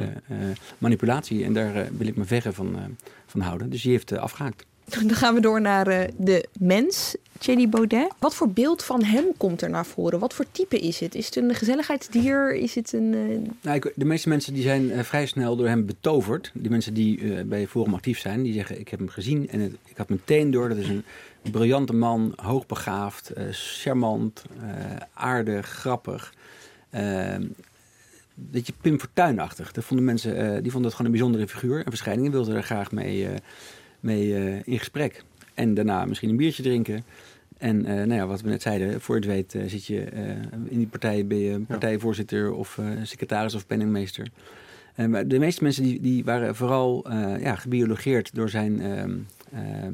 manipulatie. 0.78 1.44
En 1.44 1.54
daar 1.54 1.88
wil 1.98 2.08
ik 2.08 2.16
me 2.16 2.24
verre 2.26 2.54
van, 2.54 2.98
van 3.26 3.42
houden. 3.42 3.70
Dus 3.70 3.82
die 3.82 3.92
heeft 3.92 4.18
afgehaakt. 4.18 4.66
Dan 5.08 5.10
gaan 5.10 5.34
we 5.34 5.42
door 5.42 5.62
naar 5.62 5.88
uh, 5.88 6.00
de 6.18 6.46
mens, 6.60 7.16
Thierry 7.38 7.70
Baudet. 7.70 8.08
Wat 8.20 8.36
voor 8.36 8.50
beeld 8.50 8.84
van 8.84 9.04
hem 9.04 9.26
komt 9.38 9.62
er 9.62 9.70
naar 9.70 9.86
voren? 9.86 10.20
Wat 10.20 10.34
voor 10.34 10.46
type 10.52 10.80
is 10.80 11.00
het? 11.00 11.16
Is 11.16 11.26
het 11.26 11.36
een 11.36 11.56
gezelligheidsdier? 11.56 12.56
Is 12.56 12.76
het 12.76 12.94
een... 12.94 13.14
Uh... 13.14 13.50
Nou, 13.62 13.76
ik, 13.76 13.92
de 13.96 14.06
meeste 14.06 14.30
mensen 14.30 14.54
die 14.54 14.64
zijn 14.64 14.84
uh, 14.84 15.00
vrij 15.00 15.26
snel 15.26 15.56
door 15.56 15.68
hem 15.68 15.86
betoverd. 15.86 16.52
Die 16.54 16.70
mensen 16.70 16.94
die 16.94 17.44
bij 17.44 17.68
Forum 17.68 17.94
actief 17.94 18.20
zijn, 18.20 18.44
die 18.44 18.54
zeggen... 18.54 18.80
ik 18.80 18.88
heb 18.88 19.00
hem 19.00 19.10
gezien 19.10 19.50
en 19.50 19.60
het, 19.60 19.74
ik 19.86 19.98
had 19.98 20.10
meteen 20.10 20.52
door... 20.52 20.70
dat 20.70 20.78
is 20.78 20.88
een 20.88 21.04
briljante 21.52 21.94
man, 21.94 22.34
hoogbegaafd, 22.36 23.32
charmant, 23.52 24.44
aardig, 25.14 25.68
grappig... 25.68 26.34
beetje 28.36 28.74
Pim 28.82 29.00
Fortuyn-achtig. 29.00 29.72
Dat 29.72 29.84
vonden 29.84 30.06
mensen, 30.06 30.36
eh, 30.36 30.62
die 30.62 30.72
vonden 30.72 30.84
het 30.84 30.94
gewoon 30.94 31.06
een 31.06 31.18
bijzondere 31.18 31.48
figuur. 31.48 31.78
En 31.78 31.90
verschijningen 31.90 32.32
wilden 32.32 32.56
er 32.56 32.64
graag 32.64 32.92
mee, 32.92 33.28
eh, 33.28 33.36
mee 34.00 34.36
eh, 34.36 34.56
in 34.64 34.78
gesprek. 34.80 35.24
En 35.54 35.74
daarna 35.74 36.06
misschien 36.06 36.30
een 36.30 36.38
biertje 36.38 36.64
drinken. 36.64 37.04
En 37.58 37.86
eh, 37.86 37.96
nou 37.96 38.14
ja, 38.14 38.28
wat 38.28 38.42
we 38.42 38.50
net 38.50 38.62
zeiden, 38.62 39.02
voor 39.02 39.16
je 39.16 39.22
het 39.22 39.30
weet 39.32 39.56
eh, 39.56 39.70
zit 39.70 39.86
je 39.86 40.02
eh, 40.02 40.30
in 40.68 40.78
die 40.78 40.88
partij, 40.88 41.28
ben 41.28 41.38
je 41.38 41.60
partijvoorzitter 41.60 42.54
of 42.54 42.78
eh, 42.78 42.86
secretaris 43.04 43.56
of 43.56 43.68
penningmeester. 43.68 44.28
Eh, 44.96 45.06
maar 45.06 45.28
de 45.28 45.40
meeste 45.40 45.64
mensen 45.64 45.84
die, 45.84 46.02
die 46.02 46.24
waren 46.24 46.56
vooral 46.56 47.06
eh, 47.10 47.42
ja, 47.42 47.56
gebiologeerd 47.56 48.36
door 48.36 48.50
zijn 48.50 48.82
ehm, 48.82 49.18
ehm, 49.54 49.94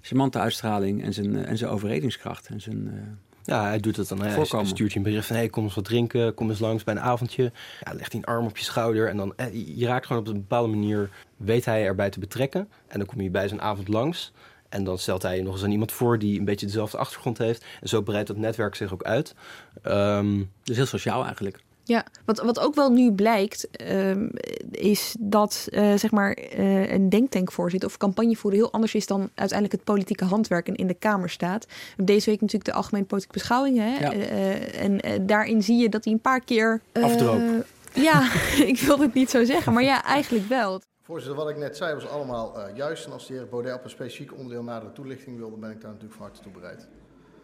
charmante 0.00 0.38
uitstraling 0.38 1.02
en 1.02 1.12
zijn, 1.12 1.36
eh, 1.36 1.48
en 1.48 1.58
zijn 1.58 1.70
overredingskracht. 1.70 2.48
En 2.48 2.60
zijn, 2.60 2.88
eh, 2.88 3.00
Ja, 3.42 3.64
hij 3.64 3.78
doet 3.78 3.96
het 3.96 4.08
dan. 4.08 4.22
Hij 4.22 4.44
stuurt 4.64 4.92
je 4.92 4.98
een 4.98 5.04
bericht 5.04 5.26
van... 5.26 5.36
hey, 5.36 5.48
kom 5.48 5.64
eens 5.64 5.74
wat 5.74 5.84
drinken, 5.84 6.34
kom 6.34 6.50
eens 6.50 6.58
langs 6.58 6.84
bij 6.84 6.94
een 6.94 7.00
avondje. 7.00 7.52
Ja, 7.80 7.92
legt 7.94 8.12
hij 8.12 8.20
een 8.20 8.26
arm 8.26 8.46
op 8.46 8.56
je 8.56 8.64
schouder. 8.64 9.08
En 9.08 9.16
dan, 9.16 9.32
eh, 9.36 9.78
je 9.78 9.86
raakt 9.86 10.06
gewoon 10.06 10.22
op 10.22 10.28
een 10.28 10.34
bepaalde 10.34 10.68
manier... 10.68 11.10
weet 11.36 11.64
hij 11.64 11.84
erbij 11.84 12.10
te 12.10 12.18
betrekken. 12.18 12.68
En 12.88 12.98
dan 12.98 13.06
kom 13.06 13.20
je 13.20 13.30
bij 13.30 13.48
zijn 13.48 13.60
avond 13.60 13.88
langs. 13.88 14.32
En 14.68 14.84
dan 14.84 14.98
stelt 14.98 15.22
hij 15.22 15.36
je 15.36 15.42
nog 15.42 15.52
eens 15.52 15.64
aan 15.64 15.70
iemand 15.70 15.92
voor... 15.92 16.18
die 16.18 16.38
een 16.38 16.44
beetje 16.44 16.66
dezelfde 16.66 16.98
achtergrond 16.98 17.38
heeft. 17.38 17.64
En 17.80 17.88
zo 17.88 18.02
breidt 18.02 18.28
dat 18.28 18.36
netwerk 18.36 18.74
zich 18.74 18.92
ook 18.92 19.02
uit. 19.02 19.34
Ehm, 19.82 20.42
dus 20.62 20.76
heel 20.76 20.86
sociaal 20.86 21.24
eigenlijk. 21.24 21.62
Ja, 21.88 22.04
wat, 22.24 22.40
wat 22.40 22.60
ook 22.60 22.74
wel 22.74 22.90
nu 22.90 23.12
blijkt, 23.12 23.70
ehm, 23.70 24.28
is 24.70 25.14
dat 25.18 25.68
eh, 25.70 25.94
zeg 25.94 26.10
maar 26.10 26.32
eh, 26.32 26.92
een 26.92 27.08
denktankvoorzitter 27.08 27.88
of 27.88 27.96
campagnevoerder 27.96 28.60
heel 28.60 28.72
anders 28.72 28.94
is 28.94 29.06
dan 29.06 29.20
uiteindelijk 29.20 29.72
het 29.72 29.84
politieke 29.84 30.24
handwerk 30.24 30.68
en 30.68 30.74
in 30.74 30.86
de 30.86 30.94
Kamer 30.94 31.30
staat. 31.30 31.66
Deze 31.96 32.30
week 32.30 32.40
natuurlijk 32.40 32.70
de 32.70 32.76
algemene 32.76 33.04
politieke 33.04 33.38
beschouwingen. 33.38 33.92
Hè? 33.92 33.98
Ja. 33.98 34.12
Eh, 34.12 34.82
en 34.82 35.26
daarin 35.26 35.62
zie 35.62 35.76
je 35.76 35.88
dat 35.88 36.04
hij 36.04 36.12
een 36.12 36.20
paar 36.20 36.40
keer. 36.40 36.80
Afdroop. 36.92 37.66
Ja, 37.92 38.28
ik 38.72 38.78
wil 38.78 38.98
het 38.98 39.14
niet 39.14 39.30
zo 39.30 39.44
zeggen, 39.44 39.72
maar 39.72 39.82
ja, 39.82 40.04
eigenlijk 40.04 40.48
wel. 40.48 40.80
Voorzitter, 41.02 41.36
wat 41.36 41.50
ik 41.50 41.56
net 41.56 41.76
zei 41.76 41.94
was 41.94 42.08
allemaal 42.08 42.60
eh, 42.60 42.76
juist. 42.76 43.06
En 43.06 43.12
als 43.12 43.26
de 43.26 43.34
heer 43.34 43.48
Baudet 43.48 43.74
op 43.74 43.84
een 43.84 43.90
specifiek 43.90 44.32
onderdeel 44.32 44.62
nadere 44.62 44.92
toelichting 44.92 45.36
wilde, 45.36 45.56
ben 45.56 45.70
ik 45.70 45.80
daar 45.80 45.90
natuurlijk 45.90 46.16
van 46.16 46.26
harte 46.26 46.40
toe 46.40 46.52
bereid. 46.52 46.88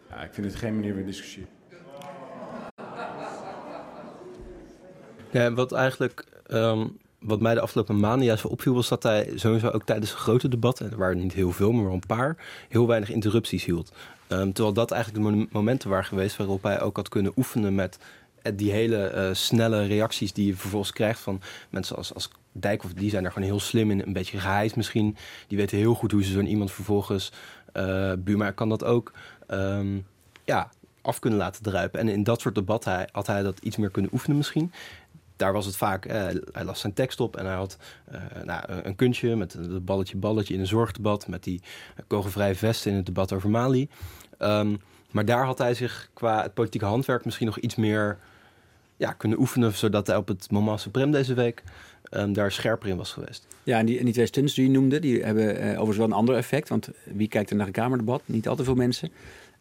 Ja, 0.09 0.23
ik 0.23 0.33
vind 0.33 0.47
het 0.47 0.55
geen 0.55 0.75
manier 0.75 0.93
van 0.93 1.05
discussie. 1.05 1.45
Ja, 5.35 5.53
wat 5.53 5.71
eigenlijk, 5.71 6.25
ehm, 6.47 6.87
wat 7.19 7.39
mij 7.39 7.53
de 7.53 7.59
afgelopen 7.59 7.99
maanden 7.99 8.25
juist 8.25 8.43
wel 8.43 8.51
opviel, 8.51 8.73
was 8.73 8.87
dat 8.89 9.03
hij 9.03 9.31
sowieso 9.35 9.69
ook 9.69 9.83
tijdens 9.83 10.13
grote 10.13 10.47
debatten, 10.47 10.85
en 10.85 10.91
er 10.91 10.97
waren 10.97 11.17
niet 11.17 11.33
heel 11.33 11.51
veel, 11.51 11.71
maar 11.71 11.91
een 11.91 11.99
paar, 12.07 12.37
heel 12.69 12.87
weinig 12.87 13.09
interrupties 13.09 13.65
hield. 13.65 13.91
Ehm, 14.27 14.51
terwijl 14.51 14.73
dat 14.73 14.91
eigenlijk 14.91 15.23
de 15.25 15.31
mo- 15.31 15.45
momenten 15.51 15.89
waren 15.89 16.05
geweest 16.05 16.37
waarop 16.37 16.63
hij 16.63 16.81
ook 16.81 16.95
had 16.95 17.09
kunnen 17.09 17.31
oefenen 17.35 17.75
met 17.75 17.97
eh, 18.41 18.51
die 18.55 18.71
hele 18.71 18.97
eh, 19.07 19.33
snelle 19.33 19.85
reacties 19.85 20.33
die 20.33 20.45
je 20.47 20.55
vervolgens 20.55 20.91
krijgt 20.91 21.19
van 21.19 21.41
mensen 21.69 21.95
als, 21.95 22.13
als 22.13 22.29
Dijkhoff. 22.51 22.93
Die 22.93 23.09
zijn 23.09 23.25
er 23.25 23.31
gewoon 23.31 23.47
heel 23.47 23.59
slim 23.59 23.91
in, 23.91 24.01
een 24.05 24.13
beetje 24.13 24.39
geheist 24.39 24.75
misschien. 24.75 25.17
Die 25.47 25.57
weten 25.57 25.77
heel 25.77 25.93
goed 25.93 26.11
hoe 26.11 26.23
ze 26.23 26.31
zo'n 26.31 26.47
iemand 26.47 26.71
vervolgens, 26.71 27.31
Buma 28.19 28.51
kan 28.51 28.69
dat 28.69 28.83
ook, 28.83 29.11
ehm, 29.47 29.97
ja, 30.45 30.69
af 31.01 31.19
kunnen 31.19 31.39
laten 31.39 31.63
druipen. 31.63 31.99
En 31.99 32.07
in 32.07 32.23
dat 32.23 32.41
soort 32.41 32.83
hij- 32.83 33.09
had 33.11 33.27
hij 33.27 33.41
dat 33.43 33.59
iets 33.59 33.77
meer 33.77 33.89
kunnen 33.89 34.11
oefenen 34.13 34.37
misschien 34.37 34.71
daar 35.35 35.53
was 35.53 35.65
het 35.65 35.75
vaak, 35.77 36.05
eh, 36.05 36.25
hij 36.51 36.63
las 36.63 36.79
zijn 36.79 36.93
tekst 36.93 37.19
op 37.19 37.37
en 37.37 37.45
hij 37.45 37.55
had 37.55 37.77
eh, 38.05 38.19
nou, 38.45 38.63
een- 38.67 38.87
een 38.87 38.95
kunstje 38.95 39.35
met 39.35 39.53
het 39.53 39.85
balletje 39.85 40.17
balletje 40.17 40.53
in 40.53 40.59
een 40.59 40.67
zorgdebat, 40.67 41.27
met 41.27 41.43
die 41.43 41.61
kogelvrije 42.07 42.55
vesten 42.55 42.91
in 42.91 42.97
het 42.97 43.05
debat 43.05 43.33
over 43.33 43.49
Mali. 43.49 43.89
Ehm, 44.37 44.75
maar 45.11 45.25
daar 45.25 45.45
had 45.45 45.57
hij 45.57 45.73
zich 45.73 46.09
qua 46.13 46.41
het 46.41 46.53
politieke 46.53 46.85
handwerk 46.85 47.25
misschien 47.25 47.45
nog 47.47 47.59
iets 47.59 47.75
meer 47.75 48.17
ja, 48.97 49.11
kunnen 49.11 49.39
oefenen, 49.39 49.73
zodat 49.73 50.07
hij 50.07 50.15
op 50.15 50.27
het 50.27 50.51
moment 50.51 50.79
suprem 50.81 51.11
deze 51.11 51.33
week 51.33 51.63
ehm, 52.05 52.33
daar 52.33 52.51
scherper 52.51 52.89
in 52.89 52.97
was 52.97 53.13
geweest. 53.13 53.47
Ja, 53.63 53.79
en 53.79 53.85
die, 53.85 54.03
die 54.03 54.13
twee 54.13 54.25
stunts 54.25 54.53
die 54.53 54.65
je 54.65 54.71
noemde, 54.71 54.99
die 54.99 55.23
hebben 55.23 55.57
eh, 55.57 55.69
overigens 55.69 55.97
wel 55.97 56.05
een 56.05 56.13
ander 56.13 56.35
effect. 56.35 56.69
Want 56.69 56.89
wie 57.03 57.27
kijkt 57.27 57.49
er 57.49 57.55
naar 57.55 57.65
een 57.67 57.71
kamerdebat? 57.71 58.21
Niet 58.25 58.47
al 58.47 58.55
te 58.55 58.63
veel 58.63 58.75
mensen. 58.75 59.11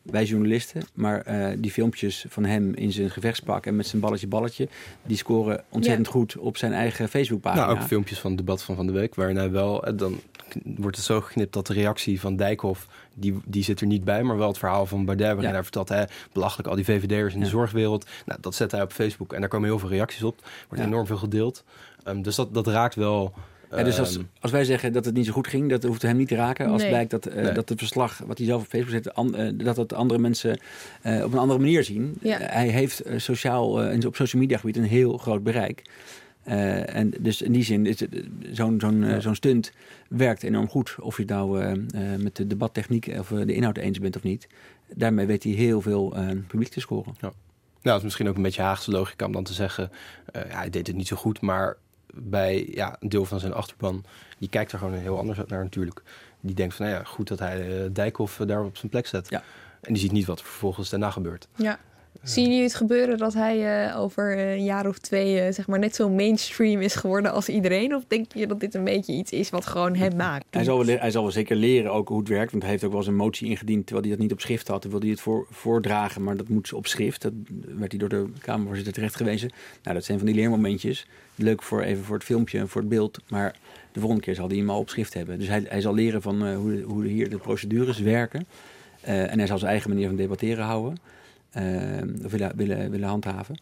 Wij 0.05 0.24
journalisten. 0.24 0.82
Maar 0.94 1.20
eh, 1.20 1.57
die 1.59 1.70
filmpjes 1.70 2.24
van 2.28 2.44
hem 2.44 2.74
in 2.74 2.92
zijn 2.92 3.11
gevechtspak 3.11 3.66
en 3.66 3.76
met 3.76 3.86
zijn 3.86 4.00
balletje 4.02 4.26
balletje... 4.26 4.68
die 5.02 5.16
scoren 5.16 5.64
ontzettend 5.68 6.07
goed 6.07 6.36
op 6.36 6.57
zijn 6.57 6.72
eigen 6.72 7.09
Facebookpagina. 7.09 7.66
Nou, 7.66 7.78
ook 7.78 7.84
filmpjes 7.86 8.18
van 8.18 8.30
het 8.30 8.38
debat 8.38 8.62
van 8.62 8.76
Van 8.76 8.86
de 8.86 8.92
Week, 8.92 9.14
waarin 9.14 9.36
hij 9.36 9.50
wel, 9.50 9.84
eh, 9.84 9.92
dan 9.96 10.20
wordt 10.64 10.96
het 10.96 11.05
zo 11.05 11.20
geknipt 11.20 11.52
dat 11.52 11.66
de 11.66 11.72
reactie 11.72 12.20
van 12.20 12.36
Dijkhoff, 12.36 12.86
die, 13.14 13.34
die 13.44 13.62
zit 13.64 13.80
er 13.80 13.86
niet 13.86 14.05
bij, 14.05 14.22
maar 14.22 14.36
wel 14.38 14.48
het 14.48 14.59
verhaal 14.59 14.86
van 14.86 15.05
Baudet, 15.05 15.26
waarin 15.26 15.44
Ja. 15.46 15.52
hij 15.52 15.62
vertelt, 15.62 15.88
hè, 15.88 16.05
belachelijk 16.32 16.68
al 16.68 16.74
die 16.76 16.84
VVD'ers 16.84 17.32
in 17.34 17.38
de 17.38 17.44
Ja. 17.44 17.50
zorgwereld. 17.50 18.07
Nou, 18.26 18.40
dat 18.40 18.55
zet 18.55 18.70
hij 18.70 18.82
op 18.82 18.92
Facebook 18.92 19.32
en 19.32 19.40
daar 19.40 19.48
komen 19.48 19.68
heel 19.68 19.78
veel 19.78 19.88
reacties 19.88 20.22
op. 20.22 20.38
Wordt 20.68 20.82
Ja. 20.84 20.88
enorm 20.90 21.07
veel 21.07 21.16
gedeeld. 21.16 21.64
Ehm, 22.05 22.22
dus 22.22 22.34
dat, 22.34 22.55
dat 22.55 22.66
raakt 22.66 22.94
wel... 22.94 23.32
Ja, 23.77 23.83
dus 23.83 23.99
als, 23.99 24.14
ehm, 24.16 24.25
als 24.41 24.51
wij 24.53 24.64
zeggen 24.64 24.93
dat 24.93 25.05
het 25.05 25.14
niet 25.14 25.27
zo 25.27 25.33
goed 25.33 25.47
ging, 25.47 25.70
dat 25.70 25.83
hoeft 25.83 26.03
hem 26.03 26.16
niet 26.16 26.29
te 26.29 26.35
raken. 26.35 26.66
Als 26.68 26.81
Nee. 26.83 26.91
blijkt 26.91 27.11
dat, 27.11 27.27
eh, 27.27 27.43
Nee. 27.43 27.53
dat 27.53 27.68
het 27.68 27.79
verslag 27.79 28.18
wat 28.27 28.39
hij 28.39 28.47
zelf 28.47 28.62
op 28.62 28.68
Facebook 28.68 28.93
zet, 28.93 29.14
an- 29.14 29.35
eh, 29.37 29.51
dat 29.55 29.77
het 29.77 29.93
andere 29.93 30.20
mensen 30.20 30.59
eh, 31.03 31.25
op 31.25 31.33
een 31.33 31.39
andere 31.39 31.59
manier 31.61 31.85
zien. 31.85 32.14
Ja. 32.20 32.39
Hij 32.39 32.68
heeft 32.68 33.03
sociaal 33.16 33.83
eh, 33.83 33.93
en 33.93 34.07
op 34.07 34.16
social 34.16 34.43
media 34.43 34.59
gebied 34.59 34.77
een 34.77 34.85
heel 34.85 35.18
groot 35.18 35.43
bereik. 35.43 35.83
Eh, 36.43 36.95
en 36.97 37.12
dus 37.20 37.43
in 37.43 37.53
die 37.53 37.62
zin 37.64 37.87
is 37.87 38.01
het, 38.01 38.09
zo'n 38.53 38.81
zo'n 38.81 39.16
zo'n 39.18 39.35
stunt 39.35 39.72
werkt 40.09 40.43
enorm 40.43 40.68
goed. 40.68 40.97
Of 41.01 41.16
je 41.16 41.22
het 41.22 41.31
nou 41.31 41.61
eh, 41.62 41.70
eh, 41.72 42.20
met 42.20 42.37
de 42.37 42.47
debattechniek 42.47 43.11
of 43.18 43.29
de 43.29 43.55
inhoud 43.55 43.77
eens 43.77 43.99
bent 43.99 44.16
of 44.16 44.22
niet. 44.22 44.47
Daarmee 44.95 45.27
weet 45.27 45.43
hij 45.43 45.53
heel 45.53 45.81
veel 45.81 46.16
eh, 46.16 46.29
publiek 46.47 46.68
te 46.68 46.81
scoren. 46.81 47.14
Nou, 47.20 47.33
het 47.83 47.97
is 47.97 48.03
misschien 48.03 48.29
ook 48.29 48.37
een 48.37 48.43
beetje 48.43 48.62
Haagse 48.62 48.91
logica 48.91 49.27
om 49.27 49.33
dan 49.33 49.45
te 49.45 49.53
zeggen... 49.53 49.91
eh, 50.33 50.43
ja, 50.51 50.57
hij 50.57 50.70
deed 50.70 50.87
het 50.87 50.97
niet 50.97 51.07
zo 51.09 51.16
goed, 51.16 51.41
maar 51.41 51.77
bij 52.16 52.66
ja, 52.70 52.96
een 53.00 53.08
deel 53.08 53.24
van 53.24 53.40
zijn 53.40 53.52
achterban... 53.52 54.04
die 54.38 54.48
kijkt 54.48 54.72
er 54.72 54.78
gewoon 54.78 54.94
heel 54.94 55.18
anders 55.18 55.38
naar 55.46 55.62
natuurlijk. 55.62 56.02
Die 56.40 56.54
denkt 56.54 56.74
van, 56.74 56.86
nou 56.86 56.98
ja, 56.98 57.04
goed 57.04 57.28
dat 57.28 57.38
hij 57.38 57.84
eh, 57.84 57.90
Dijkhoff 57.92 58.40
eh, 58.40 58.46
daar 58.46 58.64
op 58.64 58.76
zijn 58.76 58.90
plek 58.90 59.06
zet. 59.06 59.28
Ja. 59.30 59.42
En 59.80 59.92
die 59.92 60.02
ziet 60.02 60.12
niet 60.12 60.26
wat 60.26 60.38
er 60.38 60.44
vervolgens 60.44 60.90
daarna 60.90 61.10
gebeurt. 61.10 61.48
Ja. 61.56 61.78
Zien 62.22 62.44
jullie 62.44 62.62
het 62.62 62.74
gebeuren 62.74 63.18
dat 63.18 63.34
hij 63.34 63.86
eh, 63.88 64.00
over 64.00 64.38
een 64.38 64.64
jaar 64.64 64.86
of 64.86 64.98
twee 64.98 65.40
eh, 65.40 65.52
zeg 65.52 65.66
maar 65.66 65.78
net 65.78 65.94
zo 65.94 66.10
mainstream 66.10 66.80
is 66.80 66.94
geworden 66.94 67.32
als 67.32 67.48
iedereen? 67.48 67.94
Of 67.94 68.04
denk 68.08 68.32
je 68.32 68.46
dat 68.46 68.60
dit 68.60 68.74
een 68.74 68.84
beetje 68.84 69.12
iets 69.12 69.32
is 69.32 69.50
wat 69.50 69.66
gewoon 69.66 69.94
hem 69.94 70.16
maakt? 70.16 70.44
Hij 70.50 70.64
zal, 70.64 70.86
wel, 70.86 70.98
hij 70.98 71.10
zal 71.10 71.22
wel 71.22 71.32
zeker 71.32 71.56
leren 71.56 71.92
ook 71.92 72.08
hoe 72.08 72.18
het 72.18 72.28
werkt. 72.28 72.50
Want 72.50 72.62
hij 72.62 72.72
heeft 72.72 72.84
ook 72.84 72.90
wel 72.90 73.00
eens 73.00 73.08
een 73.08 73.16
motie 73.16 73.48
ingediend 73.48 73.86
terwijl 73.86 74.06
hij 74.06 74.16
dat 74.16 74.24
niet 74.24 74.32
op 74.32 74.40
schrift 74.40 74.68
had. 74.68 74.82
Toen 74.82 74.90
wilde 74.90 75.06
hij 75.06 75.14
het 75.14 75.24
voor, 75.24 75.46
voordragen, 75.50 76.22
maar 76.22 76.36
dat 76.36 76.48
moet 76.48 76.72
op 76.72 76.86
schrift. 76.86 77.22
Dat 77.22 77.32
werd 77.66 77.90
hij 77.90 78.00
door 78.00 78.08
de 78.08 78.26
Kamervoorzitter 78.40 78.92
terecht 78.92 79.16
gewezen. 79.16 79.50
Nou, 79.82 79.96
dat 79.96 80.04
zijn 80.04 80.18
van 80.18 80.26
die 80.26 80.36
leermomentjes. 80.36 81.06
Leuk 81.34 81.62
voor 81.62 81.82
even 81.82 82.04
voor 82.04 82.16
het 82.16 82.24
filmpje 82.24 82.58
en 82.58 82.68
voor 82.68 82.80
het 82.80 82.90
beeld. 82.90 83.18
Maar 83.28 83.56
de 83.92 84.00
volgende 84.00 84.24
keer 84.24 84.34
zal 84.34 84.48
hij 84.48 84.56
hem 84.56 84.70
al 84.70 84.78
op 84.78 84.88
schrift 84.88 85.14
hebben. 85.14 85.38
Dus 85.38 85.48
hij, 85.48 85.64
hij 85.68 85.80
zal 85.80 85.94
leren 85.94 86.22
van 86.22 86.46
eh, 86.46 86.56
hoe, 86.56 86.82
hoe 86.82 87.04
hier 87.04 87.30
de 87.30 87.38
procedures 87.38 87.98
werken. 87.98 88.46
En 89.00 89.38
hij 89.38 89.46
zal 89.46 89.58
zijn 89.58 89.70
eigen 89.70 89.90
manier 89.90 90.06
van 90.06 90.16
debatteren 90.16 90.64
houden. 90.64 90.98
Of 92.24 92.30
willen, 92.30 92.57
willen, 92.57 92.90
willen 92.90 93.09
handhaven. 93.09 93.57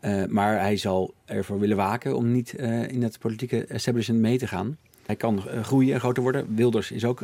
Eh, 0.00 0.24
maar 0.24 0.60
hij 0.60 0.76
zal 0.76 1.14
ervoor 1.24 1.58
willen 1.58 1.76
waken 1.76 2.16
om 2.16 2.32
niet 2.32 2.54
eh, 2.54 2.88
in 2.88 3.02
het 3.02 3.18
politieke 3.18 3.64
establishment 3.64 4.20
mee 4.20 4.38
te 4.38 4.46
gaan. 4.46 4.76
Hij 5.06 5.16
kan 5.16 5.48
eh, 5.48 5.62
groeien 5.64 5.94
en 5.94 6.00
groter 6.00 6.22
worden. 6.22 6.54
Wilders 6.54 6.90
is 6.90 7.04
ook 7.04 7.22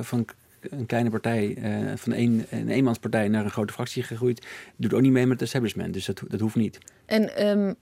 van 0.00 0.24
een 0.70 0.86
kleine 0.86 1.10
partij, 1.10 1.56
van 1.96 2.12
een, 2.12 2.46
een 2.50 2.68
eenmanspartij 2.68 3.28
naar 3.28 3.44
een 3.44 3.50
grote 3.50 3.72
fractie 3.72 4.02
gegroeid. 4.02 4.46
Doet 4.76 4.94
ook 4.94 5.00
niet 5.00 5.12
mee 5.12 5.26
met 5.26 5.40
het 5.40 5.48
establishment, 5.48 5.94
dus 5.94 6.06
dat, 6.06 6.22
dat 6.28 6.40
hoeft 6.40 6.54
niet. 6.54 6.78
En 7.06 7.36
ehm, 7.36 7.72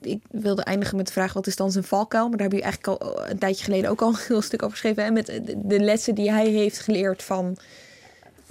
ik 0.00 0.22
wilde 0.30 0.62
eindigen 0.62 0.96
met 0.96 1.06
de 1.06 1.12
vraag: 1.12 1.32
wat 1.32 1.46
is 1.46 1.56
dan 1.56 1.72
zijn 1.72 1.84
valkuil? 1.84 2.28
Maar 2.28 2.36
daar 2.38 2.48
heb 2.48 2.56
je 2.56 2.62
eigenlijk 2.62 3.02
al 3.02 3.28
een 3.30 3.38
tijdje 3.38 3.64
geleden 3.64 3.90
ook 3.90 4.02
al 4.02 4.08
een 4.08 4.18
heel 4.26 4.42
stuk 4.42 4.62
over 4.62 4.76
geschreven. 4.76 5.04
Hè? 5.04 5.10
Met 5.10 5.40
de 5.64 5.80
lessen 5.80 6.14
die 6.14 6.30
hij 6.30 6.48
heeft 6.48 6.78
geleerd 6.78 7.22
van, 7.22 7.56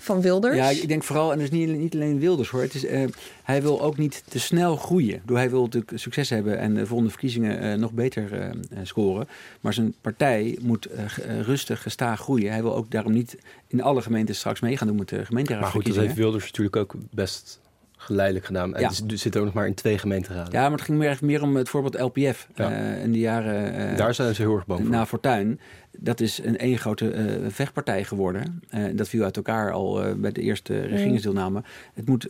van 0.03 0.21
Wilders. 0.21 0.55
Ja, 0.55 0.69
ik 0.69 0.87
denk 0.87 1.03
vooral, 1.03 1.31
en 1.31 1.37
dus 1.37 1.49
niet, 1.49 1.77
niet 1.77 1.95
alleen 1.95 2.19
Wilders 2.19 2.49
hoor. 2.49 2.61
Het 2.61 2.73
is, 2.73 2.85
eh, 2.85 3.03
hij 3.43 3.61
wil 3.61 3.81
ook 3.81 3.97
niet 3.97 4.23
te 4.27 4.39
snel 4.39 4.75
groeien. 4.75 5.19
Bedoel, 5.21 5.37
hij 5.37 5.49
wil 5.49 5.63
natuurlijk 5.63 5.91
succes 5.95 6.29
hebben 6.29 6.57
en 6.59 6.73
de 6.73 6.85
volgende 6.85 7.11
verkiezingen 7.11 7.59
eh, 7.59 7.77
nog 7.77 7.91
beter 7.91 8.33
eh, 8.33 8.49
scoren. 8.83 9.27
Maar 9.61 9.73
zijn 9.73 9.93
partij 10.01 10.57
moet 10.61 10.87
rustig, 11.41 11.81
gestaag 11.81 12.19
groeien. 12.19 12.51
Hij 12.51 12.61
wil 12.61 12.75
ook 12.75 12.91
daarom 12.91 13.13
niet 13.13 13.37
in 13.67 13.81
alle 13.81 14.01
gemeentes 14.01 14.37
straks 14.37 14.59
mee 14.59 14.77
gaan 14.77 14.87
doen 14.87 14.97
met 14.97 15.09
de 15.09 15.25
Maar 15.29 15.63
goed, 15.63 15.85
dat 15.85 15.95
heeft 15.95 16.15
Wilders 16.15 16.45
natuurlijk 16.45 16.75
ook 16.75 16.95
best 17.11 17.59
geleidelijk 18.05 18.45
gedaan. 18.45 18.75
En 18.75 18.81
Ja. 18.81 18.87
het 18.87 19.19
zit 19.19 19.37
ook 19.37 19.45
nog 19.45 19.53
maar 19.53 19.67
in 19.67 19.73
twee 19.73 19.97
gemeenteraden. 19.97 20.51
Ja, 20.53 20.61
maar 20.61 20.71
het 20.71 20.81
ging 20.81 20.97
meer, 20.97 21.17
meer 21.21 21.41
om 21.41 21.55
het 21.55 21.69
voorbeeld 21.69 21.99
LPF 21.99 22.47
Ja. 22.55 22.71
eh, 22.71 23.03
in 23.03 23.11
de 23.11 23.19
jaren 23.19 23.73
eh, 23.91 23.97
Daar 23.97 24.13
zijn 24.13 24.35
ze 24.35 24.41
heel 24.41 24.55
erg 24.55 24.65
bang 24.65 24.81
voor. 24.81 24.89
na 24.89 25.05
Fortuin. 25.05 25.59
Dat 25.97 26.19
is 26.19 26.39
een 26.43 26.57
één 26.57 26.77
grote 26.77 27.09
eh, 27.11 27.25
vechtpartij 27.47 28.03
geworden. 28.03 28.61
Eh, 28.69 28.83
dat 28.95 29.09
viel 29.09 29.23
uit 29.23 29.35
elkaar 29.37 29.71
al 29.71 30.03
eh, 30.03 30.13
bij 30.15 30.31
de 30.31 30.41
eerste 30.41 30.79
regeringsdeelname. 30.81 31.63
Het 31.93 32.07
moet, 32.07 32.29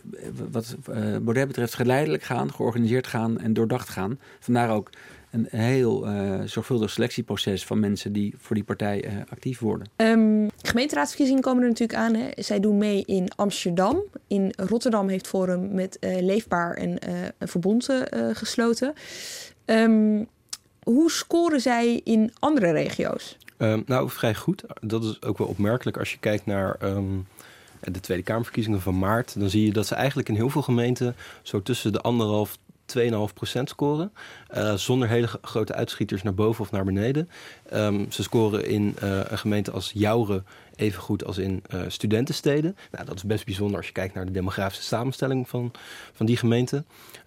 wat 0.50 0.76
eh, 0.92 0.94
Baudet 1.22 1.46
betreft, 1.46 1.74
geleidelijk 1.74 2.22
gaan, 2.22 2.52
georganiseerd 2.52 3.06
gaan 3.06 3.40
en 3.40 3.52
doordacht 3.52 3.88
gaan. 3.88 4.18
Vandaar 4.40 4.70
ook 4.70 4.90
een 5.34 5.46
heel 5.50 6.08
uh, 6.08 6.40
zorgvuldig 6.44 6.90
selectieproces 6.90 7.64
van 7.64 7.80
mensen 7.80 8.12
die 8.12 8.34
voor 8.38 8.54
die 8.54 8.64
partij 8.64 9.04
uh, 9.04 9.12
actief 9.28 9.58
worden. 9.58 9.88
Um, 9.96 10.50
gemeenteraadsverkiezingen 10.62 11.42
komen 11.42 11.62
er 11.62 11.68
natuurlijk 11.68 11.98
aan. 11.98 12.14
Hè. 12.14 12.28
Zij 12.36 12.60
doen 12.60 12.78
mee 12.78 13.04
in 13.04 13.28
Amsterdam. 13.36 14.02
In 14.26 14.52
Rotterdam 14.56 15.08
heeft 15.08 15.26
Forum 15.26 15.74
met 15.74 15.96
uh, 16.00 16.20
Leefbaar 16.20 16.74
en 16.74 16.96
een 17.38 17.48
verbond 17.48 17.88
gesloten. 18.32 18.92
Um, 19.66 20.28
hoe 20.82 21.10
scoren 21.10 21.60
zij 21.60 22.00
in 22.04 22.32
andere 22.38 22.70
regio's? 22.70 23.38
Um, 23.58 23.82
nou, 23.86 24.10
vrij 24.10 24.34
goed. 24.34 24.62
Dat 24.80 25.04
is 25.04 25.22
ook 25.22 25.38
wel 25.38 25.46
opmerkelijk 25.46 25.96
als 25.96 26.12
je 26.12 26.18
kijkt 26.18 26.46
naar 26.46 26.78
de 27.80 28.00
Tweede 28.00 28.24
Kamerverkiezingen 28.24 28.80
van 28.80 28.98
maart. 28.98 29.38
Dan 29.38 29.50
zie 29.50 29.66
je 29.66 29.72
dat 29.72 29.86
ze 29.86 29.94
eigenlijk 29.94 30.28
in 30.28 30.34
heel 30.34 30.50
veel 30.50 30.62
gemeenten 30.62 31.16
zo 31.42 31.62
tussen 31.62 31.92
de 31.92 32.00
anderhalf 32.00 32.58
2,5% 32.86 33.62
scoren. 33.64 34.12
Uh, 34.56 34.74
zonder 34.74 35.08
hele 35.08 35.28
grote 35.42 35.74
uitschieters 35.74 36.22
naar 36.22 36.34
boven 36.34 36.64
of 36.64 36.70
naar 36.70 36.84
beneden. 36.84 37.28
Um, 37.72 38.12
ze 38.12 38.22
scoren 38.22 38.66
in 38.66 38.96
uh, 39.02 39.20
een 39.28 39.38
gemeente 39.38 39.70
als 39.70 39.90
Jouren 39.94 40.46
even 40.76 41.02
goed 41.02 41.24
als 41.24 41.38
in 41.38 41.62
uh, 41.74 41.80
studentensteden. 41.88 42.76
Nou, 42.90 43.04
dat 43.04 43.14
is 43.14 43.24
best 43.24 43.44
bijzonder 43.44 43.76
als 43.76 43.86
je 43.86 43.92
kijkt 43.92 44.14
naar 44.14 44.26
de 44.26 44.32
demografische 44.32 44.84
samenstelling 44.84 45.48
van, 45.48 45.72
van 46.12 46.26
die 46.26 46.36
gemeente. 46.36 46.84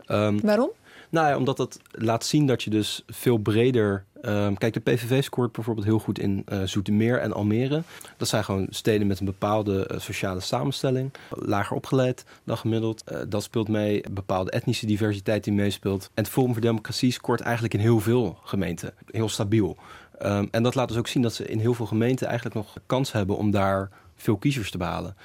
Um, 0.08 0.41
Waarom? 0.41 0.70
Nou 1.10 1.28
ja, 1.28 1.38
omdat 1.38 1.58
dat 1.58 1.80
laat 1.91 2.26
zien 2.26 2.45
dat 2.45 2.64
je 2.64 2.70
dus 2.70 3.03
veel 3.08 3.38
breder. 3.38 4.05
Um, 4.22 4.58
kijk, 4.58 4.74
de 4.74 4.80
PVV 4.80 5.24
scoort 5.24 5.51
bijvoorbeeld 5.51 5.86
heel 5.86 5.99
goed 5.99 6.20
in 6.20 6.45
uh, 6.49 6.64
Zoetermeer 6.64 7.20
en 7.20 7.34
Almere. 7.34 7.82
Dat 8.18 8.28
zijn 8.28 8.43
gewoon 8.43 8.68
steden 8.70 9.08
met 9.08 9.20
een 9.20 9.26
bepaalde 9.26 9.89
uh, 9.91 9.99
sociale 9.99 10.39
samenstelling. 10.39 11.14
Lager 11.30 11.76
opgeleid 11.76 12.26
dan 12.43 12.58
gemiddeld. 12.58 13.03
Uh, 13.12 13.20
dat 13.28 13.43
speelt 13.43 13.68
mee. 13.68 14.03
Bepaalde 14.12 14.51
etnische 14.51 14.86
diversiteit 14.86 15.43
die 15.43 15.53
meespeelt. 15.53 16.03
En 16.14 16.24
het 16.24 16.32
Forum 16.32 16.51
voor 16.51 16.62
Democratie 16.62 17.12
scoort 17.12 17.41
eigenlijk 17.41 17.74
in 17.74 17.80
heel 17.80 17.99
veel 17.99 18.38
gemeenten. 18.43 18.93
Heel 19.12 19.30
stabiel. 19.30 19.78
Um, 20.22 20.47
en 20.51 20.64
dat 20.64 20.76
laat 20.76 20.88
dus 20.88 20.97
ook 20.97 21.08
zien 21.08 21.22
dat 21.22 21.34
ze 21.34 21.45
in 21.47 21.60
heel 21.60 21.74
veel 21.74 21.86
gemeenten 21.86 22.28
eigenlijk 22.28 22.55
nog 22.55 22.76
kans 22.86 23.12
hebben 23.12 23.38
om 23.38 23.51
daar 23.51 23.89
veel 24.16 24.38
kiezers 24.38 24.72
te 24.72 24.78
behalen. 24.78 25.16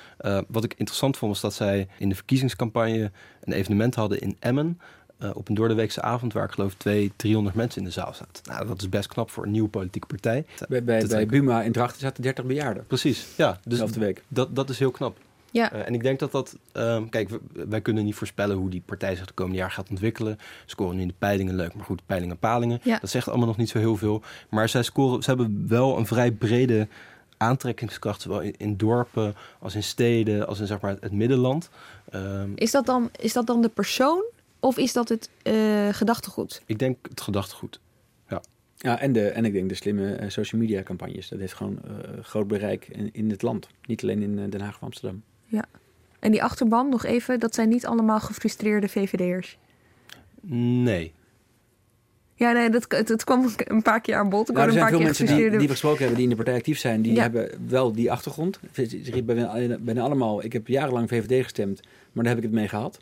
Wat 0.49 0.64
ik 0.64 0.74
interessant 0.76 1.16
vond 1.16 1.33
was 1.33 1.41
dat 1.41 1.55
zij 1.55 1.89
in 1.99 2.09
de 2.09 2.14
verkiezingscampagne 2.14 3.11
een 3.41 3.53
evenement 3.53 3.95
hadden 3.95 4.20
in 4.20 4.37
Emmen. 4.39 4.80
Uh, 5.23 5.31
op 5.35 5.49
een 5.49 5.55
doordeweekse 5.55 6.03
avond 6.03 6.33
waar 6.33 6.45
ik 6.45 6.51
geloof 6.51 6.75
200, 6.75 7.18
300 7.18 7.57
mensen 7.57 7.79
in 7.79 7.87
de 7.87 7.93
zaal 7.93 8.14
zaten. 8.14 8.43
Nou, 8.45 8.66
dat 8.66 8.81
is 8.81 8.89
best 8.89 9.09
knap 9.09 9.31
voor 9.31 9.45
een 9.45 9.51
nieuwe 9.51 9.68
politieke 9.68 10.07
partij. 10.07 10.45
Bij, 10.68 10.85
bij, 10.85 11.07
bij 11.07 11.27
Buma 11.27 11.62
in 11.62 11.73
Drachten 11.73 12.01
zaten 12.01 12.23
30 12.23 12.45
bejaarden. 12.45 12.87
Precies, 12.87 13.27
ja. 13.37 13.51
Dus 13.51 13.61
Dezelfde 13.64 14.01
week. 14.01 14.23
Dat, 14.29 14.57
dat 14.57 14.70
is 14.70 14.79
heel 14.79 14.91
knap. 14.91 15.16
Ja. 15.51 15.73
Uh, 15.73 15.87
en 15.87 15.95
ik 15.95 16.03
denk 16.03 16.18
dat 16.18 16.33
dat... 16.33 16.57
Um, 16.73 17.09
kijk, 17.09 17.31
wij 17.53 17.81
kunnen 17.81 18.05
niet 18.05 18.14
voorspellen 18.14 18.57
hoe 18.57 18.70
die 18.70 18.83
partij 18.85 19.16
zich 19.16 19.27
de 19.27 19.33
komende 19.33 19.59
jaar 19.59 19.70
gaat 19.70 19.91
ontwikkelen. 19.91 20.39
Scoren 20.66 20.99
in 20.99 21.09
de 21.09 21.14
peilingen 21.18 21.55
leuk, 21.55 21.75
maar 21.75 21.85
goed, 21.85 22.07
peilingen, 22.07 22.39
palingen. 22.39 22.81
Ja. 22.83 22.99
Dat 22.99 23.11
zegt 23.11 23.29
allemaal 23.29 23.47
nog 23.47 23.57
niet 23.57 23.68
zo 23.68 23.79
heel 23.79 23.97
veel. 23.97 24.23
Maar 24.49 24.68
zij 24.68 24.83
scoren, 24.83 25.23
ze 25.23 25.31
hebben 25.31 25.64
wel 25.68 25.99
een 25.99 26.07
vrij 26.07 26.31
brede 26.31 26.89
aantrekkingskracht, 27.37 28.20
zowel 28.20 28.41
in, 28.41 28.55
in, 28.57 28.77
dorpen 28.77 29.35
als 29.59 29.75
in 29.75 29.83
steden, 29.83 30.47
als 30.47 30.61
in 30.61 30.66
zeg 30.66 30.81
maar, 30.81 30.97
het 31.01 31.12
middenland. 31.12 31.68
Um, 32.14 32.53
is, 32.55 32.70
dat 32.70 32.87
dan, 32.87 33.11
is 33.18 33.33
dat 33.33 33.47
dan 33.47 33.62
de 33.62 33.68
persoon 33.68 34.25
of 34.63 34.79
is 34.79 34.93
dat 34.93 35.09
het 35.09 35.31
uh, 35.45 35.89
gedachtegoed? 35.89 36.63
Ik 36.67 36.79
denk 36.79 36.97
het 37.09 37.21
gedachtegoed. 37.21 37.81
Ja. 38.29 38.43
Ja, 38.77 39.01
en, 39.01 39.13
de, 39.13 39.29
en 39.29 39.45
ik 39.45 39.53
denk 39.53 39.69
de 39.69 39.75
slimme 39.75 40.21
uh, 40.21 40.29
social 40.29 40.61
media 40.61 40.83
campagnes. 40.83 41.29
Dat 41.29 41.39
heeft 41.39 41.55
gewoon 41.55 41.79
uh, 41.87 42.25
groot 42.25 42.49
bereik 42.49 42.89
in, 42.89 43.11
in 43.13 43.31
het 43.31 43.43
land. 43.43 43.69
Niet 43.87 44.03
alleen 44.03 44.23
in 44.23 44.51
Den 44.51 44.61
Haag 44.61 44.75
of 44.75 44.83
Amsterdam. 44.83 45.23
Ja. 45.47 45.65
En 46.19 46.31
die 46.31 46.43
achterban, 46.43 46.89
nog 46.89 47.05
even, 47.05 47.41
dat 47.41 47.55
zijn 47.55 47.69
niet 47.69 47.87
allemaal 47.87 48.21
gefrustreerde 48.21 48.89
VVD'ers? 48.89 49.59
Nee. 50.83 51.13
Ja, 52.35 52.53
nee, 52.53 52.71
dat, 52.71 52.85
het, 52.89 53.09
het 53.09 53.25
kwam 53.25 53.49
een 53.57 53.83
paar 53.83 54.01
keer 54.01 54.17
aan 54.17 54.29
bod. 54.29 54.49
Nou, 54.49 54.67
er 54.67 54.73
zijn 54.73 54.89
veel 54.89 55.01
mensen 55.01 55.27
die, 55.27 55.51
die 55.51 55.59
we 55.59 55.69
gesproken 55.69 55.99
hebben, 55.99 56.17
die 56.17 56.25
in 56.25 56.31
de 56.31 56.37
partij 56.37 56.55
actief 56.55 56.79
zijn. 56.79 57.03
Die 57.03 57.15
ja. 57.15 57.23
hebben 57.23 57.51
wel 57.69 57.93
die 57.93 58.13
achtergrond. 58.13 58.61
Ze 58.73 59.23
bijna 59.81 60.03
allemaal, 60.03 60.45
ik 60.45 60.53
heb 60.53 60.69
jarenlang 60.69 61.09
VVD 61.09 61.43
gestemd, 61.43 61.81
maar 62.13 62.25
daar 62.25 62.35
heb 62.35 62.43
ik 62.43 62.51
het 62.51 62.59
mee 62.59 62.69
gehad. 62.69 62.99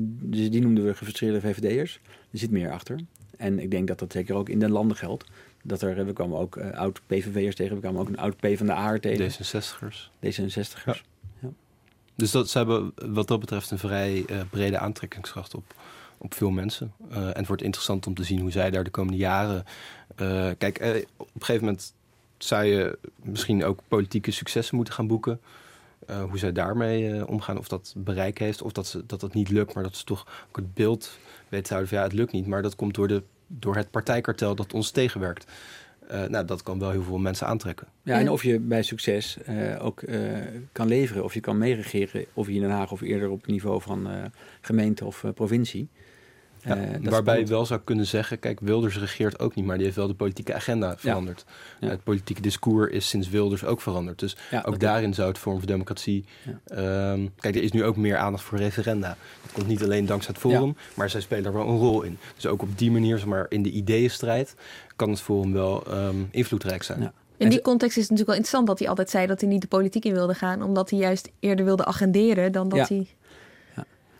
Dus 0.00 0.50
die 0.50 0.60
noemden 0.60 0.84
we 0.84 0.94
gefrustreerde 0.94 1.40
VVD'ers. 1.40 2.00
Er 2.30 2.38
zit 2.38 2.50
meer 2.50 2.72
achter. 2.72 3.00
En 3.36 3.58
ik 3.58 3.70
denk 3.70 3.88
dat 3.88 3.98
dat 3.98 4.12
zeker 4.12 4.34
ook 4.34 4.48
in 4.48 4.58
de 4.58 4.68
landen 4.68 4.96
geldt. 4.96 5.24
Dat 5.62 5.82
er, 5.82 6.06
we 6.06 6.12
kwamen 6.12 6.38
ook 6.38 6.56
uh, 6.56 6.70
oud 6.70 7.00
PVV'ers 7.06 7.54
tegen, 7.54 7.74
we 7.74 7.80
kwamen 7.80 8.00
ook 8.00 8.08
een 8.08 8.18
oud 8.18 8.36
P 8.36 8.46
van 8.56 8.66
de 8.66 8.72
A 8.72 8.98
tegen. 8.98 9.30
D66'ers. 9.32 10.10
D66'ers. 10.26 10.84
Ja. 10.84 10.96
Ja. 11.40 11.48
Dus 12.14 12.30
dat, 12.30 12.50
ze 12.50 12.58
hebben 12.58 12.92
wat 13.06 13.28
dat 13.28 13.40
betreft 13.40 13.70
een 13.70 13.78
vrij 13.78 14.24
uh, 14.30 14.40
brede 14.50 14.78
aantrekkingskracht 14.78 15.54
op, 15.54 15.74
op 16.18 16.34
veel 16.34 16.50
mensen. 16.50 16.92
Uh, 17.10 17.16
en 17.16 17.36
het 17.36 17.46
wordt 17.46 17.62
interessant 17.62 18.06
om 18.06 18.14
te 18.14 18.24
zien 18.24 18.40
hoe 18.40 18.50
zij 18.50 18.70
daar 18.70 18.84
de 18.84 18.90
komende 18.90 19.18
jaren... 19.18 19.64
kijk, 20.58 21.06
op 21.16 21.28
een 21.34 21.44
gegeven 21.44 21.64
moment 21.64 21.94
zou 22.38 22.64
je 22.64 22.98
misschien 23.22 23.64
ook 23.64 23.80
politieke 23.88 24.30
successen 24.30 24.76
moeten 24.76 24.94
gaan 24.94 25.06
boeken. 25.06 25.40
Uh, 26.10 26.22
hoe 26.22 26.38
zij 26.38 26.52
daarmee 26.52 27.08
uh, 27.08 27.28
omgaan, 27.28 27.58
of 27.58 27.68
dat 27.68 27.94
bereik 27.96 28.38
heeft, 28.38 28.62
of 28.62 28.72
dat, 28.72 28.86
ze, 28.86 29.06
dat 29.06 29.20
dat 29.20 29.34
niet 29.34 29.50
lukt, 29.50 29.74
maar 29.74 29.82
dat 29.82 29.96
ze 29.96 30.04
toch 30.04 30.26
ook 30.48 30.56
het 30.56 30.74
beeld 30.74 31.18
weten 31.48 31.68
houden 31.68 31.88
van 31.88 31.98
ja, 31.98 32.04
het 32.04 32.12
lukt 32.12 32.32
niet, 32.32 32.46
maar 32.46 32.62
dat 32.62 32.76
komt 32.76 32.94
door, 32.94 33.08
de, 33.08 33.22
door 33.46 33.76
het 33.76 33.90
partijkartel 33.90 34.54
dat 34.54 34.72
ons 34.72 34.90
tegenwerkt. 34.90 35.52
Uh, 36.10 36.24
nou, 36.24 36.44
dat 36.44 36.62
kan 36.62 36.78
wel 36.78 36.90
heel 36.90 37.02
veel 37.02 37.18
mensen 37.18 37.46
aantrekken. 37.46 37.86
Ja, 38.02 38.18
en 38.18 38.30
of 38.30 38.42
je 38.42 38.58
bij 38.58 38.82
succes 38.82 39.38
ook 39.78 40.02
kan 40.72 40.88
leveren, 40.88 41.24
of 41.24 41.34
je 41.34 41.40
kan 41.40 41.58
meeregeren, 41.58 42.24
of 42.32 42.46
je 42.46 42.54
in 42.54 42.60
Den 42.60 42.70
Haag 42.70 42.92
of 42.92 43.00
eerder 43.00 43.30
op 43.30 43.40
het 43.40 43.50
niveau 43.50 43.82
van 43.82 44.08
gemeente 44.60 45.04
of 45.04 45.24
provincie. 45.34 45.88
Ja, 46.62 46.76
uh, 46.76 46.84
waarbij 47.02 47.38
je 47.38 47.46
wel 47.46 47.66
zou 47.66 47.80
kunnen 47.84 48.06
zeggen, 48.06 48.38
kijk, 48.38 48.60
Wilders 48.60 48.98
regeert 48.98 49.38
ook 49.38 49.54
niet, 49.54 49.64
maar 49.64 49.76
die 49.76 49.84
heeft 49.84 49.96
wel 49.96 50.06
de 50.06 50.14
politieke 50.14 50.54
agenda 50.54 50.96
veranderd. 50.96 51.44
Ja. 51.46 51.86
Ja. 51.86 51.92
Het 51.92 52.04
politieke 52.04 52.40
discours 52.40 52.92
is 52.92 53.08
sinds 53.08 53.28
Wilders 53.28 53.64
ook 53.64 53.80
veranderd. 53.80 54.18
Dus 54.18 54.36
ook 54.62 54.80
daarin 54.80 55.14
zou 55.14 55.28
het 55.28 55.38
Forum 55.38 55.58
voor 55.58 55.68
Democratie... 55.68 56.24
Um, 56.74 57.34
kijk, 57.36 57.54
er 57.56 57.62
is 57.62 57.72
nu 57.72 57.84
ook 57.84 57.96
meer 57.96 58.16
aandacht 58.16 58.44
voor 58.44 58.58
referenda. 58.58 59.16
Dat 59.42 59.52
komt 59.52 59.66
niet 59.66 59.82
alleen 59.82 60.06
dankzij 60.06 60.32
het 60.32 60.42
Forum, 60.42 60.76
maar 60.94 61.10
zij 61.10 61.20
spelen 61.20 61.44
daar 61.44 61.52
wel 61.52 61.68
een 61.68 61.78
rol 61.78 62.02
in. 62.02 62.18
Dus 62.34 62.46
ook 62.46 62.62
op 62.62 62.78
die 62.78 62.90
manier, 62.90 63.18
zeg 63.18 63.26
maar, 63.26 63.46
in 63.48 63.62
de 63.62 63.70
ideeënstrijd 63.70 64.54
kan 64.96 65.10
het 65.10 65.20
Forum 65.20 65.52
wel 65.52 65.84
um, 65.94 66.28
invloedrijk 66.30 66.82
zijn. 66.82 67.12
In 67.36 67.48
die 67.48 67.60
context 67.60 67.96
is 67.96 68.02
het 68.02 68.10
natuurlijk 68.10 68.26
wel 68.28 68.36
interessant 68.36 68.66
dat 68.66 68.78
hij 68.78 68.88
altijd 68.88 69.10
zei 69.10 69.26
dat 69.26 69.40
hij 69.40 69.50
niet 69.50 69.60
de 69.60 69.68
politiek 69.68 70.04
in 70.04 70.12
wilde 70.12 70.34
gaan, 70.34 70.62
omdat 70.62 70.90
hij 70.90 70.98
juist 70.98 71.30
eerder 71.40 71.64
wilde 71.64 71.84
agenderen 71.84 72.52
dan 72.52 72.68
dat 72.68 72.88
hij... 72.88 73.06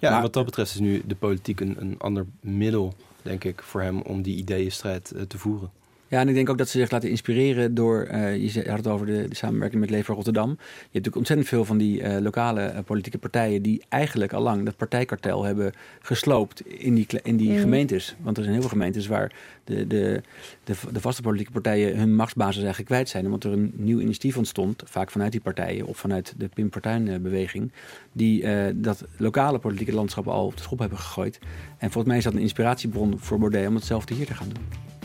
Ja, 0.01 0.23
wat 0.23 0.33
dat 0.33 0.45
betreft 0.45 0.71
is 0.75 0.81
nu 0.81 1.03
de 1.07 1.15
politiek 1.15 1.61
een, 1.61 1.77
een 1.79 1.95
ander 1.99 2.27
middel, 2.41 2.95
denk 3.23 3.45
ik, 3.45 3.63
voor 3.63 3.81
hem 3.81 4.01
om 4.01 4.23
die 4.23 4.37
ideeënstrijd 4.37 5.13
uh, 5.15 5.23
te 5.23 5.39
voeren. 5.39 5.71
Ja, 6.09 6.21
en 6.21 6.29
ik 6.29 6.35
denk 6.35 6.51
ook 6.51 6.59
dat 6.59 6.69
ze 6.69 6.79
zich 6.79 6.91
laten 6.91 7.11
inspireren 7.11 7.75
door, 7.75 8.09
uh, 8.13 8.37
je 8.37 8.69
had 8.69 8.77
het 8.77 8.87
over 8.87 9.07
de, 9.07 9.29
de 9.29 9.35
samenwerking 9.35 9.81
met 9.81 9.91
Leefbaar 9.91 10.17
Rotterdam. 10.17 10.49
Je 10.49 10.57
hebt 10.57 10.93
natuurlijk 10.93 11.17
ontzettend 11.17 11.49
veel 11.49 11.65
van 11.65 11.79
die 11.79 12.01
uh, 12.01 12.17
lokale 12.19 12.73
uh, 12.73 12.79
politieke 12.85 13.19
partijen 13.19 13.63
die 13.63 13.83
eigenlijk 13.89 14.33
al 14.33 14.43
lang 14.43 14.65
dat 14.65 14.77
partijkartel 14.77 15.45
hebben 15.45 15.73
gesloopt 16.01 16.67
in 16.67 16.95
die, 16.95 17.07
in 17.23 17.37
die 17.37 17.51
mm. 17.53 17.59
gemeentes. 17.59 18.17
Want 18.21 18.37
er 18.37 18.43
zijn 18.43 18.55
heel 18.55 18.63
veel 18.63 18.73
gemeentes 18.73 19.07
waar 19.07 19.33
de, 19.65 19.87
de, 19.87 20.23
de, 20.65 20.75
de, 20.93 21.01
vaste 21.01 21.23
politieke 21.23 21.53
partijen 21.53 21.99
hun 21.99 22.15
machtsbasis 22.15 22.63
eigenlijk 22.63 22.91
kwijt 22.91 23.09
zijn. 23.09 23.25
Omdat 23.25 23.45
er 23.45 23.53
een 23.53 23.73
nieuw 23.77 24.01
initiatief 24.01 24.37
ontstond, 24.37 24.83
vaak 24.87 25.11
vanuit 25.11 25.33
die 25.33 25.41
partijen 25.41 25.87
of 25.87 25.97
vanuit 25.97 26.35
de 26.37 26.49
Pim 26.49 26.73
Fortuyn-beweging, 26.73 27.73
die 28.13 28.45
dat 28.75 29.05
lokale 29.17 29.59
politieke 29.59 29.95
landschap 29.95 30.29
al 30.29 30.47
op 30.47 30.57
de 30.57 30.63
schop 30.63 30.79
hebben 30.79 30.99
gegooid. 30.99 31.39
En 31.79 31.91
volgens 31.91 32.07
mij 32.07 32.17
is 32.17 32.25
dat 32.25 32.33
een 32.33 32.41
inspiratiebron 32.41 33.19
voor 33.19 33.39
Baudet 33.39 33.69
om 33.69 33.75
hetzelfde 33.75 34.15
hier 34.15 34.27
te 34.27 34.35
gaan 34.35 34.49
doen. 34.49 34.98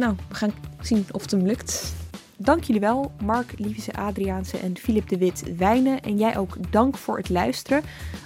Nou, 0.00 0.14
we 0.28 0.34
gaan 0.34 0.52
zien 0.80 1.06
of 1.10 1.22
het 1.22 1.30
hem 1.30 1.46
lukt. 1.46 1.94
Dank 2.36 2.64
jullie 2.64 2.80
wel, 2.80 3.12
Mark 3.22 3.52
Liefse 3.56 3.92
Adriaanse 3.92 4.58
en 4.58 4.78
Filip 4.78 5.08
de 5.08 5.18
Wit 5.18 5.56
Wijnen. 5.56 6.02
En 6.02 6.16
jij 6.16 6.38
ook 6.38 6.56
dank 6.70 6.96
voor 6.96 7.16
het 7.16 7.28
luisteren. 7.28 7.82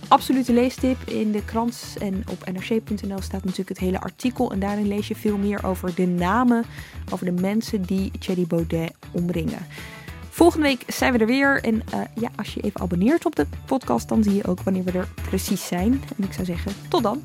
Absolute 0.09 0.53
leestip 0.53 0.97
in 1.09 1.33
de 1.33 1.45
krant 1.45 1.97
en 2.01 2.25
op 2.31 2.53
nrc.nl 2.53 3.21
staat 3.21 3.45
natuurlijk 3.45 3.69
het 3.69 3.79
hele 3.79 4.01
artikel. 4.01 4.53
En 4.53 4.61
daarin 4.61 4.89
lees 4.89 5.09
je 5.09 5.17
veel 5.17 5.37
meer 5.37 5.65
over 5.65 5.95
de 5.95 6.07
namen, 6.07 6.65
over 7.13 7.25
de 7.27 7.41
mensen 7.41 7.83
die 7.83 8.11
Thierry 8.19 8.47
Baudet 8.47 8.95
omringen. 9.13 9.67
Volgende 10.29 10.67
week 10.67 10.83
zijn 10.87 11.13
we 11.13 11.19
er 11.19 11.27
weer. 11.27 11.63
En 11.63 11.75
uh, 11.75 12.01
ja, 12.15 12.31
als 12.37 12.55
je 12.55 12.61
even 12.61 12.81
abonneert 12.81 13.27
op 13.27 13.37
de 13.37 13.47
podcast, 13.67 14.09
dan 14.09 14.23
zie 14.23 14.35
je 14.35 14.47
ook 14.47 14.63
wanneer 14.63 14.85
we 14.85 14.93
er 14.93 15.09
precies 15.29 15.67
zijn. 15.67 16.03
En 16.17 16.25
ik 16.25 16.33
zou 16.33 16.45
zeggen, 16.45 16.73
tot 16.89 17.03
dan. 17.03 17.23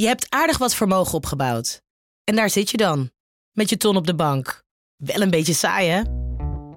Je 0.00 0.06
hebt 0.06 0.26
aardig 0.28 0.58
wat 0.58 0.74
vermogen 0.74 1.14
opgebouwd. 1.14 1.82
En 2.24 2.36
daar 2.36 2.50
zit 2.50 2.70
je 2.70 2.76
dan, 2.76 3.10
met 3.52 3.70
je 3.70 3.76
ton 3.76 3.96
op 3.96 4.06
de 4.06 4.14
bank. 4.14 4.62
Wel 4.96 5.20
een 5.20 5.30
beetje 5.30 5.52
saai, 5.52 5.88
hè? 5.88 6.02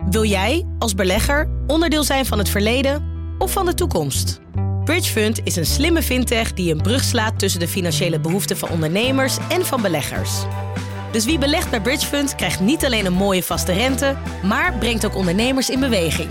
Wil 0.09 0.23
jij, 0.23 0.67
als 0.79 0.95
belegger, 0.95 1.49
onderdeel 1.67 2.03
zijn 2.03 2.25
van 2.25 2.37
het 2.37 2.49
verleden 2.49 3.03
of 3.37 3.51
van 3.51 3.65
de 3.65 3.73
toekomst? 3.73 4.39
Bridgefund 4.83 5.39
is 5.43 5.55
een 5.55 5.65
slimme 5.65 6.01
fintech 6.01 6.53
die 6.53 6.71
een 6.71 6.81
brug 6.81 7.03
slaat 7.03 7.39
tussen 7.39 7.59
de 7.59 7.67
financiële 7.67 8.19
behoeften 8.19 8.57
van 8.57 8.69
ondernemers 8.69 9.37
en 9.49 9.65
van 9.65 9.81
beleggers. 9.81 10.31
Dus 11.11 11.25
wie 11.25 11.37
belegt 11.37 11.69
bij 11.69 11.81
Bridgefund 11.81 12.35
krijgt 12.35 12.59
niet 12.59 12.85
alleen 12.85 13.05
een 13.05 13.13
mooie 13.13 13.43
vaste 13.43 13.73
rente, 13.73 14.17
maar 14.43 14.77
brengt 14.77 15.05
ook 15.05 15.15
ondernemers 15.15 15.69
in 15.69 15.79
beweging. 15.79 16.29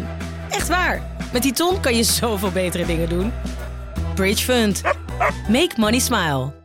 Echt 0.50 0.68
waar. 0.68 1.16
Met 1.32 1.42
die 1.42 1.52
ton 1.52 1.80
kan 1.80 1.96
je 1.96 2.02
zoveel 2.02 2.50
betere 2.50 2.86
dingen 2.86 3.08
doen. 3.08 3.32
Bridgefund. 4.14 4.82
Make 5.48 5.72
money 5.76 5.98
smile. 5.98 6.61